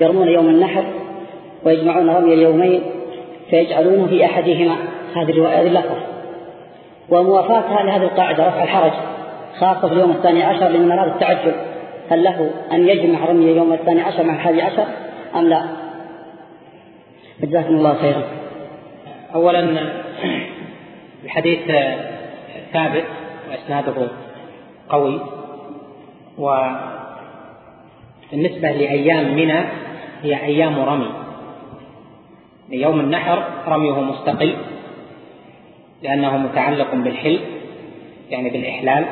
يرمون 0.00 0.28
يوم 0.28 0.46
النحر 0.46 0.84
ويجمعون 1.64 2.10
رمي 2.10 2.34
اليومين 2.34 2.82
فيجعلونه 3.50 4.06
في 4.06 4.24
أحدهما. 4.24 4.76
هذه 5.16 5.30
الرواية 5.30 5.60
هذه 5.60 5.66
اللفظة. 5.66 5.96
وموافاتها 7.10 7.82
لهذه 7.82 8.02
القاعدة 8.02 8.48
رفع 8.48 8.62
الحرج 8.62 8.92
خاصة 9.58 9.88
في 9.88 9.94
اليوم 9.94 10.10
الثاني 10.10 10.42
عشر 10.42 10.68
لمن 10.68 10.92
أراد 10.92 11.08
التعجل 11.08 11.52
هل 12.10 12.24
له 12.24 12.50
أن 12.72 12.88
يجمع 12.88 13.24
رمي 13.24 13.44
يوم 13.44 13.72
الثاني 13.72 14.00
عشر 14.00 14.22
مع 14.22 14.34
الحادي 14.34 14.62
عشر 14.62 14.84
أم 15.36 15.48
لا؟ 15.48 15.79
جزاكم 17.42 17.74
الله 17.74 17.94
خيرا. 17.94 18.22
أولا 19.34 19.90
الحديث 21.24 21.58
ثابت 22.72 23.04
وإسناده 23.50 24.08
قوي 24.88 25.20
وبالنسبة 26.38 26.90
لأيام 28.70 29.34
منى 29.36 29.60
هي 30.22 30.42
أيام 30.42 30.80
رمي. 30.80 31.10
ليوم 32.68 33.00
النحر 33.00 33.42
رميه 33.68 34.00
مستقل 34.00 34.56
لأنه 36.02 36.36
متعلق 36.36 36.94
بالحل 36.94 37.40
يعني 38.30 38.50
بالإحلال. 38.50 39.04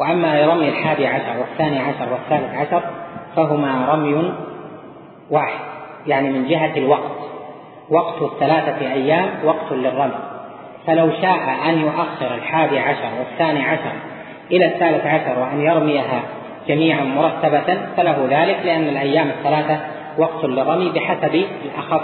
وأما 0.00 0.46
رمي 0.46 0.68
الحادي 0.68 1.06
عشر 1.06 1.40
والثاني 1.40 1.78
عشر 1.78 2.12
والثالث 2.12 2.54
عشر 2.54 2.82
فهما 3.36 3.86
رمي 3.92 4.32
واحد 5.30 5.60
يعني 6.06 6.30
من 6.30 6.48
جهة 6.48 6.76
الوقت. 6.76 7.37
وقت 7.90 8.22
الثلاثة 8.22 8.92
أيام 8.92 9.28
وقت 9.44 9.72
للرمي 9.72 10.18
فلو 10.86 11.10
شاء 11.22 11.40
أن 11.68 11.78
يؤخر 11.78 12.34
الحادي 12.34 12.78
عشر 12.78 13.10
والثاني 13.18 13.62
عشر 13.62 13.92
إلى 14.50 14.66
الثالث 14.66 15.06
عشر 15.06 15.38
وأن 15.38 15.60
يرميها 15.60 16.22
جميعا 16.68 17.04
مرتبة 17.04 17.78
فله 17.96 18.26
ذلك 18.30 18.56
لأن 18.64 18.88
الأيام 18.88 19.28
الثلاثة 19.28 19.80
وقت 20.18 20.44
للرمي 20.44 20.90
بحسب 20.90 21.44
الأخف 21.64 22.02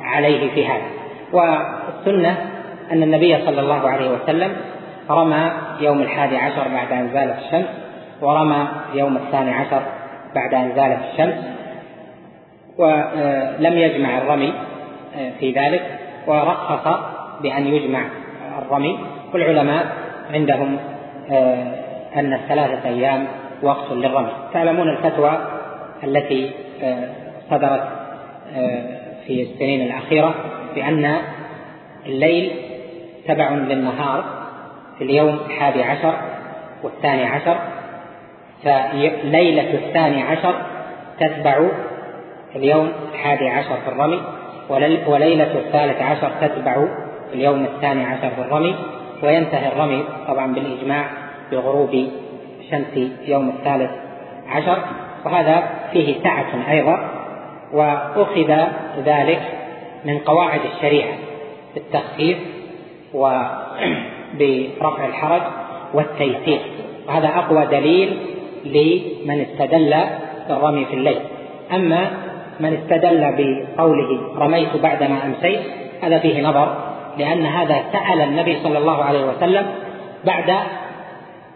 عليه 0.00 0.50
في 0.50 0.66
هذا. 0.66 0.86
والسنة 1.32 2.50
أن 2.92 3.02
النبي 3.02 3.38
صلى 3.46 3.60
الله 3.60 3.88
عليه 3.88 4.10
وسلم 4.10 4.56
رمى 5.10 5.52
يوم 5.80 6.02
الحادي 6.02 6.36
عشر 6.36 6.68
بعد 6.72 6.92
أن 6.92 7.10
زالت 7.12 7.38
الشمس 7.38 7.66
ورمى 8.22 8.66
يوم 8.94 9.16
الثاني 9.16 9.54
عشر 9.54 9.82
بعد 10.34 10.54
أن 10.54 10.72
زالت 10.76 10.98
الشمس 11.12 11.44
ولم 12.78 13.78
يجمع 13.78 14.18
الرمي. 14.18 14.52
في 15.40 15.52
ذلك 15.52 15.98
ورخص 16.26 17.00
بأن 17.42 17.66
يجمع 17.66 18.02
الرمي. 18.58 18.98
والعلماء 19.34 19.86
عندهم 20.34 20.78
أن 22.16 22.34
الثلاثة 22.34 22.88
أيام 22.88 23.26
وقت 23.62 23.92
للرمي. 23.92 24.32
تعلمون 24.52 24.88
الفتوى 24.88 25.38
التي 26.04 26.50
صدرت 27.50 27.88
في 29.26 29.42
السنين 29.42 29.86
الأخيرة 29.86 30.34
بأن 30.74 31.16
الليل 32.06 32.52
تبع 33.28 33.50
للنهار 33.50 34.24
في 34.98 35.04
اليوم 35.04 35.38
الحادي 35.46 35.82
عشر 35.82 36.14
والثاني 36.82 37.24
عشر 37.24 37.56
فليلة 38.62 39.74
الثاني 39.74 40.22
عشر 40.22 40.54
تتبع 41.20 41.68
اليوم 42.56 42.92
الحادي 43.12 43.48
عشر 43.48 43.76
في 43.84 43.88
الرمي. 43.88 44.22
وليلة 45.06 45.58
الثالث 45.58 46.02
عشر 46.02 46.30
تتبع 46.40 46.86
اليوم 47.34 47.64
الثاني 47.64 48.04
عشر 48.04 48.30
في 48.30 48.40
الرمي 48.40 48.74
وينتهي 49.22 49.68
الرمي 49.68 50.04
طبعا 50.28 50.54
بالإجماع 50.54 51.04
بغروب 51.52 52.08
شمس 52.70 53.10
يوم 53.26 53.48
الثالث 53.48 53.90
عشر 54.48 54.78
وهذا 55.24 55.70
فيه 55.92 56.22
سعة 56.22 56.70
أيضا 56.70 57.10
وأخذ 57.72 58.56
ذلك 59.04 59.42
من 60.04 60.18
قواعد 60.18 60.60
الشريعة 60.74 61.14
في 61.74 61.80
التخفيف 61.80 62.38
وبرفع 63.14 65.06
الحرج 65.10 65.42
والتيسير 65.94 66.60
وهذا 67.08 67.28
أقوى 67.28 67.66
دليل 67.66 68.18
لمن 68.64 69.40
استدل 69.40 69.96
بالرمي 70.48 70.84
في 70.84 70.94
الليل. 70.94 71.20
أما 71.74 72.10
من 72.60 72.74
استدل 72.74 73.34
بقوله 73.38 74.38
رميت 74.38 74.76
بعدما 74.76 75.26
أمسيت 75.26 75.60
هذا 76.02 76.18
فيه 76.18 76.42
نظر 76.42 76.76
لأن 77.18 77.46
هذا 77.46 77.82
سأل 77.92 78.20
النبي 78.20 78.58
صلى 78.62 78.78
الله 78.78 79.04
عليه 79.04 79.24
وسلم 79.24 79.66
بعد 80.24 80.54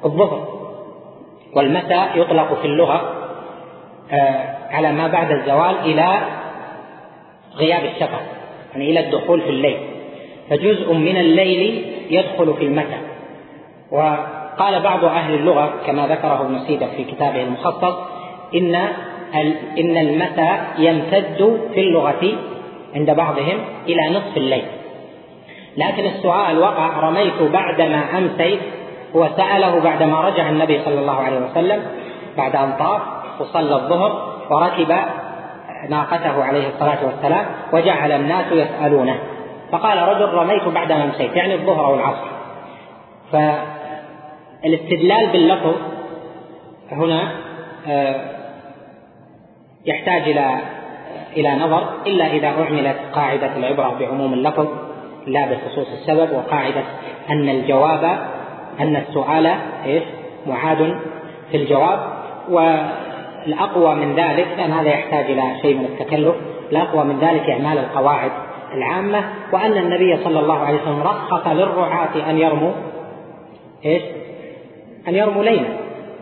الظهر 0.04 0.48
والمساء 1.54 2.18
يطلق 2.18 2.60
في 2.60 2.66
اللغة 2.66 3.10
آه، 4.12 4.54
على 4.70 4.92
ما 4.92 5.08
بعد 5.08 5.30
الزوال 5.30 5.74
إلى 5.84 6.18
غياب 7.56 7.84
الشفق 7.84 8.20
يعني 8.72 8.90
إلى 8.90 9.00
الدخول 9.00 9.40
في 9.40 9.50
الليل. 9.50 9.78
فجزء 10.50 10.92
من 10.92 11.16
الليل 11.16 11.84
يدخل 12.10 12.54
في 12.54 12.64
المساء. 12.64 13.00
وقال 13.90 14.82
بعض 14.82 15.04
أهل 15.04 15.34
اللغة 15.34 15.72
كما 15.86 16.06
ذكره 16.06 16.40
ابن 16.40 16.58
سيدة 16.66 16.86
في 16.96 17.04
كتابه 17.04 17.42
المخصص 17.42 17.94
إن 18.54 18.88
إن 19.78 19.96
المساء 19.96 20.66
يمتد 20.78 21.60
في 21.74 21.80
اللغة 21.80 22.32
عند 22.94 23.10
بعضهم 23.10 23.58
إلى 23.88 24.10
نصف 24.10 24.36
الليل. 24.36 24.64
لكن 25.76 26.04
السؤال 26.04 26.58
وقع 26.58 27.00
رميت 27.00 27.42
بعدما 27.42 28.18
أمسيت؟ 28.18 28.60
هو 29.16 29.28
سأله 29.36 29.80
بعدما 29.80 30.20
رجع 30.20 30.48
النبي 30.48 30.80
صلى 30.84 31.00
الله 31.00 31.20
عليه 31.20 31.38
وسلم 31.38 31.82
بعد 32.36 32.56
أن 32.56 32.72
طاف 32.78 33.02
وصلى 33.40 33.76
الظهر 33.76 34.34
وركب 34.50 34.96
ناقته 35.88 36.44
عليه 36.44 36.68
الصلاة 36.68 37.06
والسلام 37.06 37.46
وجعل 37.72 38.12
الناس 38.12 38.52
يسألونه. 38.52 39.18
فقال 39.72 39.98
رجل 39.98 40.34
رميت 40.34 40.68
بعدما 40.68 41.04
أمسيت 41.04 41.36
يعني 41.36 41.54
الظهر 41.54 41.86
أو 41.86 41.94
العصر. 41.94 42.26
فالاستدلال 44.62 45.26
باللفظ 45.32 45.74
هنا 46.92 47.32
آه، 47.88 48.33
يحتاج 49.86 50.22
إلى 50.22 50.58
إلى 51.36 51.54
نظر 51.54 51.88
إلا 52.06 52.26
إذا 52.26 52.48
أعملت 52.48 52.96
قاعدة 53.12 53.56
العبرة 53.56 53.96
بعموم 54.00 54.32
اللفظ 54.32 54.68
لا 55.26 55.46
بخصوص 55.46 55.86
السبب 55.92 56.32
وقاعدة 56.32 56.82
أن 57.30 57.48
الجواب 57.48 58.18
أن 58.80 58.96
السؤال 58.96 59.46
إيش؟ 59.86 60.02
معاد 60.46 60.96
في 61.50 61.56
الجواب. 61.56 61.98
والأقوى 62.48 63.94
من 63.94 64.14
ذلك 64.16 64.46
لأن 64.58 64.70
هذا 64.70 64.88
يحتاج 64.88 65.24
إلى 65.24 65.42
شيء 65.62 65.76
من 65.76 65.84
التكلف 65.84 66.34
الأقوى 66.72 67.04
من 67.04 67.18
ذلك 67.18 67.50
إعمال 67.50 67.78
القواعد 67.78 68.30
العامة 68.74 69.24
وأن 69.52 69.72
النبي 69.72 70.16
صلى 70.24 70.40
الله 70.40 70.58
عليه 70.58 70.82
وسلم 70.82 71.02
رخص 71.02 71.46
للرعاة 71.46 72.30
أن 72.30 72.38
يرموا 72.38 72.72
إيش؟ 73.84 74.02
أن 75.08 75.14
يرموا 75.14 75.44
ليلا. 75.44 75.68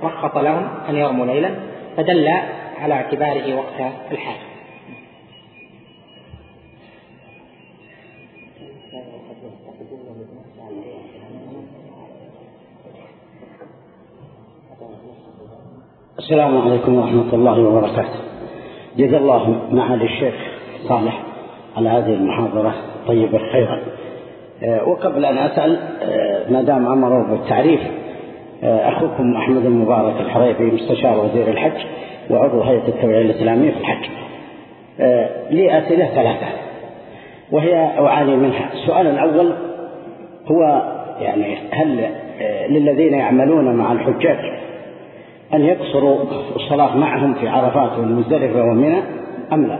رخص 0.02 0.36
لهم 0.36 0.68
أن 0.88 0.96
يرموا 0.96 1.26
ليلا. 1.26 1.50
فدل 1.96 2.30
على 2.82 2.94
اعتباره 2.94 3.54
وقت 3.54 3.92
الحاجة. 4.12 4.52
السلام 16.18 16.58
عليكم 16.58 16.94
ورحمة 16.94 17.34
الله 17.34 17.60
وبركاته. 17.60 18.20
جزا 18.98 19.16
الله 19.18 19.62
معالي 19.72 20.04
الشيخ 20.04 20.34
صالح 20.88 21.22
على 21.76 21.88
هذه 21.88 22.14
المحاضرة 22.14 22.74
طيبة 23.06 23.38
خيرا 23.38 23.82
آه، 24.62 24.88
وقبل 24.88 25.24
أن 25.24 25.38
أسأل 25.38 25.78
آه، 26.02 26.50
ما 26.50 26.62
دام 26.62 26.86
أمروا 26.86 27.26
بالتعريف 27.26 27.80
آه، 28.62 28.88
أخوكم 28.88 29.36
أحمد 29.36 29.66
المبارك 29.66 30.20
الحريفي 30.20 30.62
مستشار 30.62 31.18
وزير 31.24 31.48
الحج 31.48 31.86
وعضو 32.30 32.62
هيئة 32.62 32.88
التوعية 32.88 33.22
الإسلامية 33.22 33.70
في 33.70 33.76
الحج. 33.76 34.10
لي 35.50 35.78
أسئلة 35.78 36.06
ثلاثة 36.06 36.46
وهي 37.52 37.74
أعاني 37.98 38.36
منها. 38.36 38.72
السؤال 38.72 39.06
الأول 39.06 39.52
هو 40.46 40.82
يعني 41.20 41.58
هل 41.70 42.10
للذين 42.68 43.14
يعملون 43.14 43.76
مع 43.76 43.92
الحجاج 43.92 44.38
أن 45.54 45.64
يقصروا 45.64 46.18
الصلاة 46.56 46.96
معهم 46.96 47.34
في 47.34 47.48
عرفات 47.48 47.98
والمزدلفة 47.98 48.62
ومنى 48.62 48.98
أم 49.52 49.66
لا؟ 49.66 49.78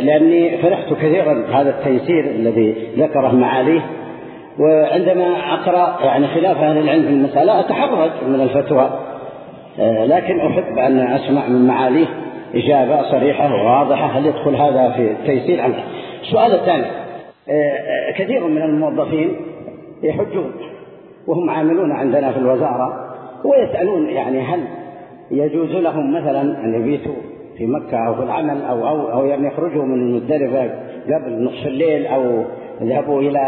لأني 0.00 0.58
فرحت 0.62 0.92
كثيرا 0.92 1.34
بهذا 1.34 1.70
التيسير 1.70 2.24
الذي 2.24 2.88
ذكره 2.98 3.34
معاليه 3.34 3.80
وعندما 4.58 5.54
أقرأ 5.54 6.04
يعني 6.04 6.26
خلاف 6.26 6.56
أهل 6.56 6.78
العلم 6.78 7.02
في 7.02 7.08
المسألة 7.08 7.60
أتحرج 7.60 8.10
من 8.26 8.40
الفتوى. 8.40 8.90
لكن 9.78 10.40
أحب 10.40 10.78
أن 10.78 10.98
أسمع 10.98 11.48
من 11.48 11.66
معاليه 11.66 12.06
إجابة 12.54 13.02
صريحة 13.02 13.54
وواضحة. 13.54 14.06
هل 14.06 14.26
يدخل 14.26 14.56
هذا 14.56 14.90
في 14.90 15.10
التيسير 15.10 15.64
أم 15.64 15.70
لا؟ 15.70 15.82
السؤال 16.22 16.54
الثاني 16.54 16.84
كثير 18.16 18.46
من 18.46 18.62
الموظفين 18.62 19.36
يحجون 20.02 20.52
وهم 21.26 21.50
عاملون 21.50 21.92
عندنا 21.92 22.32
في 22.32 22.38
الوزارة 22.38 23.14
ويسألون 23.44 24.08
يعني 24.08 24.40
هل 24.40 24.60
يجوز 25.30 25.70
لهم 25.70 26.14
مثلا 26.14 26.40
أن 26.40 26.74
يبيتوا 26.74 27.14
في 27.58 27.66
مكة 27.66 28.06
أو 28.06 28.14
في 28.14 28.22
العمل 28.22 28.62
أو 28.62 28.88
أو 28.88 29.12
أو 29.12 29.26
يعني 29.26 29.46
يخرجوا 29.46 29.84
من 29.84 29.94
المزدلفة 29.94 30.70
قبل 31.04 31.44
نصف 31.44 31.66
الليل 31.66 32.06
أو 32.06 32.44
يذهبوا 32.80 33.20
إلى 33.20 33.40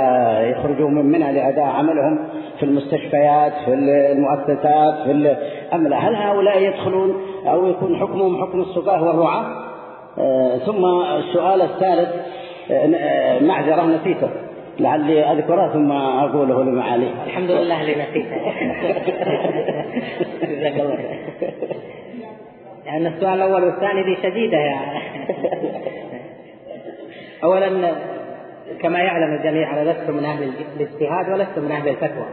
يخرجوا 0.51 0.89
من 0.89 1.05
منى 1.05 1.33
لأداء 1.33 1.65
عملهم 1.65 2.19
في 2.59 2.63
المستشفيات 2.63 3.53
في 3.65 3.75
المؤسسات 3.75 4.95
في 5.05 5.37
أم 5.75 5.89
لا 5.89 5.97
هل 5.97 6.15
هؤلاء 6.15 6.63
يدخلون 6.63 7.15
أو 7.47 7.67
يكون 7.67 7.97
حكمهم 7.97 8.43
حكم 8.47 8.61
السفاه 8.61 9.05
والرعاة؟ 9.05 9.45
آه، 10.19 10.59
ثم 10.59 10.85
السؤال 11.17 11.63
الثالث 11.63 12.09
آه، 12.71 13.41
معذرة 13.41 13.87
نسيته 13.87 14.29
لعلي 14.81 15.25
أذكره 15.33 15.73
ثم 15.73 15.93
أقوله 15.93 16.63
لمعالي 16.63 17.09
الحمد 17.27 17.51
لله 17.51 17.81
اللي 17.81 17.93
نسيته. 17.93 18.37
جزاك 20.55 20.81
الله 20.81 20.99
لأن 22.87 23.07
السؤال 23.07 23.35
الأول 23.35 23.65
والثاني 23.65 24.03
دي 24.03 24.17
شديدة 24.23 24.59
يا 24.59 24.81
أولا 27.45 27.93
كما 28.83 28.99
يعلم 28.99 29.35
الجميع 29.35 29.73
أنا 29.73 29.91
لست 29.91 30.11
من 30.11 30.25
أهل 30.25 30.53
الاجتهاد 30.77 31.29
ولست 31.29 31.59
من 31.59 31.71
أهل 31.71 31.89
الفتوى. 31.89 32.27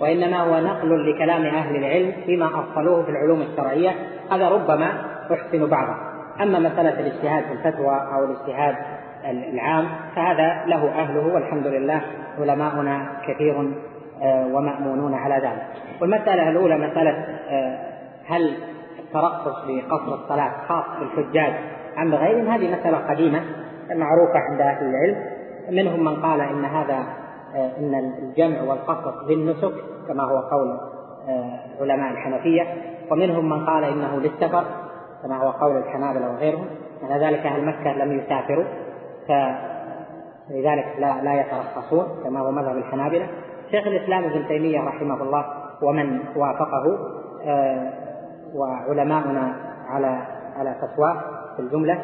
وإنما 0.00 0.36
هو 0.36 0.60
نقل 0.60 1.10
لكلام 1.10 1.46
أهل 1.46 1.76
العلم 1.76 2.12
فيما 2.26 2.46
أصلوه 2.46 3.02
في 3.02 3.10
العلوم 3.10 3.40
الشرعية 3.40 3.90
هذا 4.32 4.48
ربما 4.48 4.92
أحسن 5.32 5.66
بعضه. 5.66 5.94
أما 6.42 6.58
مسألة 6.58 7.00
الاجتهاد 7.00 7.44
في 7.44 7.52
الفتوى 7.52 7.94
أو 8.14 8.24
الاجتهاد 8.24 8.74
العام 9.24 9.88
فهذا 10.16 10.64
له 10.66 10.88
أهله 10.88 11.34
والحمد 11.34 11.66
لله 11.66 12.00
علماؤنا 12.38 13.06
كثير 13.28 13.74
آه، 14.22 14.46
ومأمونون 14.46 15.14
على 15.14 15.34
ذلك. 15.34 15.62
والمسألة 16.00 16.48
الأولى 16.48 16.78
مسألة 16.78 17.10
آه، 17.50 17.78
هل 18.26 18.56
الترخص 18.98 19.64
بقصر 19.66 20.14
الصلاة 20.14 20.52
خاص 20.68 20.84
بالحجاج 21.00 21.52
عن 21.96 22.14
غيرهم 22.14 22.48
هذه 22.48 22.78
مسألة 22.78 22.96
قديمة 22.96 23.40
معروفة 23.90 24.38
عند 24.50 24.60
أهل 24.60 24.86
العلم. 24.86 25.33
منهم 25.70 26.04
من 26.04 26.22
قال 26.22 26.40
إن 26.40 26.64
هذا 26.64 27.06
آه، 27.54 27.78
إن 27.78 27.94
الجمع 27.94 28.62
والقصر 28.62 29.26
بالنسك 29.28 29.72
كما 30.08 30.22
هو 30.22 30.38
قول 30.38 30.78
علماء 31.80 32.12
الحنفية. 32.12 32.74
ومنهم 33.10 33.50
من 33.50 33.66
قال 33.66 33.84
إنه 33.84 34.20
للسفر 34.20 34.64
كما 35.22 35.36
هو 35.36 35.50
قول 35.50 35.76
الحنابلة 35.76 36.30
وغيرهم. 36.30 36.66
على 37.02 37.26
ذلك 37.26 37.46
أهل 37.46 37.64
مكة 37.64 37.92
لم 37.92 38.18
يسافروا 38.18 38.64
فلذلك 39.28 40.86
لا 40.98 41.22
لا 41.22 41.40
يترخصون 41.40 42.06
كما 42.24 42.40
هو 42.40 42.50
مذهب 42.50 42.76
الحنابلة. 42.76 43.28
شيخ 43.70 43.86
الإسلام 43.86 44.24
ابن 44.24 44.48
تيمية 44.48 44.80
رحمه 44.80 45.22
الله 45.22 45.44
ومن 45.82 46.20
وافقه 46.36 46.98
آه، 47.46 47.92
وعلماؤنا 48.54 49.54
على 49.88 50.26
على 50.56 50.74
فتواه 50.74 51.20
في 51.56 51.62
الجملة 51.62 51.98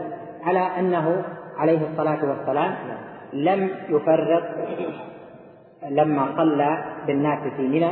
على 0.45 0.61
أنه 0.79 1.25
عليه 1.59 1.91
الصلاة 1.93 2.19
والسلام 2.29 2.75
لم 3.33 3.71
يفرق 3.89 4.43
لما 5.89 6.27
صلى 6.37 6.85
بالناس 7.07 7.39
في 7.57 7.63
منى 7.63 7.91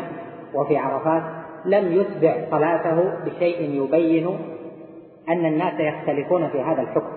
وفي 0.55 0.77
عرفات 0.77 1.23
لم 1.65 1.93
يتبع 1.93 2.35
صلاته 2.51 3.13
بشيء 3.25 3.83
يبين 3.83 4.39
أن 5.29 5.47
الناس 5.47 5.81
يختلفون 5.81 6.49
في 6.49 6.61
هذا 6.63 6.83
الحكم 6.83 7.13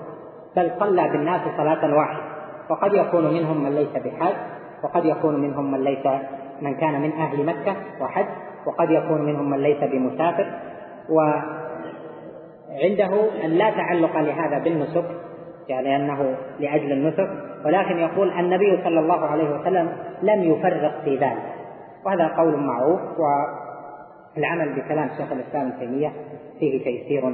بل 0.55 0.71
صلى 0.79 1.09
بالناس 1.09 1.41
صلاة 1.57 1.95
واحدة 1.95 2.21
وقد 2.69 2.93
يكون 2.93 3.33
منهم 3.33 3.63
من 3.63 3.75
ليس 3.75 3.89
بحاج 4.05 4.33
وقد 4.83 5.05
يكون 5.05 5.41
منهم 5.41 5.71
من 5.71 5.83
ليس 5.83 6.05
من 6.61 6.75
كان 6.75 7.01
من 7.01 7.11
أهل 7.11 7.45
مكة 7.45 7.75
وحج 8.01 8.25
وقد 8.65 8.91
يكون 8.91 9.21
منهم 9.21 9.49
من 9.49 9.57
ليس 9.57 9.83
بمسافر 9.83 10.51
وعنده 12.69 13.09
أن 13.45 13.49
لا 13.49 13.69
تعلق 13.69 14.17
لهذا 14.17 14.59
بالنسك 14.59 15.05
يعني 15.71 15.95
أنه 15.95 16.35
لأجل 16.59 16.91
النسك 16.91 17.29
ولكن 17.65 17.97
يقول 17.97 18.31
النبي 18.31 18.83
صلى 18.83 18.99
الله 18.99 19.25
عليه 19.25 19.59
وسلم 19.59 19.97
لم 20.21 20.43
يفرق 20.43 21.01
في 21.03 21.17
ذلك. 21.17 21.53
وهذا 22.05 22.27
قول 22.27 22.57
معروف 22.57 22.99
والعمل 24.37 24.73
بكلام 24.73 25.09
شيخ 25.17 25.31
الإسلام 25.31 25.67
ابن 25.67 25.79
تيمية 25.79 26.11
فيه 26.59 26.83
تيسير 26.83 27.27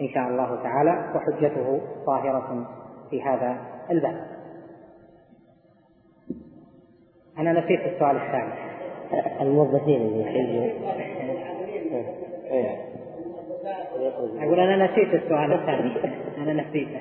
إن 0.00 0.08
شاء 0.14 0.28
الله 0.28 0.62
تعالى 0.62 1.04
وحجته 1.14 1.80
ظاهرة 2.06 2.66
في 3.10 3.22
هذا 3.22 3.56
الباب. 3.90 4.16
أنا 7.38 7.52
نسيت 7.52 7.80
السؤال 7.80 8.16
الثاني. 8.16 8.52
الموظفين 9.40 10.00
اللي 10.00 10.72
أقول 14.42 14.60
أنا 14.60 14.86
نسيت 14.86 15.14
السؤال 15.14 15.52
الثاني. 15.52 15.92
أنا 16.38 16.62
نسيته. 16.62 17.00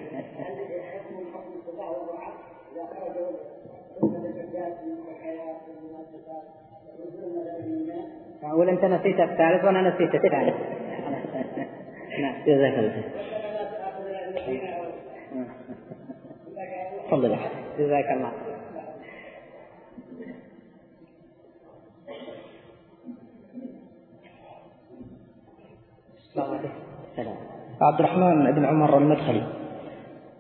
أقول 8.62 8.74
أنت 8.74 8.86
نسيت 8.86 9.20
الثالث 9.20 9.64
وأنا 9.66 9.82
نسيت 9.82 10.16
الثالث. 10.16 10.56
نعم. 12.22 12.34
جزاك 12.48 12.74
الله 12.80 13.04
تفضل 17.08 17.38
جزاك 17.80 18.12
الله. 18.12 18.32
عبد 27.82 28.00
الرحمن 28.00 28.52
بن 28.52 28.66
عمر 28.66 28.98
المدخلي. 28.98 29.44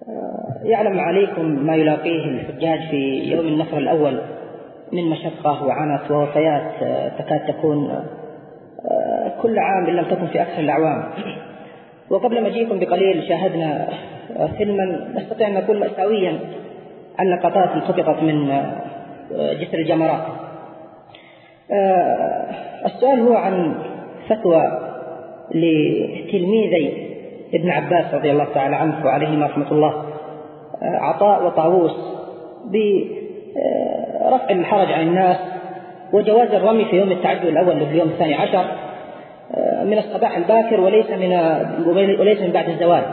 آه، 0.07 0.61
يعلم 0.63 0.99
عليكم 0.99 1.65
ما 1.65 1.75
يلاقيه 1.75 2.25
الحجاج 2.25 2.89
في 2.89 3.19
يوم 3.23 3.47
النفر 3.47 3.77
الأول. 3.77 4.40
من 4.93 5.09
مشقة 5.09 5.65
وعنت 5.65 6.11
ووفيات 6.11 6.83
آه، 6.83 7.09
تكاد 7.09 7.53
تكون 7.53 7.89
آه، 8.91 9.41
كل 9.41 9.59
عام 9.59 9.85
إن 9.85 9.95
لم 9.95 10.05
تكن 10.05 10.27
في 10.27 10.41
أكثر 10.41 10.59
الأعوام. 10.59 11.03
وقبل 12.09 12.43
مجيئكم 12.43 12.79
بقليل 12.79 13.23
شاهدنا 13.27 13.89
فيلما 14.57 15.11
نستطيع 15.15 15.47
أن 15.47 15.53
نقول 15.53 15.79
مأساويا 15.79 16.39
عن 17.19 17.27
لقطات 17.27 17.69
انقطعت 17.69 18.23
من 18.23 18.47
جسر 19.31 19.77
الجمرات. 19.77 20.21
السؤال 22.85 23.19
هو 23.19 23.33
عن 23.33 23.75
فتوى 24.29 24.63
لتلميذي 25.55 27.11
ابن 27.53 27.69
عباس 27.69 28.13
رضي 28.13 28.31
الله 28.31 28.47
تعالى 28.53 28.75
عنه 28.75 29.05
وعليهما 29.05 29.45
رحمة 29.45 29.71
الله 29.71 30.05
آه، 30.81 30.97
عطاء 30.97 31.45
وطاووس 31.45 31.95
برفع 34.21 34.49
الحرج 34.49 34.91
عن 34.91 35.07
الناس 35.07 35.37
وجواز 36.13 36.53
الرمي 36.53 36.85
في 36.85 36.95
يوم 36.95 37.11
التعجل 37.11 37.47
الأول 37.47 37.79
في 37.79 37.91
اليوم 37.91 38.07
الثاني 38.07 38.33
عشر 38.33 38.65
آه، 39.55 39.83
من 39.83 39.97
الصباح 39.97 40.37
الباكر 40.37 40.81
وليس 40.81 41.09
من 41.09 41.33
وليس 42.19 42.41
من 42.41 42.51
بعد 42.51 42.69
الزوال. 42.69 43.03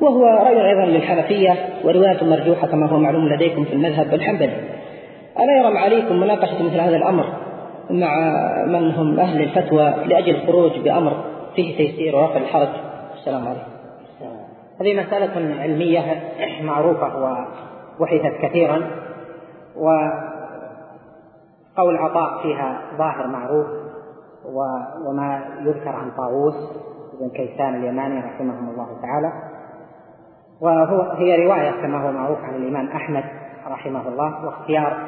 وهو 0.00 0.24
رأي 0.24 0.68
أيضا 0.68 0.84
للحنفية 0.84 1.56
ورواية 1.84 2.24
مرجوحة 2.24 2.66
كما 2.66 2.86
هو 2.86 2.98
معلوم 2.98 3.28
لديكم 3.28 3.64
في 3.64 3.72
المذهب 3.72 4.14
الحنبلي 4.14 4.52
ألا 5.38 5.58
يرى 5.58 5.78
عليكم 5.78 6.20
مناقشة 6.20 6.62
مثل 6.62 6.80
هذا 6.80 6.96
الأمر 6.96 7.24
مع 7.90 8.30
من 8.66 8.90
هم 8.90 9.20
أهل 9.20 9.42
الفتوى 9.42 9.94
لأجل 10.06 10.34
الخروج 10.34 10.78
بأمر 10.78 11.24
فيه 11.56 11.76
تيسير 11.76 12.16
ورفع 12.16 12.36
الحرج؟ 12.36 12.68
السلام 13.18 13.48
عليكم. 13.48 13.70
هذه 14.80 14.94
مسألة 14.94 15.60
علمية 15.62 16.00
معروفة 16.62 17.40
وبحثت 18.00 18.42
كثيرا. 18.42 18.82
وقول 19.78 20.36
عطاء 21.96 22.42
فيها 22.42 22.80
ظاهر 22.98 23.26
معروف 23.26 23.66
وما 25.06 25.42
يذكر 25.60 25.88
عن 25.88 26.10
طاووس 26.10 26.54
بن 27.20 27.28
كيسان 27.28 27.74
اليماني 27.74 28.20
رحمه 28.20 28.70
الله 28.70 29.00
تعالى. 29.02 29.32
وهو 30.60 31.00
هي 31.00 31.46
رواية 31.46 31.70
كما 31.70 32.08
هو 32.08 32.12
معروف 32.12 32.38
عن 32.38 32.54
الإمام 32.54 32.88
أحمد 32.88 33.24
رحمه 33.66 34.08
الله 34.08 34.46
واختيار 34.46 34.98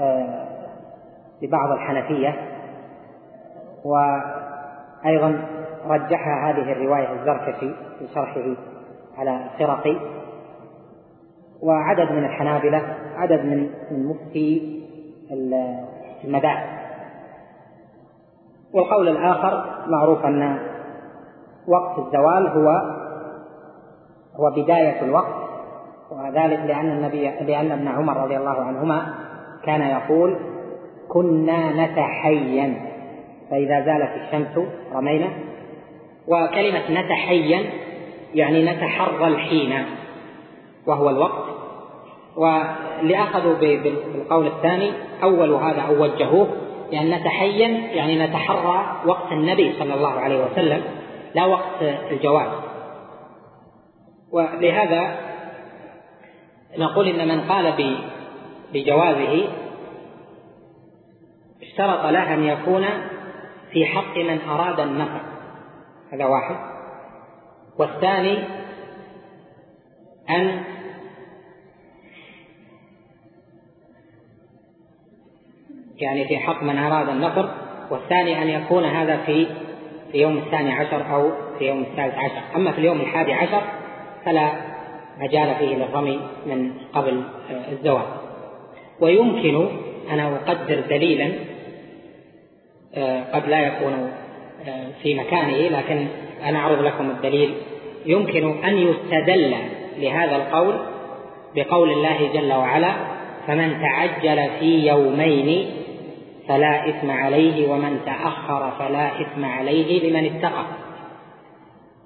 آه، 0.00 0.48
لبعض 1.42 1.70
الحنفية. 1.70 2.34
وأيضا 3.84 5.44
رجحها 5.86 6.50
هذه 6.50 6.72
الرواية 6.72 7.12
الزركشي 7.12 7.74
في 7.98 8.08
شرحه 8.14 8.54
على 9.18 9.44
الخرقي 9.44 9.96
وعدد 11.62 12.12
من 12.12 12.24
الحنابلة 12.24 12.82
عدد 13.16 13.44
من 13.44 13.70
من 13.90 14.06
مفتي 14.06 14.82
المذاهب. 16.24 16.82
والقول 18.74 19.08
الآخر 19.08 19.64
معروف 19.86 20.24
أن 20.24 20.58
وقت 21.68 21.98
الزوال 21.98 22.48
هو 22.48 22.68
هو 24.36 24.50
بداية 24.50 25.02
الوقت 25.02 25.34
وذلك 26.10 26.58
لأن 26.58 26.90
النبي 26.92 27.30
لأن 27.30 27.72
ابن 27.72 27.88
عمر 27.88 28.16
رضي 28.16 28.36
الله 28.36 28.62
عنهما 28.62 29.14
كان 29.64 29.80
يقول 29.80 30.36
كنا 31.08 31.86
نتحين 31.86 32.86
فإذا 33.50 33.80
زالت 33.80 34.10
الشمس 34.16 34.66
رمينا. 34.92 35.28
وكلمة 36.28 36.90
نتحين 36.90 37.70
يعني 38.34 38.64
نتحرى 38.64 39.26
الحين 39.26 39.84
وهو 40.86 41.10
الوقت. 41.10 41.44
واللي 42.36 43.22
أخذوا 43.22 43.54
بالقول 43.54 44.46
الثاني 44.46 44.92
أول 45.22 45.50
هذا 45.50 45.80
أو 45.80 46.02
وجهوه 46.02 46.48
يعني 46.90 47.16
نتحين 47.16 47.74
يعني 47.74 48.26
نتحرى 48.26 49.02
وقت 49.06 49.32
النبي 49.32 49.72
صلى 49.78 49.94
الله 49.94 50.10
عليه 50.10 50.44
وسلم 50.44 50.82
لا 51.34 51.44
وقت 51.44 51.82
الجواز 51.82 52.48
ولهذا 54.32 55.16
نقول 56.78 57.08
إن 57.08 57.28
من 57.28 57.40
قال 57.40 57.96
بجوازه 58.72 59.48
اشترط 61.62 62.06
له 62.06 62.34
أن 62.34 62.44
يكون 62.44 62.84
في 63.72 63.86
حق 63.86 64.16
من 64.16 64.38
أراد 64.48 64.80
النفع. 64.80 65.20
هذا 66.12 66.24
واحد. 66.24 66.56
والثاني 67.78 68.38
أن 70.30 70.62
يعني 75.98 76.28
في 76.28 76.38
حق 76.38 76.62
من 76.62 76.78
أراد 76.78 77.08
النفر 77.08 77.54
والثاني 77.90 78.42
أن 78.42 78.48
يكون 78.48 78.84
هذا 78.84 79.16
في 79.16 79.46
في 80.12 80.18
يوم 80.18 80.38
الثاني 80.38 80.72
عشر 80.72 81.14
أو 81.14 81.30
في 81.58 81.64
يوم 81.64 81.82
الثالث 81.82 82.14
عشر. 82.14 82.42
أما 82.56 82.72
في 82.72 82.78
اليوم 82.78 83.00
الحادي 83.00 83.32
عشر 83.32 83.62
فلا 84.24 84.52
مجال 85.20 85.54
فيه 85.54 85.76
للرمي 85.76 86.20
من 86.46 86.72
قبل 86.92 87.22
الزواج 87.72 88.06
ويمكن 89.00 89.68
أنا 90.10 90.36
أقدر 90.46 90.80
دليلا 90.80 91.32
آه، 92.94 93.24
قد 93.32 93.48
لا 93.48 93.60
يكون 93.60 94.12
آه، 94.66 94.86
في 95.02 95.14
مكانه 95.14 95.56
لكن 95.78 96.06
أنا 96.44 96.58
أعرض 96.58 96.82
لكم 96.82 97.10
الدليل. 97.10 97.54
يمكن 98.06 98.64
أن 98.64 98.76
يستدل 98.78 99.54
لهذا 99.98 100.36
القول 100.36 100.74
بقول 101.54 101.90
الله 101.90 102.32
جل 102.34 102.52
وعلا 102.52 102.92
فمن 103.46 103.80
تعجل 103.80 104.50
في 104.58 104.86
يومين 104.88 105.66
فلا 106.48 106.88
إثم 106.88 107.10
عليه 107.10 107.70
ومن 107.70 107.98
تأخر 108.06 108.70
فلا 108.78 109.20
إثم 109.20 109.44
عليه 109.44 110.10
لمن 110.10 110.36
اتقى. 110.36 110.64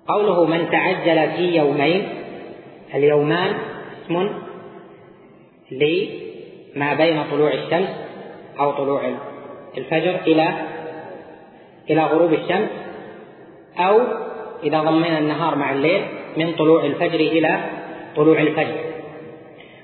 قوله 0.08 0.44
من 0.44 0.70
تعجل 0.70 1.30
في 1.36 1.56
يومين 1.56 2.08
اليومان 2.94 3.54
اسم 4.06 4.28
لما 5.70 6.94
بين 6.94 7.22
طلوع 7.30 7.52
الشمس 7.52 7.88
أو 8.60 8.70
طلوع 8.70 9.02
الفجر 9.78 10.20
إلى 10.26 10.48
إلى 11.90 12.02
غروب 12.02 12.32
الشمس 12.32 12.68
أو 13.78 14.00
إذا 14.62 14.80
ضمنا 14.80 15.18
النهار 15.18 15.56
مع 15.56 15.72
الليل 15.72 16.02
من 16.36 16.52
طلوع 16.52 16.84
الفجر 16.84 17.20
إلى 17.20 17.60
طلوع 18.16 18.40
الفجر. 18.40 18.80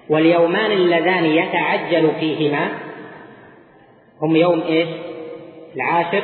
واليومان 0.08 0.70
اللذان 0.70 1.24
يتعجل 1.24 2.10
فيهما 2.20 2.68
هم 4.22 4.36
يوم 4.36 4.62
إيش؟ 4.68 4.88
العاشر 5.76 6.22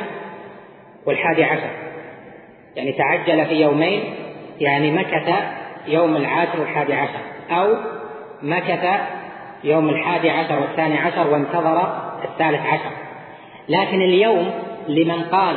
والحادي 1.05 1.43
عشر. 1.43 1.69
يعني 2.75 2.91
تعجل 2.91 3.45
في 3.45 3.61
يومين 3.61 4.03
يعني 4.59 4.91
مكث 4.91 5.29
يوم 5.87 6.15
العاشر 6.15 6.59
والحادي 6.59 6.93
عشر 6.93 7.19
أو 7.49 7.75
مكث 8.43 8.85
يوم 9.63 9.89
الحادي 9.89 10.29
عشر 10.29 10.59
والثاني 10.59 10.97
عشر 10.97 11.27
وانتظر 11.27 12.01
الثالث 12.23 12.65
عشر. 12.65 12.91
لكن 13.69 14.01
اليوم 14.01 14.51
لمن 14.87 15.21
قال 15.23 15.55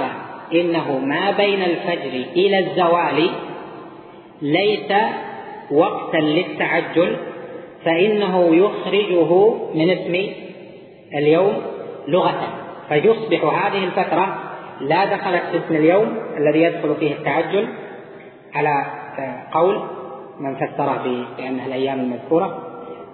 إنه 0.55 0.99
ما 0.99 1.31
بين 1.31 1.63
الفجر 1.63 2.25
إلى 2.37 2.59
الزوال 2.59 3.31
ليس 4.43 4.93
وقتا 5.73 6.17
للتعجل 6.17 7.17
فإنه 7.85 8.55
يخرجه 8.55 9.55
من 9.75 9.91
اسم 9.91 10.33
اليوم 11.15 11.53
لغة. 12.09 12.49
فيصبح 12.89 13.45
هذه 13.45 13.85
الفترة 13.85 14.39
لا 14.81 15.05
دخلت 15.05 15.43
في 15.53 15.59
اسم 15.59 15.77
اليوم 15.77 16.17
الذي 16.37 16.63
يدخل 16.63 16.95
فيه 16.95 17.13
التعجل 17.13 17.69
على 18.55 18.85
قول 19.53 19.83
من 20.41 20.55
فسره 20.55 21.27
بأنها 21.37 21.67
الأيام 21.67 22.01
المذكورة 22.01 22.59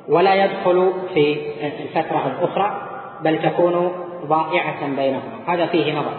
ولا 0.09 0.45
يدخل 0.45 0.93
في 1.15 1.37
الفترة 1.85 2.37
الأخرى 2.39 2.83
بل 3.25 3.43
تكون 3.43 3.93
ضائعة 4.27 4.97
بينهما. 4.97 5.39
هذا 5.47 5.67
فيه 5.67 5.93
نظر. 5.93 6.15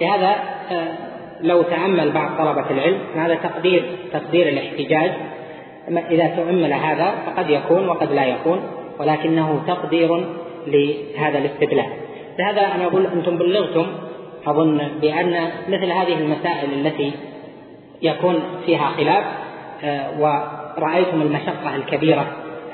لهذا 0.00 0.34
آه، 0.70 1.14
لو 1.40 1.62
تأمل 1.62 2.12
بعض 2.12 2.30
طلبة 2.38 2.70
العلم 2.70 2.98
هذا 3.16 3.34
تقدير 3.34 3.84
تقدير 4.12 4.48
الاحتجاج 4.48 5.12
إذا 5.88 6.26
تؤمل 6.26 6.72
هذا 6.72 7.14
فقد 7.26 7.50
يكون 7.50 7.88
وقد 7.88 8.12
لا 8.12 8.24
يكون 8.24 8.60
ولكنه 9.00 9.62
تقدير 9.66 10.26
لهذا 10.66 11.38
الاستدلال. 11.38 11.86
لهذا 12.38 12.60
أنا 12.60 12.86
أقول 12.86 13.06
أنتم 13.06 13.38
بلغتم 13.38 13.86
أظن 14.46 14.80
بأن 15.00 15.50
مثل 15.68 15.92
هذه 15.92 16.18
المسائل 16.18 16.86
التي 16.86 17.12
يكون 18.02 18.42
فيها 18.66 18.86
خلاف 18.96 19.24
آه، 19.84 20.20
ورأيتم 20.20 21.22
المشقة 21.22 21.76
الكبيرة 21.76 22.26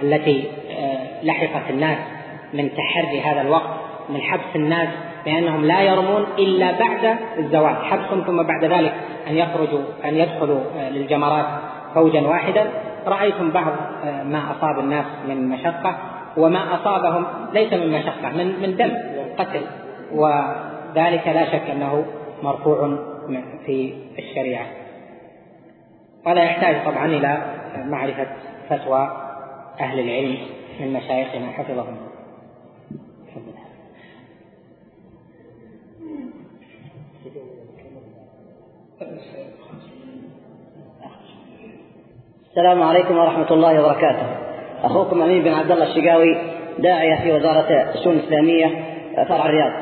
التي 0.03 0.45
آه، 0.79 1.25
لحقت 1.25 1.71
الناس 1.71 1.99
من 2.55 2.71
تحري 2.75 3.21
هذا 3.21 3.41
الوقت 3.41 3.71
من 4.09 4.21
حبس 4.21 4.57
الناس 4.57 4.89
بأنهم 5.25 5.65
لا 5.65 5.83
يرمون 5.83 6.27
إلا 6.39 6.71
بعد 6.71 7.17
الزواج 7.39 7.75
حبسهم 7.75 8.25
ثم 8.27 8.43
بعد 8.43 8.65
ذلك 8.65 8.95
أن 9.29 9.37
يخرجوا 9.37 9.81
أن 10.05 10.17
يدخلوا 10.17 10.61
آه، 10.79 10.91
للجمرات 10.91 11.47
فوجا 11.95 12.21
واحدا. 12.21 12.71
رأيتم 13.07 13.51
بعض 13.51 13.73
ما 14.05 14.51
أصاب 14.51 14.79
الناس 14.79 15.07
من 15.29 15.49
مشقة 15.49 15.99
وما 16.37 16.75
أصابهم 16.75 17.25
ليس 17.53 17.73
من 17.73 17.93
مشقة 17.93 18.31
من 18.31 18.61
من 18.63 18.77
دم 18.77 18.91
قتل 19.39 19.63
وذلك 20.13 21.27
لا 21.27 21.45
شك 21.53 21.71
أنه 21.71 22.05
مرفوع 22.43 22.99
في 23.67 23.95
الشريعة. 24.19 24.67
ولا 26.27 26.45
يحتاج 26.45 26.85
طبعا 26.85 27.07
إلى 27.07 27.43
معرفة 27.77 28.27
فتوى 28.69 29.11
أهل 29.81 30.01
العلم 30.01 30.39
من 30.81 30.93
مشايخنا. 30.93 31.47
حفظهم. 31.53 31.97
السلام 42.51 42.83
عليكم 42.83 43.19
ورحمة 43.19 43.51
الله 43.51 43.83
وبركاته. 43.83 44.27
أخوكم 44.83 45.23
أمين 45.23 45.43
بن 45.43 45.55
عبد 45.55 45.71
الله 45.71 45.85
الشقاوي 45.85 46.37
داعية 46.79 47.21
في 47.23 47.33
وزارة 47.33 47.91
الشؤون 47.95 48.17
الإسلامية 48.17 48.67
فرع 49.29 49.47
الرياض. 49.47 49.73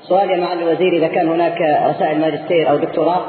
سؤال 0.00 0.30
يا 0.30 0.36
معالي 0.36 0.62
الوزير 0.62 0.92
إذا 0.92 1.08
كان 1.08 1.28
هناك 1.28 1.60
رسائل 1.60 2.20
ماجستير 2.20 2.70
أو 2.70 2.76
دكتوراه 2.76 3.20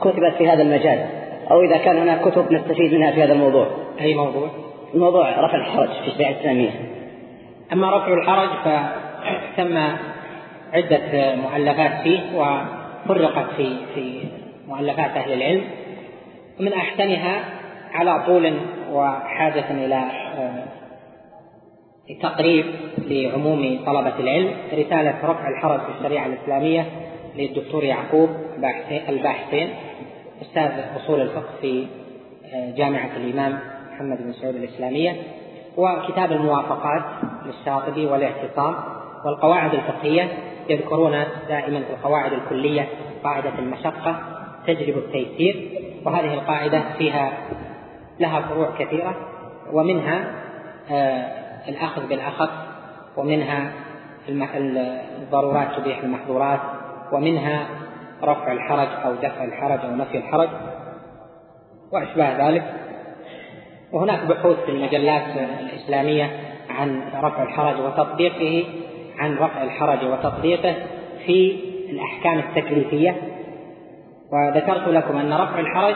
كتبت 0.00 0.34
في 0.38 0.48
هذا 0.48 0.62
المجال 0.62 1.06
أو 1.50 1.60
إذا 1.60 1.76
كان 1.76 1.98
هناك 1.98 2.20
كتب 2.20 2.52
نستفيد 2.52 2.94
منها 2.94 3.12
في 3.12 3.22
هذا 3.22 3.32
الموضوع؟ 3.32 3.66
أي 4.00 4.14
موضوع؟ 4.14 4.50
موضوع 4.94 5.30
رفع 5.30 5.56
الحرج 5.56 5.88
في 5.88 6.08
الشريعة 6.08 6.30
الإسلامية. 6.30 6.70
أما 7.72 7.96
رفع 7.96 8.12
الحرج 8.12 8.48
فتم 8.64 9.78
عدة 10.72 11.34
مؤلفات 11.36 12.02
فيه 12.02 12.20
وفرقت 12.34 13.46
في 13.56 13.76
في 13.94 14.20
مؤلفات 14.68 15.10
أهل 15.10 15.32
العلم. 15.32 15.64
ومن 16.60 16.72
أحسنها 16.72 17.44
على 17.96 18.22
طول 18.26 18.52
وحاجة 18.92 19.70
إلى 19.70 20.04
تقريب 22.22 22.66
لعموم 22.98 23.78
طلبة 23.86 24.18
العلم 24.18 24.50
رسالة 24.72 25.14
رفع 25.24 25.48
الحرج 25.48 25.80
في 25.80 25.98
الشريعة 25.98 26.26
الإسلامية 26.26 26.86
للدكتور 27.36 27.84
يعقوب 27.84 28.30
الباحثين 29.08 29.68
أستاذ 30.42 30.70
أصول 30.96 31.20
الفقه 31.20 31.50
في 31.60 31.86
آه، 32.54 32.70
جامعة 32.76 33.10
الإمام 33.16 33.58
محمد 33.92 34.22
بن 34.22 34.32
سعود 34.32 34.54
الإسلامية 34.54 35.16
وكتاب 35.76 36.32
الموافقات 36.32 37.04
للشاطبي 37.46 38.06
والاعتصام 38.06 38.74
والقواعد 39.24 39.74
الفقهية 39.74 40.28
يذكرون 40.68 41.24
دائما 41.48 41.80
في 41.80 41.90
القواعد 41.90 42.32
الكلية 42.32 42.88
قاعدة 43.24 43.58
المشقة 43.58 44.16
تجلب 44.66 44.98
التيسير 44.98 45.68
وهذه 46.04 46.34
القاعدة 46.34 46.82
فيها 46.98 47.32
لها 48.20 48.40
فروع 48.40 48.70
كثيرة 48.78 49.14
ومنها 49.72 50.24
آه 50.90 51.46
الأخذ 51.68 52.08
بالأخذ 52.08 52.48
ومنها 53.16 53.72
الضرورات 54.28 55.68
تبيح 55.76 55.98
المحظورات 55.98 56.60
ومنها 57.12 57.66
رفع 58.22 58.52
الحرج 58.52 58.88
أو 59.04 59.14
دفع 59.14 59.44
الحرج 59.44 59.80
أو 59.84 59.90
نفي 59.90 60.18
الحرج 60.18 60.48
وأشباه 61.92 62.48
ذلك. 62.48 62.74
وهناك 63.92 64.24
بحوث 64.26 64.56
في 64.64 64.70
المجلات 64.70 65.22
الإسلامية 65.60 66.30
عن 66.70 67.02
رفع 67.14 67.42
الحرج 67.42 67.80
وتطبيقه 67.80 68.64
عن 69.18 69.34
رفع 69.36 69.62
الحرج 69.62 70.04
وتطبيقه 70.04 70.74
في 71.26 71.60
الأحكام 71.90 72.38
التكليفية. 72.38 73.16
وذكرت 74.32 74.88
لكم 74.88 75.16
أن 75.16 75.32
رفع 75.32 75.58
الحرج 75.58 75.94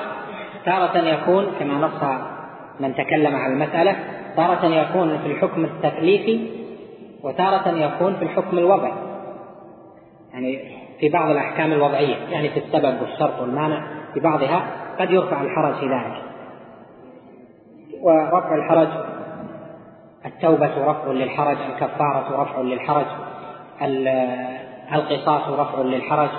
تارة 0.64 0.98
يكون 0.98 1.46
كما 1.58 1.74
نص 1.74 2.02
من 2.80 2.94
تكلم 2.94 3.36
عن 3.36 3.52
المسألة 3.52 3.96
تارة 4.36 4.66
يكون 4.66 5.18
في 5.18 5.26
الحكم 5.26 5.64
التكليفي 5.64 6.60
وتارة 7.22 7.68
يكون 7.68 8.16
في 8.16 8.22
الحكم 8.22 8.58
الوضعي. 8.58 8.92
يعني 10.32 10.58
في 11.00 11.08
بعض 11.08 11.30
الأحكام 11.30 11.72
الوضعية 11.72 12.16
يعني 12.30 12.48
في 12.48 12.60
السبب 12.60 13.02
والشرط 13.02 13.40
والمانع 13.40 13.86
في 14.14 14.20
بعضها 14.20 14.66
قد 14.98 15.10
يرفع 15.10 15.42
الحرج 15.42 15.74
في 15.74 15.86
ذلك. 15.86 16.22
ورفع 18.02 18.54
الحرج 18.54 18.88
التوبة 20.26 20.90
رفع 20.90 21.10
للحرج 21.10 21.56
الكفارة 21.70 22.42
رفع 22.42 22.60
للحرج 22.60 23.06
القصاص 24.92 25.48
رفع 25.48 25.82
للحرج. 25.82 26.30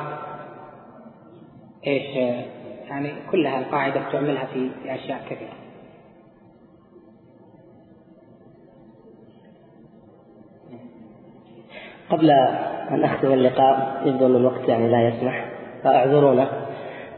إيش؟ 1.87 2.45
يعني 2.91 3.13
كلها 3.31 3.59
القاعدة 3.59 4.01
تعملها 4.11 4.45
في 4.45 4.69
أشياء 4.85 5.21
كثيرة. 5.29 5.53
قبل 12.09 12.31
أن 12.91 13.03
أختم 13.03 13.33
اللقاء 13.33 14.01
يبدو 14.05 14.25
أن 14.25 14.35
الوقت 14.35 14.69
يعني 14.69 14.89
لا 14.89 15.07
يسمح 15.07 15.45
فأعذرونا. 15.83 16.47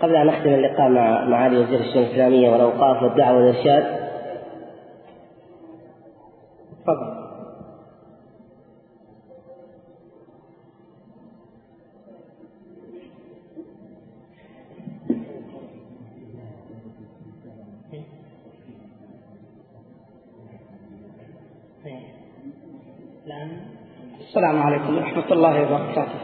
قبل 0.01 0.15
أن 0.15 0.30
أختم 0.30 0.49
اللقاء 0.49 0.89
مع 0.89 1.26
معالي 1.26 1.57
وزير 1.57 1.80
الشؤون 1.80 2.03
الإسلامية 2.03 2.49
والأوقاف 2.49 3.03
والدعوة 3.03 3.38
والإرشاد 3.38 4.03
السلام 24.34 24.62
عليكم 24.62 24.98
ورحمة 24.98 25.32
الله 25.32 25.62
وبركاته. 25.62 26.20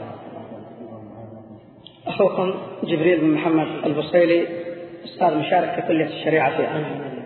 أخوكم 2.07 2.53
جبريل 2.83 3.21
بن 3.21 3.33
محمد 3.33 3.67
البصيلي 3.85 4.47
أستاذ 5.05 5.37
مشارك 5.37 5.69
في 5.75 5.81
كلية 5.81 6.05
الشريعة 6.05 6.57
في 6.57 6.67
أمن 6.67 7.23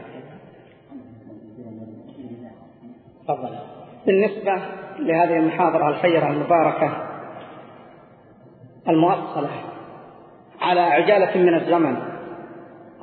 تفضل. 3.24 3.56
بالنسبة 4.06 4.62
لهذه 5.00 5.38
المحاضرة 5.38 5.90
الخيرة 5.90 6.28
المباركة 6.28 6.94
المؤصلة 8.88 9.50
على 10.62 10.82
عجالة 10.82 11.38
من 11.38 11.56
الزمن 11.56 11.98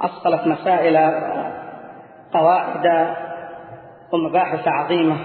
أصلت 0.00 0.46
مسائل 0.46 0.96
قواعد 2.32 3.14
ومباحث 4.12 4.68
عظيمة 4.68 5.16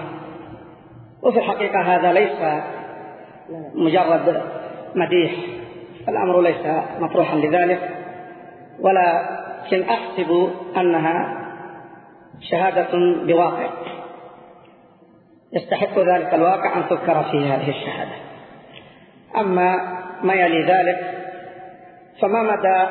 وفي 1.26 1.38
الحقيقة 1.38 1.80
هذا 1.80 2.12
ليس 2.12 2.62
مجرد 3.74 4.42
مديح. 4.94 5.32
الأمر 6.08 6.40
ليس 6.40 6.66
مطروحا 7.00 7.36
لذلك 7.36 7.90
ولكن 8.80 9.82
أحسب 9.82 10.50
أنها 10.76 11.46
شهادة 12.50 12.88
بواقع. 13.26 13.68
يستحق 15.52 15.98
ذلك 15.98 16.34
الواقع 16.34 16.76
أن 16.76 16.88
تذكر 16.88 17.22
في 17.22 17.38
هذه 17.38 17.70
الشهادة. 17.70 18.14
أما 19.36 19.76
ما 20.22 20.34
يلي 20.34 20.62
ذلك 20.62 21.00
فما 22.20 22.42
مدى 22.42 22.86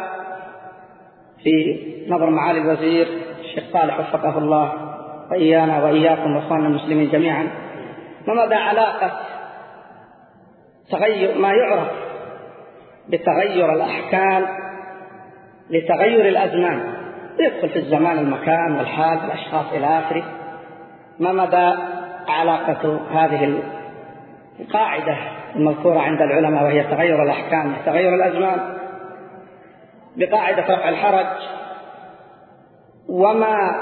في 1.43 1.79
نظر 2.09 2.29
معالي 2.29 2.59
الوزير؟ 2.59 3.07
الشيخ 3.39 3.63
صالح 3.73 3.99
وفقه 3.99 4.38
الله 4.38 4.73
وإيانا 5.31 5.83
وإياكم 5.83 6.36
وإخواننا 6.36 6.67
المسلمين 6.67 7.09
جميعا. 7.09 7.64
ما 8.28 8.45
مدى 8.45 8.55
علاقة 8.55 9.11
تغير 10.91 11.38
ما 11.38 11.51
يعرف 11.51 11.88
بتغير 13.09 13.73
الأحكام 13.73 14.45
لتغير 15.69 16.28
الأزمان؟ 16.28 16.95
يدخل 17.39 17.69
في 17.69 17.80
الزمان 17.80 18.17
المكان 18.17 18.76
والحال 18.78 19.17
والأشخاص 19.17 19.65
إلى 19.73 19.99
آخره. 19.99 20.23
ما 21.19 21.32
مدى 21.32 21.73
علاقة 22.28 22.99
هذه 23.11 23.59
القاعدة 24.59 25.17
المذكورة 25.55 25.99
عند 25.99 26.21
العلماء 26.21 26.63
وهي 26.63 26.84
تغير 26.84 27.23
الأحكام 27.23 27.73
تغير 27.86 28.15
الأزمان؟ 28.15 28.78
بقاعدة 30.17 30.63
رفع 30.63 30.89
الحرج. 30.89 31.26
وما 33.09 33.76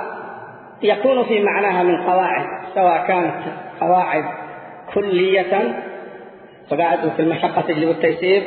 يكون 0.82 1.24
في 1.24 1.44
معناها 1.44 1.84
من 1.84 2.04
قواعد 2.04 2.46
سواء 2.76 3.08
كانت 3.08 3.62
قواعد 3.84 4.24
كلية 4.94 5.84
قواعد 6.70 7.10
في 7.16 7.22
المشقة 7.22 7.62
تجلب 7.62 7.90
التيسير 7.90 8.44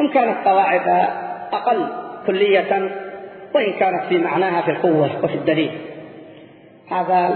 أم 0.00 0.12
كانت 0.12 0.48
قواعد 0.48 1.08
أقل 1.52 1.86
كلية 2.26 2.90
وإن 3.54 3.72
كانت 3.72 4.04
في 4.08 4.18
معناها 4.18 4.62
في 4.62 4.70
القوة 4.70 5.24
وفي 5.24 5.34
الدليل. 5.34 5.78
هذا 6.90 7.34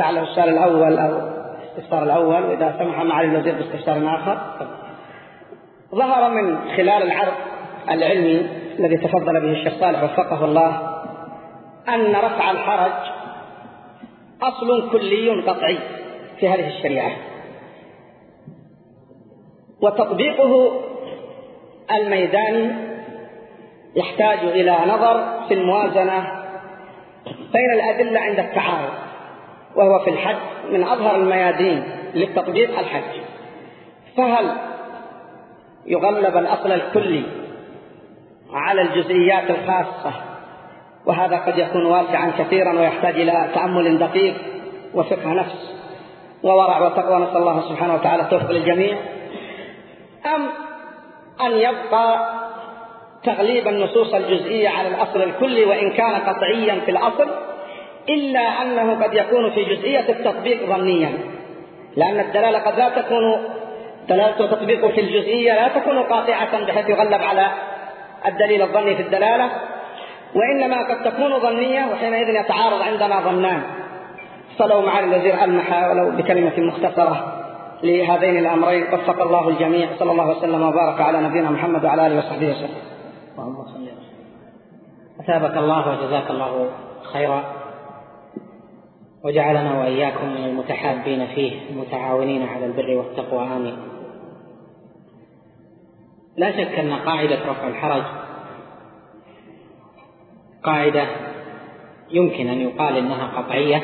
لعله 0.00 0.22
السؤال 0.22 0.48
الأول 0.48 0.98
أو 0.98 1.20
الاستفسار 1.58 2.02
الأول 2.02 2.42
وإذا 2.42 2.76
سمح 2.78 3.02
معالي 3.02 3.28
الوزير 3.28 3.54
باستفسار 3.54 4.14
آخر. 4.14 4.38
ظهر 5.94 6.30
من 6.30 6.58
خلال 6.76 7.02
العرض 7.02 7.32
العلمي 7.90 8.46
الذي 8.78 8.96
تفضل 8.96 9.40
به 9.40 9.52
الشيخ 9.52 9.72
صالح 9.80 10.02
وفقه 10.02 10.44
الله 10.44 10.96
أن 11.88 12.16
رفع 12.16 12.50
الحرج 12.50 12.92
أصل 14.42 14.90
كلي 14.92 15.42
قطعي. 15.42 15.78
في 16.40 16.48
هذه 16.48 16.68
الشريعة. 16.68 17.12
وتطبيقه 19.82 20.80
الميداني 21.96 22.86
يحتاج 23.96 24.38
إلى 24.38 24.76
نظر 24.88 25.46
في 25.48 25.54
الموازنة 25.54 26.42
بين 27.52 27.70
الأدلة 27.74 28.20
عند 28.20 28.38
التعارض 28.38 28.92
وهو 29.76 30.04
في 30.04 30.10
الحج 30.10 30.36
من 30.70 30.82
أظهر 30.82 31.16
الميادين 31.16 31.84
للتطبيق 32.14 32.78
الحج. 32.78 33.20
فهل 34.16 34.56
يغلب 35.86 36.36
الأصل 36.36 36.72
الكلي 36.72 37.22
على 38.52 38.82
الجزئيات 38.82 39.50
الخاصة؟ 39.50 40.12
وهذا 41.06 41.36
قد 41.36 41.58
يكون 41.58 41.86
واسعا 41.86 42.32
كثيرا 42.38 42.72
ويحتاج 42.72 43.14
إلى 43.14 43.50
تأمل 43.54 43.98
دقيق 43.98 44.34
وفقه 44.94 45.28
نفس. 45.28 45.76
وورع 46.46 46.78
وتقوى. 46.78 47.16
نسأل 47.16 47.36
الله 47.36 47.60
سبحانه 47.68 47.94
وتعالى 47.94 48.22
التوفيق 48.22 48.50
للجميع. 48.50 48.96
أم 50.34 50.48
أن 51.46 51.52
يبقى 51.52 52.36
تغليب 53.24 53.68
النصوص 53.68 54.14
الجزئية 54.14 54.68
على 54.68 54.88
الأصل 54.88 55.22
الكلي 55.22 55.64
وإن 55.64 55.90
كان 55.90 56.14
قطعيا 56.14 56.80
في 56.84 56.90
الأصل 56.90 57.28
إلا 58.08 58.62
أنه 58.62 59.04
قد 59.04 59.14
يكون 59.14 59.50
في 59.50 59.64
جزئية 59.64 60.08
التطبيق 60.08 60.66
ظنيا. 60.66 61.12
لأن 61.96 62.20
الدلالة 62.20 62.58
قد 62.58 62.78
لا 62.78 62.88
تكون 62.88 63.24
دلالة 64.08 64.40
التطبيق 64.40 64.86
في 64.86 65.00
الجزئية 65.00 65.52
لا 65.52 65.68
تكون 65.68 65.98
قاطعة 65.98 66.64
بحيث 66.64 66.88
يغلب 66.88 67.22
على 67.22 67.46
الدليل 68.26 68.62
الظني 68.62 68.96
في 68.96 69.02
الدلالة 69.02 69.50
وإنما 70.34 70.88
قد 70.88 71.02
تكون 71.12 71.38
ظنية 71.38 71.86
وحينئذ 71.92 72.28
يتعارض 72.28 72.82
عندنا 72.82 73.20
ظنان. 73.20 73.62
فلو 74.58 74.82
معالي 74.82 75.16
الوزير 75.16 75.44
ألمح 75.44 75.88
ولو 75.90 76.16
بكلمة 76.16 76.52
مختصرة 76.58 77.42
لهذين 77.82 78.38
الأمرين 78.38 78.94
وفق 78.94 79.22
الله 79.22 79.48
الجميع 79.48 79.88
صلى 79.98 80.12
الله 80.12 80.30
وسلم 80.30 80.62
وبارك 80.62 81.00
على 81.00 81.20
نبينا 81.20 81.50
محمد 81.50 81.84
وعلى 81.84 82.06
آله 82.06 82.18
وصحبه 82.18 82.50
وسلم. 82.50 82.86
أثابك 85.20 85.56
الله 85.56 85.88
وجزاك 85.88 86.30
الله 86.30 86.70
خيرا. 87.12 87.44
وجعلنا 89.24 89.80
وإياكم 89.80 90.28
من 90.28 90.44
المتحابين 90.44 91.26
فيه 91.26 91.70
المتعاونين 91.70 92.48
على 92.48 92.66
البر 92.66 92.90
والتقوى 92.90 93.42
آمين. 93.44 93.76
لا 96.36 96.52
شك 96.52 96.78
أن 96.78 96.92
قاعدة 96.92 97.38
رفع 97.50 97.68
الحرج 97.68 98.02
قاعدة 100.62 101.06
يمكن 102.10 102.48
أن 102.48 102.60
يقال 102.60 102.96
إنها 102.96 103.26
قطعية. 103.26 103.82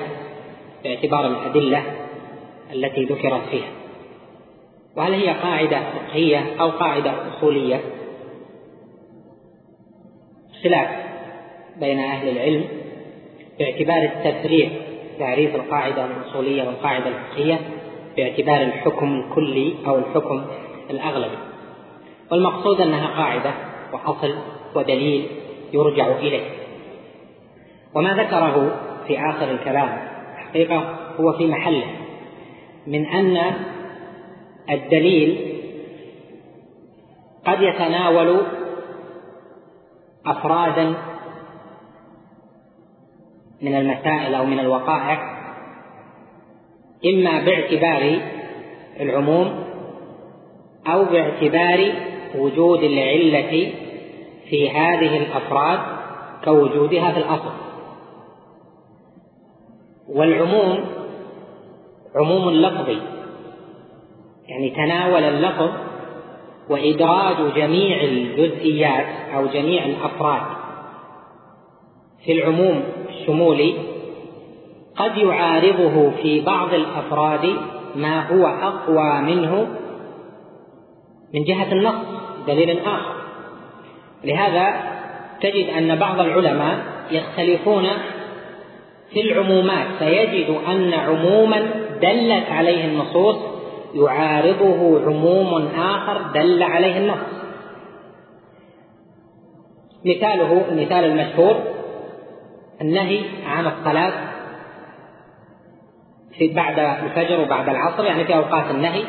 باعتبار 0.84 1.26
الأدلة 1.26 1.82
التي 2.72 3.04
ذكرت 3.04 3.48
فيها. 3.50 3.68
وهل 4.96 5.12
هي 5.12 5.28
قاعدة 5.28 5.80
فقهية 5.80 6.56
أو 6.60 6.70
قاعدة 6.70 7.12
أصولية؟ 7.28 7.80
خلاف 10.64 10.88
بين 11.80 11.98
أهل 11.98 12.28
العلم 12.28 12.64
باعتبار 13.59 14.02
التفريع 14.02 14.70
تعريف 15.18 15.54
القاعدة 15.54 16.06
الأصولية 16.06 16.62
والقاعدة 16.62 17.09
الفقهية 17.09 17.60
باعتبار 18.16 18.62
الحكم 18.62 19.20
الكلي 19.20 19.74
أو 19.86 19.98
الحكم 19.98 20.44
الأغلبي. 20.90 21.38
والمقصود 22.30 22.80
أنها 22.80 23.06
قاعدة 23.06 23.54
وأصل 23.92 24.34
ودليل 24.74 25.26
يرجع 25.72 26.06
إليه. 26.06 26.50
وما 27.94 28.14
ذكره 28.14 28.80
في 29.06 29.18
آخر 29.18 29.50
الكلام 29.50 30.11
حقيقة 30.53 30.97
هو 31.20 31.33
في 31.33 31.47
محله. 31.47 31.85
من 32.87 33.07
أن 33.07 33.55
الدليل 34.70 35.53
قد 37.47 37.62
يتناول 37.62 38.41
أفرادا 40.27 40.95
من 43.62 43.74
المسائل 43.74 44.35
أو 44.35 44.47
من 44.47 44.59
الوقائع 44.59 45.33
إما 47.07 47.45
باعتبار 47.45 48.20
العموم 49.01 49.65
أو 50.87 51.05
باعتبار 51.05 51.93
وجود 52.39 52.83
العلة 52.83 53.73
في 54.51 54.70
هذه 54.70 55.16
الأفراد 55.16 55.79
كوجودها 56.45 57.12
في 57.12 57.19
الأصل. 57.19 57.72
والعموم 60.14 60.84
عموم 62.16 62.51
لفظي 62.51 62.98
يعني 64.48 64.70
تناول 64.70 65.22
اللفظ 65.22 65.70
وإدراج 66.68 67.36
جميع 67.56 68.02
الجزئيات 68.02 69.06
أو 69.34 69.47
جميع 69.47 69.84
الأفراد. 69.84 70.43
في 72.24 72.32
العموم 72.32 72.82
الشمولي 73.09 73.74
قد 74.97 75.16
يعارضه 75.16 76.10
في 76.10 76.40
بعض 76.40 76.74
الأفراد 76.74 77.56
ما 77.97 78.26
هو 78.26 78.47
أقوى 78.47 79.20
منه 79.20 79.66
من 81.34 81.44
جهة 81.44 81.72
النص 81.72 81.94
دليل 82.47 82.78
آخر. 82.78 83.14
لهذا 84.24 84.74
تجد 85.40 85.68
أن 85.68 85.97
بعض 85.97 86.20
العلماء 86.20 86.78
يختلفون 87.10 87.86
في 89.12 89.20
العمومات. 89.20 89.86
فيجد 89.98 90.56
أن 90.68 90.94
عموما 90.94 91.60
دلت 92.02 92.51
عليه 92.51 92.84
النصوص 92.84 93.36
يعارضه 93.94 95.06
عموم 95.06 95.68
آخر 95.76 96.22
دل 96.34 96.62
عليه 96.62 96.97
النص. 96.97 97.18
مثاله 100.05 100.68
المثال 100.68 101.05
المشهور 101.05 101.56
النهي 102.80 103.20
عن 103.47 103.66
الصلاة 103.66 104.12
في 106.39 106.48
بعد 106.48 106.78
الفجر 106.78 107.40
وبعد 107.40 107.68
العصر 107.68 108.05
يعني 108.05 108.24
في 108.24 108.34
أوقات 108.34 108.70
النهي. 108.70 109.05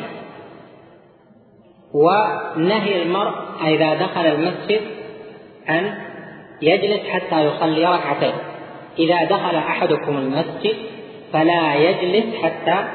ونهي 1.94 3.02
المرء 3.02 3.34
إذا 3.62 3.94
دخل 3.94 4.26
المسجد 4.26 4.82
أن 5.70 5.98
يجلس 6.62 7.08
حتى 7.08 7.46
يصلي 7.46 7.86
ركعتين. 7.86 8.34
إذا 9.00 9.24
دخل 9.24 9.56
أحدكم 9.56 10.18
المسجد 10.18 10.76
فلا 11.34 11.76
يجلس 11.76 12.36
حتى 12.44 12.88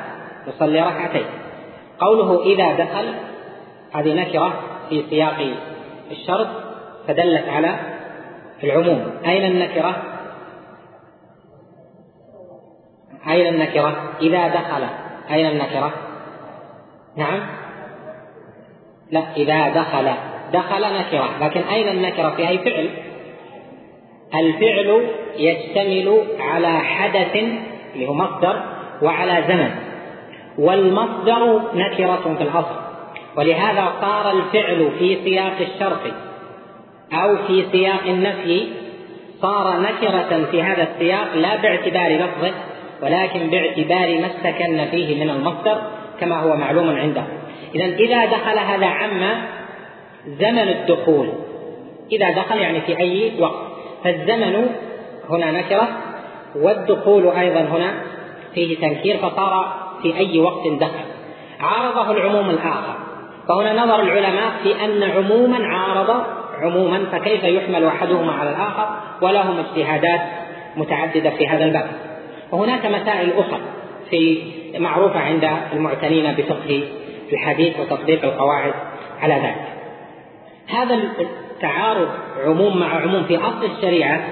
يصلي 0.47 0.81
ركعتين. 0.81 1.27
قوله 2.01 2.43
إذا 2.43 2.85
دخل 2.85 3.15
هذه 3.93 4.15
نكرة 4.15 4.53
في 4.89 5.05
سياق 5.11 5.57
الشرط 6.11 6.49
فدلت 7.09 7.49
على 7.49 7.79
العموم. 8.65 9.11
أين 9.27 9.53
النكرة؟ 9.53 10.03
أين 13.29 13.55
النكرة؟ 13.55 13.97
إذا 14.21 14.49
دخل. 14.49 14.85
أين 15.31 15.47
النكرة؟ 15.47 15.93
نعم. 17.17 17.41
لا 19.11 19.23
إذا 19.37 19.69
دخل. 19.69 20.13
دخل 20.53 20.81
نكرة 20.81 21.29
لكن 21.41 21.61
أين 21.61 21.89
النكرة 21.89 22.31
في 22.31 22.49
أي 22.49 22.59
فعل؟ 22.59 23.08
الفعل 24.35 25.09
يشتمل 25.37 26.23
على 26.41 26.79
حدث 26.79 27.37
اللي 27.95 28.09
هو 28.09 28.15
مصدر 28.15 28.63
وعلى 29.03 29.45
زمن. 29.49 29.71
والمصدر 30.59 31.61
نكرة 31.75 32.35
في 32.39 32.43
الأصل. 32.43 32.89
ولهذا 33.37 33.93
صار 34.01 34.31
الفعل 34.31 34.91
في 34.99 35.19
سياق 35.25 35.57
الشرط 35.61 36.15
أو 37.13 37.37
في 37.37 37.65
سياق 37.73 38.07
النفي 38.07 38.67
صار 39.43 39.81
نكرة 39.81 40.47
في 40.51 40.63
هذا 40.63 40.83
السياق 40.83 41.35
لا 41.35 41.57
باعتبار 41.57 42.17
لفظه 42.17 42.55
ولكن 43.03 43.51
باعتبار 43.51 44.21
ما 44.21 44.27
استكن 44.27 44.85
فيه 44.91 45.25
من 45.25 45.31
المصدر 45.31 45.83
كما 46.21 46.41
هو 46.41 46.57
معلوم 46.57 46.91
عنده. 46.91 47.25
إذا 47.75 47.85
إذا 47.85 48.25
دخل 48.25 48.59
هذا 48.59 48.87
عم 48.87 49.21
زمن 50.27 50.69
الدخول. 50.69 51.29
إذا 52.13 52.31
دخل 52.31 52.59
يعني 52.59 52.81
في 52.81 52.99
أي 52.99 53.33
وقت. 53.41 53.68
فالزمن 54.05 54.69
هنا 55.31 55.51
نكرة 55.51 55.89
والدخول 56.57 57.29
أيضا 57.29 57.61
هنا 57.61 57.95
فيه 58.55 58.81
تنكير 58.81 59.17
فصار 59.17 59.75
في 60.03 60.17
أي 60.17 60.39
وقت 60.39 60.69
دخل. 60.81 61.05
عارضه 61.61 62.11
العموم 62.11 62.51
الآخر. 62.51 62.95
فهنا 63.49 63.85
نظر 63.85 64.01
العلماء 64.01 64.51
في 64.63 64.85
أن 64.85 65.03
عموما 65.03 65.67
عارض 65.67 66.25
عموما 66.63 67.05
فكيف 67.13 67.45
يحمل 67.45 67.85
أحدهما 67.85 68.33
على 68.33 68.51
الآخر؟ 68.51 68.89
ولهم 69.23 69.59
اجتهادات 69.59 70.21
متعددة 70.77 71.31
في 71.31 71.49
هذا 71.49 71.65
الباب. 71.65 71.91
وهناك 72.53 72.87
مسائل 72.87 73.33
أخرى 73.39 73.61
في 74.11 74.43
معروفة 74.79 75.21
عند 75.21 75.49
المعتنين 75.73 76.33
بفقه 76.33 76.83
الحديث 77.33 77.81
وتطبيق 77.81 78.25
القواعد 78.25 78.73
على 79.21 79.35
ذلك. 79.35 79.69
هذا 80.69 80.95
التعارض 81.59 82.09
عموم 82.45 82.81
مع 82.81 83.01
عموم 83.01 83.25
في 83.25 83.37
أصل 83.37 83.71
الشريعة 83.77 84.29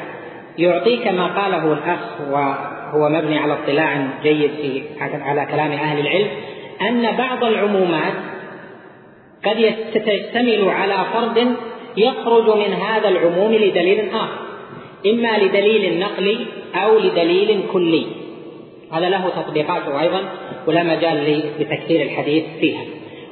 يعطيك 0.59 1.07
ما 1.07 1.27
قاله 1.27 1.73
الأخ 1.73 2.20
وهو 2.31 3.09
مبني 3.09 3.39
على 3.39 3.53
اطلاع 3.53 4.09
جيد 4.23 4.51
في 4.51 4.82
على 5.01 5.47
كلام 5.51 5.73
أهل 5.73 6.01
العلم 6.01 6.28
أن 6.82 7.16
بعض 7.16 7.44
العمومات 7.44 8.12
قد 9.44 9.74
تشتمل 9.94 10.69
على 10.69 10.94
فرد 11.15 11.57
يخرج 11.97 12.57
من 12.57 12.73
هذا 12.73 13.09
العموم 13.09 13.53
لدليل 13.55 14.09
آخر 14.15 14.47
إما 15.07 15.39
لدليل 15.39 15.98
نقلي 15.98 16.39
أو 16.74 16.98
لدليل 16.98 17.62
كلي. 17.73 18.07
هذا 18.93 19.09
له 19.09 19.28
تطبيقاته 19.28 20.01
أيضا 20.01 20.20
ولا 20.66 20.82
مجال 20.82 21.43
لتكثير 21.59 22.03
الحديث 22.03 22.44
فيها. 22.61 22.85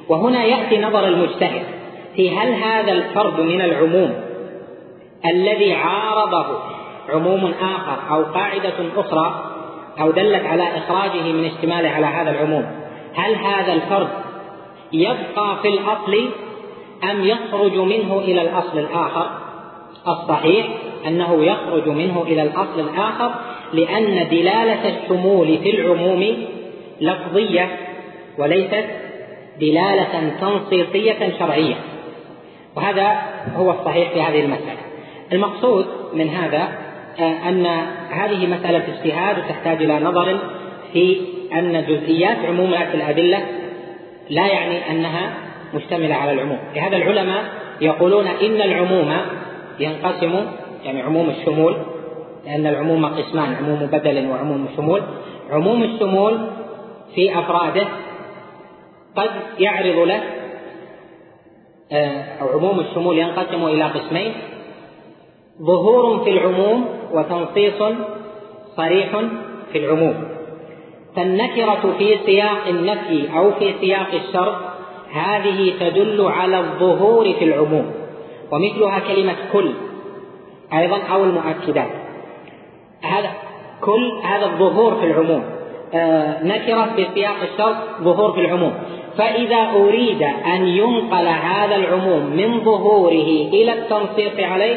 وهنا 0.09 0.45
يأتي 0.45 0.79
نظر 0.79 1.09
المجتهد. 1.09 1.84
في 2.17 2.37
هل 2.37 2.53
هذا 2.53 2.93
الفرد 2.93 3.41
من 3.41 3.61
العموم 3.61 4.15
الذي 5.27 5.73
عارضه 5.75 6.47
عموم 7.09 7.53
آخر 7.61 8.15
أو 8.15 8.25
قاعدة 8.25 8.75
أخرى 8.97 9.45
أو 10.01 10.11
دلت 10.11 10.47
على 10.47 10.63
إخراجه 10.63 11.23
من 11.23 11.45
اشتماله 11.45 11.89
على 11.89 12.07
هذا 12.07 12.31
العموم 12.31 12.67
هل 13.15 13.35
هذا 13.35 13.73
الفرد 13.73 14.09
يبقى 14.93 15.57
في 15.63 15.69
الأصل 15.69 16.29
أم 17.11 17.25
يخرج 17.25 17.77
منه 17.77 18.19
إلى 18.19 18.43
الأصل 18.43 18.79
الآخر؟ 18.79 19.31
الصحيح 20.09 20.67
أنه 21.07 21.45
يخرج 21.45 21.89
منه 21.89 22.23
إلى 22.23 22.43
الأصل 22.43 22.81
الآخر 22.81 23.31
لأن 23.73 24.29
دلالة 24.29 24.89
الشمول 24.89 25.59
في 25.59 25.71
العموم 25.71 26.47
لفظية 27.01 27.77
وليست 28.39 28.85
دلالة 29.61 30.33
تنصيصية 30.41 31.39
شرعية. 31.39 31.75
وهذا 32.77 33.23
هو 33.57 33.71
الصحيح 33.71 34.13
في 34.13 34.23
هذه 34.23 34.41
المسألة. 34.41 34.79
المقصود 35.33 35.87
من 36.15 36.29
هذا 36.29 36.69
آه، 37.21 37.49
أن 37.49 37.67
هذه 38.11 38.47
مسألة 38.47 38.83
اجتهاد 38.89 39.39
وتحتاج 39.39 39.83
إلى 39.83 40.01
نظر 40.01 40.39
في 40.93 41.21
أن 41.53 41.85
جزئيات 41.89 42.37
عمومات 42.45 42.95
الأدلة 42.95 43.39
لا 44.31 44.47
يعني 44.47 44.91
أنها 44.91 45.35
مشتملة 45.75 46.15
على 46.15 46.33
العموم. 46.33 46.59
لهذا 46.75 46.97
العلماء 46.97 47.45
يقولون 47.81 48.27
إن 48.27 48.61
العموم 48.61 49.17
ينقسم 49.81 50.47
يعني 50.85 51.03
عموم 51.03 51.31
الشمول 51.31 51.77
لأن 52.47 52.67
العموم 52.67 53.07
قسمان 53.07 53.55
عموم 53.55 53.87
بدل 53.87 54.29
وعموم 54.31 54.69
شمول. 54.77 55.03
عموم 55.51 55.83
الشمول 55.83 56.49
في 57.15 57.39
أفراده 57.39 57.87
قد 59.17 59.31
يعرض 59.59 59.99
له 59.99 60.21
أو 61.93 62.49
عموم 62.49 62.81
الشمول 62.81 63.19
ينقسم 63.19 63.67
إلى 63.67 63.85
قسمين. 63.85 64.33
ظهور 65.63 66.25
في 66.25 66.31
العموم 66.31 66.89
وتنصيص 67.13 67.83
صريح 68.77 69.21
في 69.73 69.79
العموم. 69.79 70.25
فالنكرة 71.17 71.95
في 71.99 72.19
سياق 72.27 72.67
النفي 72.69 73.39
أو 73.39 73.53
في 73.53 73.75
سياق 73.81 74.09
الشرط 74.15 74.55
هذه 75.13 75.73
تدل 75.81 76.27
على 76.27 76.61
الظهور 76.61 77.33
في 77.33 77.45
العموم 77.45 77.93
ومثلها 78.51 78.99
كلمة 78.99 79.37
كل 79.53 79.71
أيضا 80.73 80.99
أو 81.13 81.25
المؤكدات. 81.25 81.91
هذا 83.03 83.31
كل 83.81 84.13
هذا 84.25 84.47
الظهور 84.47 84.95
في 84.95 85.07
العموم. 85.07 85.45
آه 85.95 86.45
نكرة 86.45 86.93
في 86.97 87.07
سياق 87.15 87.37
الشرط 87.53 87.77
ظهور 88.03 88.33
في 88.33 88.41
العموم. 88.41 88.75
فإذا 89.19 89.71
أريد 89.77 90.23
أن 90.23 90.67
ينقل 90.67 91.27
هذا 91.27 91.77
العموم 91.77 92.27
من 92.37 92.61
ظهوره 92.65 93.49
إلى 93.53 93.73
التنصيص 93.73 94.41
عليه 94.41 94.77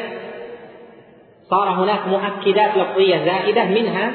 صار 1.49 1.69
هناك 1.69 1.99
مؤكدات 2.07 2.77
لفظية 2.77 3.18
زائدة 3.26 3.65
منها 3.65 4.11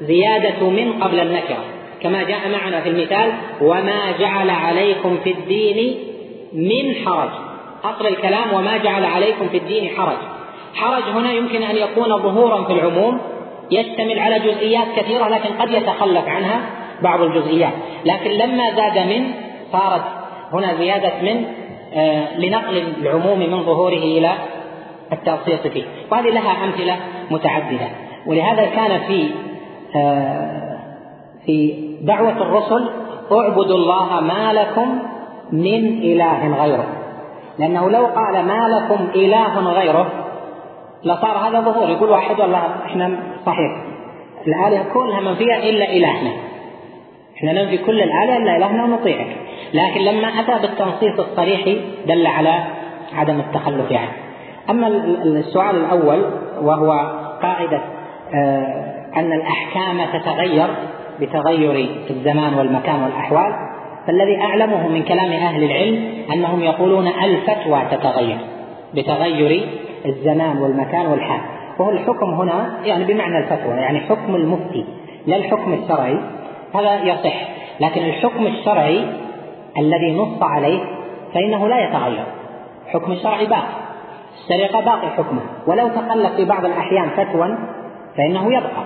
زيادة 0.00 0.68
من 0.68 1.02
قبل 1.02 1.20
النكرة 1.20 1.64
كما 2.02 2.22
جاء 2.22 2.48
معنا 2.48 2.80
في 2.80 2.88
المثال 2.88 3.32
وما 3.60 4.12
جعل 4.20 4.50
عليكم 4.50 5.18
في 5.24 5.30
الدين 5.30 5.98
من 6.52 6.94
حرج. 7.06 7.30
أصل 7.84 8.06
الكلام 8.06 8.52
وما 8.54 8.76
جعل 8.76 9.04
عليكم 9.04 9.48
في 9.48 9.56
الدين 9.56 9.96
حرج. 9.96 10.16
حرج 10.74 11.02
هنا 11.02 11.32
يمكن 11.32 11.62
أن 11.62 11.76
يكون 11.76 12.08
ظهورا 12.08 12.64
في 12.64 12.72
العموم 12.72 13.20
يشتمل 13.70 14.18
على 14.18 14.38
جزئيات 14.38 14.86
كثيرة 14.96 15.28
لكن 15.28 15.54
قد 15.54 15.70
يتخلف 15.70 16.28
عنها. 16.28 16.60
بعض 17.02 17.20
الجزئيات. 17.20 17.72
لكن 18.04 18.30
لما 18.30 18.62
زاد 18.76 18.98
من 18.98 19.24
صارت 19.72 20.02
هنا 20.52 20.74
زيادة 20.74 21.12
من 21.22 21.44
آه، 21.94 22.38
لنقل 22.38 22.82
العموم 23.02 23.38
من 23.38 23.62
ظهوره 23.62 23.98
إلى 23.98 24.32
التبسيط 25.12 25.66
فيه 25.66 25.84
وهذه 26.12 26.28
لها 26.28 26.64
أمثلة 26.64 26.96
متعددة. 27.30 27.88
ولهذا 28.26 28.66
كان 28.66 29.00
في 29.00 29.30
آه، 29.96 30.78
في 31.46 31.84
دعوة 32.02 32.42
الرسل 32.42 32.90
اعبدوا 33.32 33.76
الله 33.76 34.20
ما 34.20 34.52
لكم 34.52 34.98
من 35.52 36.02
إله 36.02 36.62
غيره. 36.62 36.86
لأنه 37.58 37.90
لو 37.90 38.06
قال 38.06 38.44
ما 38.46 38.68
لكم 38.68 39.08
إله 39.14 39.72
غيره 39.72 40.06
لصار 41.04 41.48
هذا 41.48 41.60
ظهور. 41.60 41.90
يقول 41.90 42.10
واحد 42.10 42.40
والله 42.40 42.66
إحنا 42.86 43.18
صحيح. 43.46 43.84
الآلهة 44.46 44.92
كلها 44.94 45.20
منفية 45.20 45.70
إلا 45.70 45.92
إلهنا. 45.92 46.30
إحنا 47.36 47.52
ننفي 47.52 47.78
كل 47.78 48.02
الآلهة 48.02 48.36
إلا 48.36 48.56
إلهنا 48.56 48.84
ونطيعك 48.84 49.36
لكن 49.74 50.00
لما 50.00 50.28
أتى 50.28 50.66
بالتنصيص 50.66 51.20
الصريح 51.20 51.78
دل 52.06 52.26
على 52.26 52.64
عدم 53.14 53.40
التخلف 53.40 53.92
عنه 53.92 54.12
أما 54.70 54.86
السؤال 55.24 55.76
الأول 55.76 56.24
وهو 56.62 56.90
قاعدة 57.42 57.80
آه، 58.34 58.94
أن 59.16 59.32
الأحكام 59.32 60.20
تتغير 60.20 60.66
بتغير 61.20 61.88
الزمان 62.10 62.54
والمكان 62.54 63.02
والأحوال 63.02 63.52
فالذي 64.06 64.40
أعلمه 64.40 64.88
من 64.88 65.02
كلام 65.02 65.32
أهل 65.32 65.64
العلم 65.64 66.08
أنهم 66.32 66.60
يقولون 66.60 67.06
الفتوى 67.06 67.82
تتغير 67.90 68.36
بتغير 68.94 69.68
الزمان 70.06 70.58
والمكان 70.58 71.06
والحال. 71.06 71.40
وهو 71.78 71.90
الحكم 71.90 72.34
هنا 72.34 72.78
يعني 72.84 73.04
بمعنى 73.04 73.38
الفتوى 73.38 73.74
يعني 73.74 74.00
حكم 74.00 74.34
المفتي 74.34 74.84
لا 75.26 75.36
الحكم 75.36 75.72
الشرعي. 75.72 76.18
هذا 76.74 77.02
يصح 77.02 77.34
لكن 77.80 78.04
الحكم 78.04 78.46
الشرعي 78.46 79.04
الذي 79.78 80.16
نص 80.16 80.42
عليه 80.42 80.80
فإنه 81.34 81.68
لا 81.68 81.88
يتغير. 81.88 82.24
حكم 82.88 83.12
الشرعي 83.12 83.46
باقي 83.46 83.74
السرقة 84.38 84.80
باقي 84.80 85.10
حكمه. 85.10 85.40
ولو 85.66 85.88
تخلف 85.88 86.34
في 86.36 86.44
بعض 86.44 86.64
الأحيان 86.64 87.10
فتوى 87.10 87.58
فإنه 88.16 88.46
يبقى. 88.56 88.84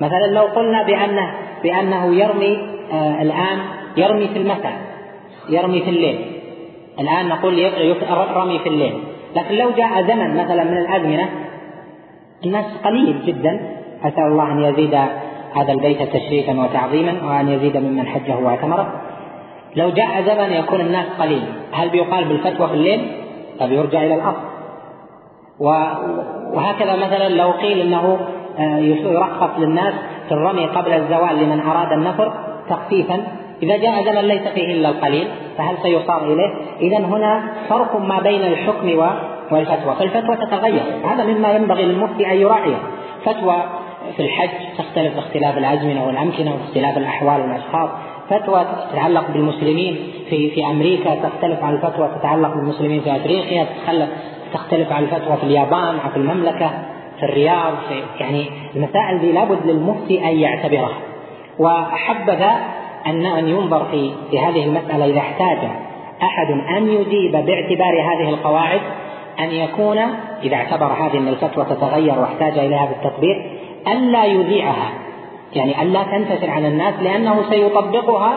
مثلا 0.00 0.26
لو 0.26 0.42
قلنا 0.42 0.82
بأنه 0.82 1.34
بأنه 1.62 2.14
يرمي 2.14 2.58
آه 2.92 3.22
الآن 3.22 3.58
يرمي 3.96 4.28
في 4.28 4.38
المساء 4.38 4.80
يرمي 5.48 5.80
في 5.80 5.90
الليل. 5.90 6.40
الآن 7.00 7.28
نقول 7.28 7.72
رمي 8.34 8.58
في 8.58 8.68
الليل. 8.68 9.04
لكن 9.36 9.54
لو 9.54 9.70
جاء 9.70 10.02
زمن 10.02 10.36
مثلا 10.36 10.64
من 10.64 10.78
الأزمنة 10.78 11.28
الناس 12.44 12.64
قليل 12.84 13.26
جدا 13.26 13.76
أسأل 14.04 14.24
الله 14.26 14.52
أن 14.52 14.64
يزيد 14.64 14.94
هذا 15.54 15.72
البيت 15.72 16.02
تشريفا 16.02 16.60
وتعظيما 16.60 17.12
وأن 17.28 17.48
يزيد 17.48 17.76
ممن 17.76 18.06
حجه 18.06 18.36
واعتمره. 18.36 18.92
لو 19.76 19.90
جاء 19.90 20.22
زمن 20.22 20.52
يكون 20.52 20.80
الناس 20.80 21.06
قليل 21.18 21.42
هل 21.72 21.88
بيقال 21.88 22.24
بالفتوى 22.24 22.68
في 22.68 22.74
الليل؟ 22.74 23.06
طب 23.60 23.72
يرجع 23.72 24.02
إلى 24.02 24.14
الأصل. 24.14 24.44
وهكذا 26.54 26.96
مثلا 26.96 27.28
لو 27.28 27.50
قيل 27.50 27.80
إنه 27.80 28.18
آه، 28.58 28.78
يرخص 28.78 29.50
للناس 29.58 29.94
في 30.28 30.32
الرمي 30.32 30.66
قبل 30.66 30.92
الزوال 30.92 31.36
لمن 31.36 31.60
أراد 31.60 31.92
النفر 31.92 32.32
تخفيفا. 32.68 33.24
إذا 33.62 33.76
جاء 33.76 34.04
زمن 34.04 34.24
ليس 34.28 34.48
فيه 34.48 34.72
إلا 34.72 34.88
القليل 34.88 35.28
فهل 35.58 35.76
سيصار 35.82 36.32
إليه؟ 36.32 36.54
اذا 36.80 36.98
هنا 36.98 37.52
فرق 37.68 37.96
ما 37.96 38.20
بين 38.20 38.40
الحكم 38.40 38.88
والفتوى، 39.50 39.94
فالفتوى 39.98 40.36
تتغير، 40.36 40.82
هذا 41.04 41.24
مما 41.24 41.52
ينبغي 41.52 41.84
للمفتي 41.84 42.32
أن 42.32 42.36
يراعيه، 42.36 42.76
فتوى 43.24 43.56
في 44.16 44.22
الحج 44.22 44.50
تختلف 44.78 45.14
باختلاف 45.14 45.58
الأزمنة 45.58 46.06
والأمكنة 46.06 46.52
واختلاف 46.54 46.98
الأحوال 46.98 47.40
والأشخاص، 47.40 47.90
فتوى 48.30 48.66
تتعلق 48.92 49.30
بالمسلمين 49.30 49.96
في 50.30 50.50
في 50.50 50.66
أمريكا 50.66 51.14
تختلف 51.14 51.62
عن 51.64 51.74
الفتوى 51.74 52.08
تتعلق 52.18 52.54
بالمسلمين 52.54 53.00
في 53.00 53.16
أفريقيا 53.16 53.64
تتخلف 53.64 54.08
تختلف 54.54 54.92
عن 54.92 55.02
الفتوى 55.02 55.36
في 55.36 55.44
اليابان 55.44 55.94
أو 56.04 56.10
في 56.10 56.16
المملكة 56.16 56.70
في 57.18 57.22
الرياض 57.22 57.72
في 57.88 58.02
يعني 58.20 58.46
المسائل 58.76 59.18
دي 59.20 59.32
لابد 59.32 59.66
للمفتي 59.66 60.24
أن 60.30 60.38
يعتبرها. 60.38 60.98
وحبذا 61.58 62.52
أن 63.06 63.26
أن 63.26 63.48
ينظر 63.48 63.84
في 63.84 64.12
في 64.30 64.38
هذه 64.38 64.64
المسألة 64.64 65.04
إذا 65.04 65.18
احتاج 65.18 65.58
أحد 66.22 66.50
أن 66.76 66.88
يجيب 66.88 67.32
باعتبار 67.32 68.02
هذه 68.02 68.28
القواعد 68.28 68.80
أن 69.40 69.50
يكون 69.50 69.98
إذا 70.42 70.56
اعتبر 70.56 70.86
هذه 70.86 71.18
أن 71.18 71.28
الفتوى 71.28 71.64
تتغير 71.64 72.18
واحتاج 72.18 72.58
إليها 72.58 72.86
بالتطبيق 72.86 73.36
ألا 73.88 74.24
يذيعها 74.24 74.90
يعني 75.52 75.82
ألا 75.82 76.02
تنتشر 76.02 76.50
على 76.50 76.68
الناس 76.68 76.94
لأنه 77.02 77.42
سيطبقها 77.50 78.36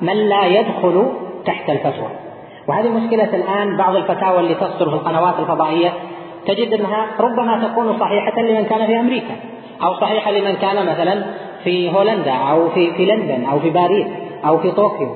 من 0.00 0.28
لا 0.28 0.46
يدخل 0.46 1.06
تحت 1.46 1.70
الفتوى. 1.70 2.08
وهذه 2.68 2.88
مشكلة 2.88 3.36
الآن 3.36 3.76
بعض 3.76 3.96
الفتاوى 3.96 4.40
اللي 4.40 4.54
تصدر 4.54 4.90
في 4.90 4.96
القنوات 4.96 5.34
الفضائية 5.38 5.92
تجد 6.46 6.74
أنها 6.74 7.06
ربما 7.20 7.68
تكون 7.68 7.98
صحيحة 8.00 8.42
لمن 8.42 8.64
كان 8.64 8.86
في 8.86 9.00
أمريكا 9.00 9.34
أو 9.82 9.94
صحيحة 9.94 10.30
لمن 10.30 10.54
كان 10.54 10.86
مثلا 10.86 11.24
في 11.64 11.92
هولندا 11.92 12.32
أو 12.32 12.68
في 12.68 12.92
في 12.92 13.04
لندن 13.04 13.44
أو 13.44 13.58
في 13.58 13.70
باريس 13.70 14.06
أو 14.46 14.58
في 14.58 14.70
طوكيو. 14.70 15.08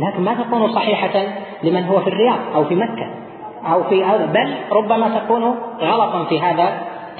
لكن 0.00 0.22
ما 0.22 0.34
تكون 0.34 0.72
صحيحة 0.72 1.22
لمن 1.62 1.84
هو 1.84 2.00
في 2.00 2.08
الرياض 2.08 2.38
أو 2.54 2.64
في 2.64 2.74
مكة 2.74 3.10
أو 3.72 3.82
في 3.82 4.04
بل 4.34 4.54
ربما 4.72 5.18
تكون 5.18 5.54
غلطا 5.80 6.24
في 6.24 6.40
هذا 6.40 6.68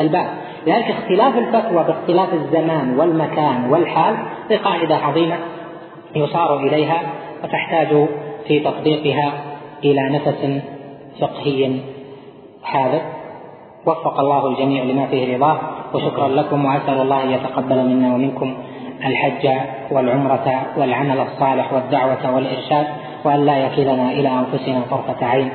الباب. 0.01 0.27
لذلك 0.69 0.91
اختلاف 0.91 1.39
الفتوى 1.39 1.85
باختلاف 1.85 2.35
الزمان 2.35 2.99
والمكان 2.99 3.71
والحال 3.71 4.17
قاعدة 4.65 4.97
عظيمة 4.97 5.37
يصار 6.17 6.61
إليها 6.61 7.03
وتحتاج 7.45 8.07
في 8.49 8.61
تطبيقها 8.61 9.33
إلى 9.85 10.11
نفس 10.11 10.63
فقهي 11.21 11.81
حاذق 12.63 13.03
وفق 13.87 14.21
الله 14.21 14.47
الجميع 14.47 14.85
لما 14.85 15.07
فيه 15.07 15.37
رضاه 15.37 15.59
وشكرا 15.95 16.29
لكم 16.29 16.65
وأسأل 16.65 17.01
الله 17.01 17.23
أن 17.23 17.31
يتقبل 17.31 17.77
منا 17.89 18.15
ومنكم 18.15 18.55
الحج 19.05 19.49
والعمرة 19.91 20.67
والعمل 20.77 21.21
الصالح 21.21 21.73
والدعوة 21.73 22.35
والإرشاد 22.35 22.87
وأن 23.25 23.47
لا 23.47 23.57
يكلنا 23.59 24.11
إلى 24.11 24.29
أنفسنا 24.29 24.83
طرفة 24.91 25.27
عين. 25.27 25.51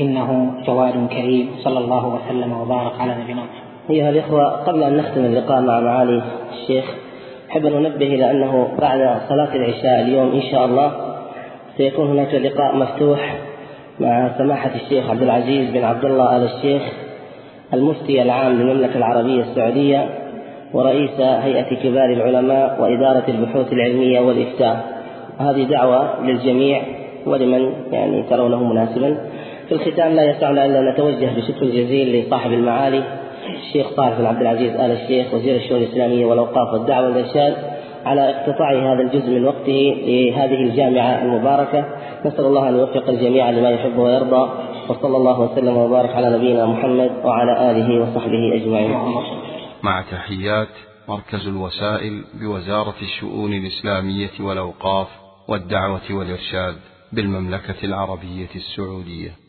إنه 0.00 0.52
جواد 0.66 1.08
كريم. 1.08 1.50
صلى 1.58 1.78
الله 1.78 2.06
وسلم 2.06 2.52
وبارك 2.52 3.00
على 3.00 3.14
نبينا 3.14 3.42
محمد. 3.42 3.65
أيها 3.90 4.10
الإخوة 4.10 4.44
قبل 4.50 4.82
أن 4.82 4.96
نختم 4.96 5.24
اللقاء 5.24 5.60
مع 5.60 5.80
معالي 5.80 6.22
الشيخ 6.52 6.84
أحب 7.50 7.66
أن 7.66 7.86
أنبه 7.86 8.06
إلى 8.06 8.30
أنه 8.30 8.68
بعد 8.80 9.20
صلاة 9.28 9.54
العشاء 9.54 10.00
اليوم 10.00 10.32
إن 10.32 10.42
شاء 10.42 10.64
الله 10.64 10.92
سيكون 11.76 12.08
هناك 12.10 12.34
لقاء 12.34 12.76
مفتوح 12.76 13.36
مع 14.00 14.30
سماحة 14.38 14.70
الشيخ 14.74 15.10
عبد 15.10 15.22
العزيز 15.22 15.70
بن 15.70 15.84
عبد 15.84 16.04
الله 16.04 16.36
آل 16.36 16.42
الشيخ 16.42 16.82
المفتي 17.74 18.22
العام 18.22 18.52
للمملكة 18.52 18.96
العربية 18.96 19.42
السعودية 19.42 20.08
ورئيس 20.72 21.20
هيئة 21.20 21.74
كبار 21.82 22.12
العلماء 22.12 22.76
وإدارة 22.80 23.24
البحوث 23.28 23.72
العلمية 23.72 24.20
والإفتاء. 24.20 24.84
هذه 25.38 25.62
دعوة 25.62 26.22
للجميع 26.22 26.82
ولمن 27.26 27.72
يعني 27.92 28.22
ترونه 28.22 28.64
مناسبا. 28.64 29.18
في 29.68 29.74
الختام 29.74 30.12
لا 30.12 30.22
يسعنا 30.30 30.66
إلا 30.66 30.92
نتوجه 30.92 31.30
بشكر 31.36 31.66
جزيل 31.66 32.20
لصاحب 32.20 32.52
المعالي 32.52 33.02
الشيخ 33.54 33.86
صالح 33.96 34.18
بن 34.18 34.26
عبد 34.26 34.40
العزيز 34.40 34.72
آل 34.72 34.90
الشيخ 34.90 35.34
وزير 35.34 35.56
الشؤون 35.56 35.82
الإسلامية 35.82 36.26
والأوقاف 36.26 36.72
والدعوة 36.72 37.06
والإرشاد 37.06 37.56
على 38.04 38.30
اقتطاع 38.30 38.72
هذا 38.72 39.02
الجزء 39.02 39.30
من 39.30 39.44
وقته 39.44 39.94
لهذه 40.06 40.60
الجامعة 40.70 41.22
المباركة. 41.22 41.84
نسأل 42.26 42.44
الله 42.44 42.68
أن 42.68 42.76
يوفق 42.76 43.08
الجميع 43.08 43.50
لما 43.50 43.70
يحب 43.70 43.98
ويرضى 43.98 44.50
وصلى 44.88 45.16
الله 45.16 45.40
وسلم 45.40 45.76
وبارك 45.76 46.10
على 46.10 46.36
نبينا 46.36 46.66
محمد 46.66 47.10
وعلى 47.24 47.70
آله 47.70 48.02
وصحبه 48.02 48.54
أجمعين. 48.54 48.96
مع 49.82 50.02
تحيات 50.10 50.68
مركز 51.08 51.46
الوسائل 51.48 52.24
بوزارة 52.40 52.94
الشؤون 53.02 53.52
الإسلامية 53.52 54.30
والأوقاف 54.40 55.08
والدعوة 55.48 56.00
والإرشاد 56.10 56.74
بالمملكة 57.12 57.84
العربية 57.84 58.50
السعودية. 58.56 59.45